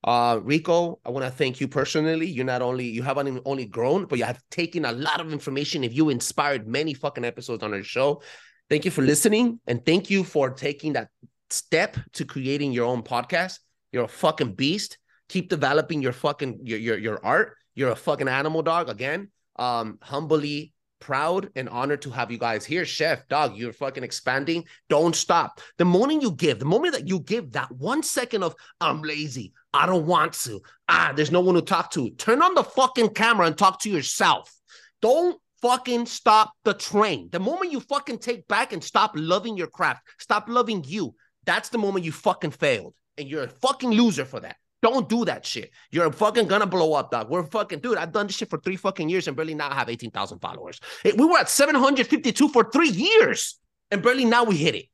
Uh, 0.02 0.40
Rico, 0.42 0.98
I 1.04 1.10
want 1.10 1.24
to 1.24 1.30
thank 1.30 1.60
you 1.60 1.68
personally. 1.68 2.26
You 2.26 2.44
not 2.44 2.62
only 2.62 2.86
you 2.86 3.02
haven't 3.02 3.42
only 3.44 3.66
grown, 3.66 4.06
but 4.06 4.18
you 4.18 4.24
have 4.24 4.42
taken 4.50 4.84
a 4.84 4.92
lot 4.92 5.20
of 5.20 5.32
information. 5.32 5.84
If 5.84 5.94
you 5.94 6.08
inspired 6.08 6.66
many 6.66 6.94
fucking 6.94 7.24
episodes 7.24 7.62
on 7.62 7.74
our 7.74 7.82
show, 7.82 8.22
thank 8.70 8.84
you 8.84 8.90
for 8.90 9.02
listening 9.02 9.60
and 9.66 9.84
thank 9.84 10.08
you 10.08 10.24
for 10.24 10.50
taking 10.50 10.94
that 10.94 11.08
step 11.50 11.98
to 12.14 12.24
creating 12.24 12.72
your 12.72 12.86
own 12.86 13.02
podcast. 13.02 13.58
You're 13.92 14.04
a 14.04 14.08
fucking 14.08 14.54
beast. 14.54 14.98
Keep 15.28 15.50
developing 15.50 16.00
your 16.00 16.12
fucking 16.12 16.60
your 16.62 16.78
your, 16.78 16.98
your 16.98 17.24
art. 17.24 17.56
You're 17.74 17.90
a 17.90 17.96
fucking 17.96 18.28
animal 18.28 18.62
dog 18.62 18.88
again. 18.88 19.30
Um, 19.56 19.98
humbly 20.00 20.72
proud 21.00 21.50
and 21.56 21.68
honored 21.68 22.02
to 22.02 22.10
have 22.10 22.30
you 22.30 22.38
guys 22.38 22.64
here. 22.64 22.84
Chef, 22.84 23.26
dog, 23.28 23.56
you're 23.56 23.72
fucking 23.72 24.04
expanding. 24.04 24.64
Don't 24.88 25.16
stop. 25.16 25.60
The 25.78 25.84
moment 25.84 26.22
you 26.22 26.32
give, 26.32 26.58
the 26.58 26.64
moment 26.64 26.94
that 26.94 27.08
you 27.08 27.20
give 27.20 27.52
that 27.52 27.72
one 27.72 28.02
second 28.02 28.42
of, 28.42 28.54
I'm 28.80 29.02
lazy, 29.02 29.52
I 29.72 29.86
don't 29.86 30.06
want 30.06 30.32
to, 30.44 30.60
ah, 30.88 31.12
there's 31.14 31.30
no 31.30 31.40
one 31.40 31.54
to 31.54 31.62
talk 31.62 31.90
to, 31.92 32.10
turn 32.10 32.42
on 32.42 32.54
the 32.54 32.64
fucking 32.64 33.10
camera 33.10 33.46
and 33.46 33.56
talk 33.56 33.80
to 33.82 33.90
yourself. 33.90 34.52
Don't 35.00 35.40
fucking 35.62 36.06
stop 36.06 36.52
the 36.64 36.74
train. 36.74 37.28
The 37.30 37.40
moment 37.40 37.72
you 37.72 37.80
fucking 37.80 38.18
take 38.18 38.48
back 38.48 38.72
and 38.72 38.82
stop 38.82 39.12
loving 39.14 39.56
your 39.56 39.68
craft, 39.68 40.02
stop 40.18 40.48
loving 40.48 40.84
you, 40.86 41.14
that's 41.44 41.68
the 41.68 41.78
moment 41.78 42.04
you 42.04 42.12
fucking 42.12 42.50
failed. 42.50 42.94
And 43.16 43.28
you're 43.28 43.44
a 43.44 43.48
fucking 43.48 43.90
loser 43.90 44.24
for 44.24 44.40
that. 44.40 44.56
Don't 44.82 45.08
do 45.08 45.26
that 45.26 45.44
shit. 45.44 45.70
You're 45.90 46.10
fucking 46.10 46.48
gonna 46.48 46.66
blow 46.66 46.94
up, 46.94 47.10
dog. 47.10 47.28
We're 47.28 47.44
fucking, 47.44 47.80
dude. 47.80 47.98
I've 47.98 48.12
done 48.12 48.26
this 48.26 48.36
shit 48.36 48.48
for 48.48 48.58
three 48.58 48.76
fucking 48.76 49.08
years 49.10 49.28
and 49.28 49.36
barely 49.36 49.54
now 49.54 49.70
have 49.70 49.90
18,000 49.90 50.38
followers. 50.38 50.80
We 51.04 51.12
were 51.12 51.38
at 51.38 51.50
752 51.50 52.48
for 52.48 52.70
three 52.70 52.88
years 52.88 53.58
and 53.90 54.02
barely 54.02 54.24
now 54.24 54.44
we 54.44 54.56
hit 54.56 54.74
it. 54.74 54.86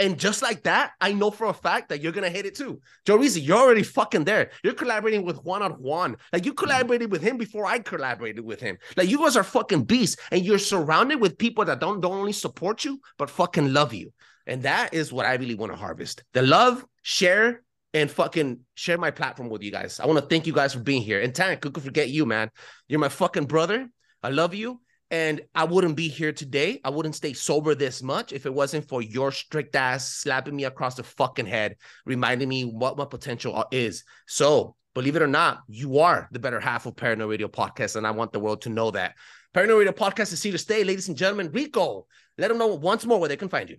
And 0.00 0.18
just 0.18 0.42
like 0.42 0.64
that, 0.64 0.92
I 1.00 1.12
know 1.12 1.30
for 1.30 1.46
a 1.46 1.54
fact 1.54 1.88
that 1.88 2.00
you're 2.00 2.12
gonna 2.12 2.28
hit 2.28 2.46
it 2.46 2.56
too. 2.56 2.80
Joreezy, 3.06 3.46
you're 3.46 3.58
already 3.58 3.84
fucking 3.84 4.24
there. 4.24 4.50
You're 4.64 4.74
collaborating 4.74 5.24
with 5.24 5.38
Juan 5.44 5.62
on 5.62 5.72
Juan. 5.72 6.16
Like 6.32 6.44
you 6.44 6.52
collaborated 6.52 7.12
with 7.12 7.22
him 7.22 7.36
before 7.36 7.64
I 7.66 7.78
collaborated 7.78 8.44
with 8.44 8.60
him. 8.60 8.76
Like 8.96 9.08
you 9.08 9.18
guys 9.18 9.36
are 9.36 9.44
fucking 9.44 9.84
beasts, 9.84 10.16
and 10.32 10.44
you're 10.44 10.58
surrounded 10.58 11.20
with 11.20 11.38
people 11.38 11.64
that 11.66 11.78
don't, 11.78 12.00
don't 12.00 12.12
only 12.12 12.32
support 12.32 12.84
you, 12.84 13.00
but 13.18 13.30
fucking 13.30 13.72
love 13.72 13.94
you. 13.94 14.12
And 14.46 14.62
that 14.64 14.92
is 14.92 15.12
what 15.12 15.26
I 15.26 15.34
really 15.34 15.54
want 15.54 15.72
to 15.72 15.78
harvest. 15.78 16.24
The 16.32 16.42
love, 16.42 16.84
share, 17.02 17.62
and 17.94 18.10
fucking 18.10 18.60
share 18.74 18.98
my 18.98 19.12
platform 19.12 19.48
with 19.48 19.62
you 19.62 19.70
guys. 19.70 20.00
I 20.00 20.06
want 20.06 20.18
to 20.18 20.26
thank 20.26 20.46
you 20.46 20.52
guys 20.52 20.74
for 20.74 20.80
being 20.80 21.02
here. 21.02 21.20
And 21.20 21.34
Tank, 21.34 21.62
who 21.62 21.70
could 21.70 21.84
forget 21.84 22.10
you, 22.10 22.26
man? 22.26 22.50
You're 22.88 23.00
my 23.00 23.08
fucking 23.08 23.46
brother. 23.46 23.88
I 24.22 24.30
love 24.30 24.54
you. 24.54 24.80
And 25.10 25.42
I 25.54 25.64
wouldn't 25.64 25.96
be 25.96 26.08
here 26.08 26.32
today. 26.32 26.80
I 26.84 26.90
wouldn't 26.90 27.14
stay 27.14 27.34
sober 27.34 27.74
this 27.74 28.02
much 28.02 28.32
if 28.32 28.46
it 28.46 28.54
wasn't 28.54 28.88
for 28.88 29.02
your 29.02 29.30
strict 29.32 29.76
ass 29.76 30.08
slapping 30.08 30.56
me 30.56 30.64
across 30.64 30.94
the 30.94 31.02
fucking 31.02 31.46
head, 31.46 31.76
reminding 32.04 32.48
me 32.48 32.64
what 32.64 32.96
my 32.96 33.04
potential 33.04 33.56
uh, 33.56 33.64
is. 33.70 34.04
So, 34.26 34.76
believe 34.94 35.16
it 35.16 35.22
or 35.22 35.28
not, 35.28 35.62
you 35.68 35.98
are 35.98 36.28
the 36.32 36.38
better 36.38 36.60
half 36.60 36.86
of 36.86 36.96
Paranoi 36.96 37.28
Radio 37.28 37.48
Podcast. 37.48 37.96
And 37.96 38.06
I 38.06 38.12
want 38.12 38.32
the 38.32 38.40
world 38.40 38.62
to 38.62 38.70
know 38.70 38.90
that. 38.92 39.14
Paranoi 39.54 39.78
Radio 39.78 39.92
Podcast 39.92 40.32
is 40.32 40.42
here 40.42 40.52
to 40.52 40.58
stay, 40.58 40.84
ladies 40.84 41.08
and 41.08 41.16
gentlemen. 41.16 41.50
Rico, 41.52 42.06
let 42.38 42.48
them 42.48 42.58
know 42.58 42.74
once 42.74 43.04
more 43.04 43.20
where 43.20 43.28
they 43.28 43.36
can 43.36 43.48
find 43.48 43.70
you. 43.70 43.76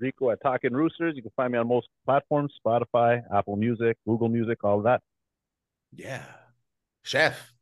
Rico 0.00 0.30
at 0.30 0.40
Talking 0.42 0.70
Roosterz. 0.70 1.14
You 1.14 1.22
can 1.22 1.32
find 1.36 1.52
me 1.52 1.58
on 1.58 1.68
most 1.68 1.88
platforms 2.04 2.52
Spotify, 2.64 3.20
Apple 3.34 3.56
Music, 3.56 3.96
Google 4.06 4.28
Music, 4.28 4.62
all 4.64 4.78
of 4.78 4.84
that. 4.84 5.02
Yeah. 5.92 6.24
Chef. 7.02 7.52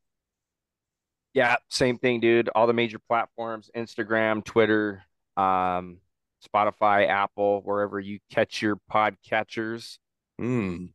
Yeah, 1.37 1.57
same 1.68 1.99
thing, 1.99 2.20
dude. 2.20 2.49
All 2.55 2.66
the 2.66 2.72
major 2.72 2.99
platforms 2.99 3.70
Instagram, 3.76 4.43
Twitter, 4.43 5.03
um, 5.37 5.99
Spotify, 6.43 7.07
Apple, 7.07 7.61
wherever 7.62 8.01
you 8.01 8.20
catch 8.32 8.62
your 8.62 8.80
podcatchers. 8.91 9.99
Mm. 10.41 10.95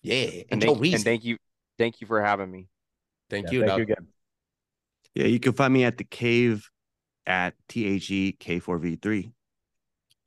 Yeah. 0.00 0.44
And, 0.50 0.62
thank, 0.62 0.82
and 0.82 1.04
thank 1.04 1.24
you. 1.24 1.36
Thank 1.76 2.00
you 2.00 2.06
for 2.06 2.22
having 2.22 2.50
me. 2.50 2.68
Thank 3.28 3.48
yeah, 3.48 3.52
you. 3.52 3.66
Thank 3.66 3.76
you 3.76 3.82
again. 3.82 4.06
Yeah, 5.14 5.26
you 5.26 5.38
can 5.38 5.52
find 5.52 5.74
me 5.74 5.84
at 5.84 5.98
the 5.98 6.04
K4V3 6.04 6.62
at 7.26 7.54
T 7.68 7.86
H 7.86 8.10
E 8.10 8.32
K 8.32 8.60
4 8.60 8.78
V 8.78 8.96
3 8.96 9.30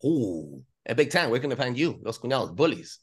Ooh, 0.05 0.63
a 0.86 0.93
big 0.93 1.09
time. 1.09 1.32
Where 1.32 1.39
can 1.39 1.49
they 1.49 1.55
find 1.55 1.76
you? 1.76 1.99
Los 2.03 2.20
Cuñados 2.20 2.55
Bulliez. 2.55 2.99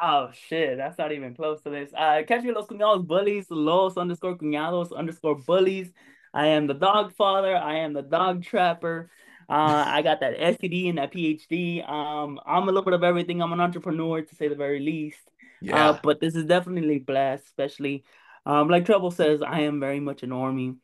Oh 0.00 0.30
shit, 0.48 0.78
that's 0.78 0.98
not 0.98 1.12
even 1.12 1.34
close 1.34 1.60
to 1.62 1.70
this. 1.70 1.90
Uh, 1.96 2.22
catch 2.26 2.42
me 2.42 2.52
Los 2.52 2.66
Cuñados 2.66 3.06
Bulliez, 3.06 3.46
Los 3.50 3.96
underscore 3.96 4.36
Cuñados 4.36 4.96
underscore 4.96 5.36
Bulliez. 5.36 5.92
I 6.32 6.48
am 6.48 6.66
the 6.66 6.74
dog 6.74 7.14
father. 7.14 7.56
I 7.56 7.80
am 7.80 7.92
the 7.92 8.02
dog 8.02 8.42
trapper. 8.42 9.10
Uh, 9.48 9.84
I 9.86 10.00
got 10.02 10.20
that 10.20 10.38
STD 10.38 10.88
and 10.88 10.98
that 10.98 11.12
PhD. 11.12 11.86
Um, 11.88 12.40
I'm 12.46 12.62
a 12.62 12.66
little 12.66 12.82
bit 12.82 12.94
of 12.94 13.04
everything. 13.04 13.42
I'm 13.42 13.52
an 13.52 13.60
entrepreneur 13.60 14.22
to 14.22 14.34
say 14.34 14.48
the 14.48 14.54
very 14.54 14.80
least. 14.80 15.18
Yeah. 15.60 15.90
Uh, 15.90 16.00
but 16.02 16.20
this 16.20 16.34
is 16.34 16.46
definitely 16.46 16.98
blessed, 16.98 17.44
especially 17.44 18.04
um, 18.44 18.68
like 18.68 18.84
Trebles 18.84 19.16
says, 19.16 19.42
I 19.42 19.60
am 19.60 19.80
very 19.80 20.00
much 20.00 20.22
an 20.22 20.30
normie 20.30 20.76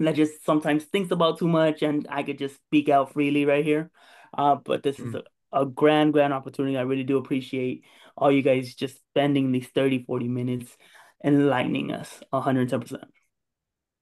that 0.00 0.14
just 0.14 0.44
sometimes 0.44 0.84
thinks 0.84 1.10
about 1.10 1.38
too 1.38 1.48
much, 1.48 1.82
and 1.82 2.06
I 2.10 2.22
could 2.22 2.38
just 2.38 2.56
speak 2.56 2.88
out 2.88 3.12
freely 3.12 3.44
right 3.44 3.64
here. 3.64 3.90
Uh, 4.36 4.56
but 4.56 4.82
this 4.82 4.96
mm. 4.96 5.08
is 5.08 5.14
a, 5.14 5.60
a 5.62 5.66
grand, 5.66 6.12
grand 6.12 6.32
opportunity. 6.32 6.76
I 6.76 6.82
really 6.82 7.04
do 7.04 7.18
appreciate 7.18 7.84
all 8.18 8.32
you 8.32 8.42
guys 8.42 8.74
just 8.74 8.98
spending 9.10 9.52
these 9.52 9.68
30, 9.68 10.04
40 10.04 10.28
minutes 10.28 10.76
enlightening 11.24 11.92
us 11.92 12.20
110%. 12.32 13.02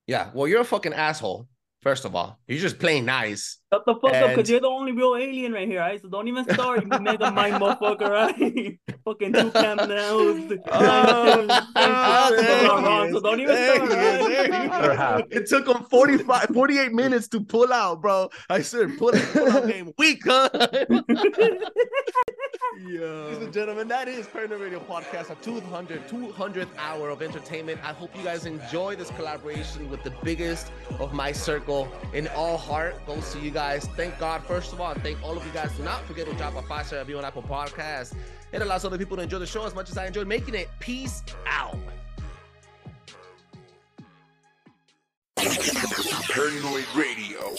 Yeah. 0.07 0.31
Well, 0.35 0.49
you're 0.49 0.61
a 0.61 0.65
fucking 0.65 0.93
asshole. 0.93 1.49
First 1.87 2.05
of 2.05 2.17
all, 2.17 2.37
you're 2.49 2.59
just 2.59 2.81
playing 2.81 3.05
nice. 3.05 3.59
Shut 3.73 3.85
the 3.87 3.95
fuck 3.95 4.13
and... 4.13 4.25
up, 4.25 4.31
because 4.31 4.51
you're 4.51 4.59
the 4.59 4.67
only 4.67 4.91
real 4.91 5.15
alien 5.15 5.53
right 5.53 5.69
here, 5.69 5.79
right? 5.79 6.03
So 6.03 6.09
don't 6.09 6.27
even 6.27 6.43
start, 6.53 6.83
you 6.83 6.89
mega 7.01 7.31
mind 7.31 7.63
motherfucker, 7.63 8.11
right? 8.11 8.77
fucking 9.05 9.33
two 9.33 9.53
cam 9.53 9.77
nails. 9.77 10.53
Oh, 10.73 11.47
so 13.13 13.21
don't 13.21 13.39
even 13.39 13.57
start, 13.57 14.99
right? 14.99 15.25
It 15.31 15.47
took 15.47 15.69
him 15.69 15.85
45, 15.85 16.49
48 16.53 16.93
minutes 16.93 17.29
to 17.29 17.41
pull 17.41 17.73
out, 17.73 18.03
bro. 18.03 18.31
I 18.51 18.63
said, 18.63 18.99
pull, 18.99 19.13
pull 19.13 19.49
out 19.49 19.69
game 19.69 19.93
weak, 19.97 20.23
huh? 20.25 20.49
Yeah. 22.89 23.01
Ladies 23.01 23.39
and 23.43 23.53
gentlemen, 23.53 23.89
that 23.89 24.07
is 24.07 24.27
Paranoi 24.27 24.61
Radio 24.61 24.81
Podcast, 24.81 25.31
a 25.31 25.35
200, 25.43 26.07
200th 26.09 26.69
hour 26.79 27.09
of 27.09 27.23
entertainment. 27.23 27.81
I 27.83 27.93
hope 27.93 28.15
you 28.17 28.23
guys 28.23 28.45
enjoy 28.45 28.97
this 28.97 29.11
collaboration 29.11 29.91
with 29.91 30.03
the 30.03 30.13
biggest 30.23 30.71
of 31.01 31.13
my 31.15 31.33
circle. 31.33 31.76
In 32.13 32.29
all 32.29 32.57
heart 32.57 32.95
goes 33.07 33.33
to 33.33 33.41
you 33.41 33.51
guys. 33.51 33.87
Thank 33.97 34.19
God, 34.19 34.43
first 34.45 34.73
of 34.73 34.81
all, 34.81 34.93
and 34.93 35.03
thank 35.03 35.23
all 35.23 35.37
of 35.37 35.45
you 35.45 35.53
guys. 35.53 35.71
Do 35.77 35.83
not 35.83 36.05
forget 36.05 36.27
to 36.27 36.35
drop 36.35 36.55
a 36.57 36.63
five 36.63 36.87
star 36.87 37.01
review 37.01 37.19
on 37.19 37.25
Apple 37.25 37.43
Podcast. 37.43 38.15
It 38.53 38.63
allows 38.63 38.85
other 38.85 38.99
people 38.99 39.17
to 39.17 39.23
enjoy 39.23 39.39
the 39.39 39.47
show 39.47 39.67
as 39.67 39.75
much 39.75 39.91
as 39.91 39.99
I 39.99 40.07
enjoy 40.07 40.25
making 40.25 40.55
it. 40.55 40.69
Peace 40.79 41.23
out. 41.47 41.77
Paranoi 46.37 46.85
Radio. 46.95 47.55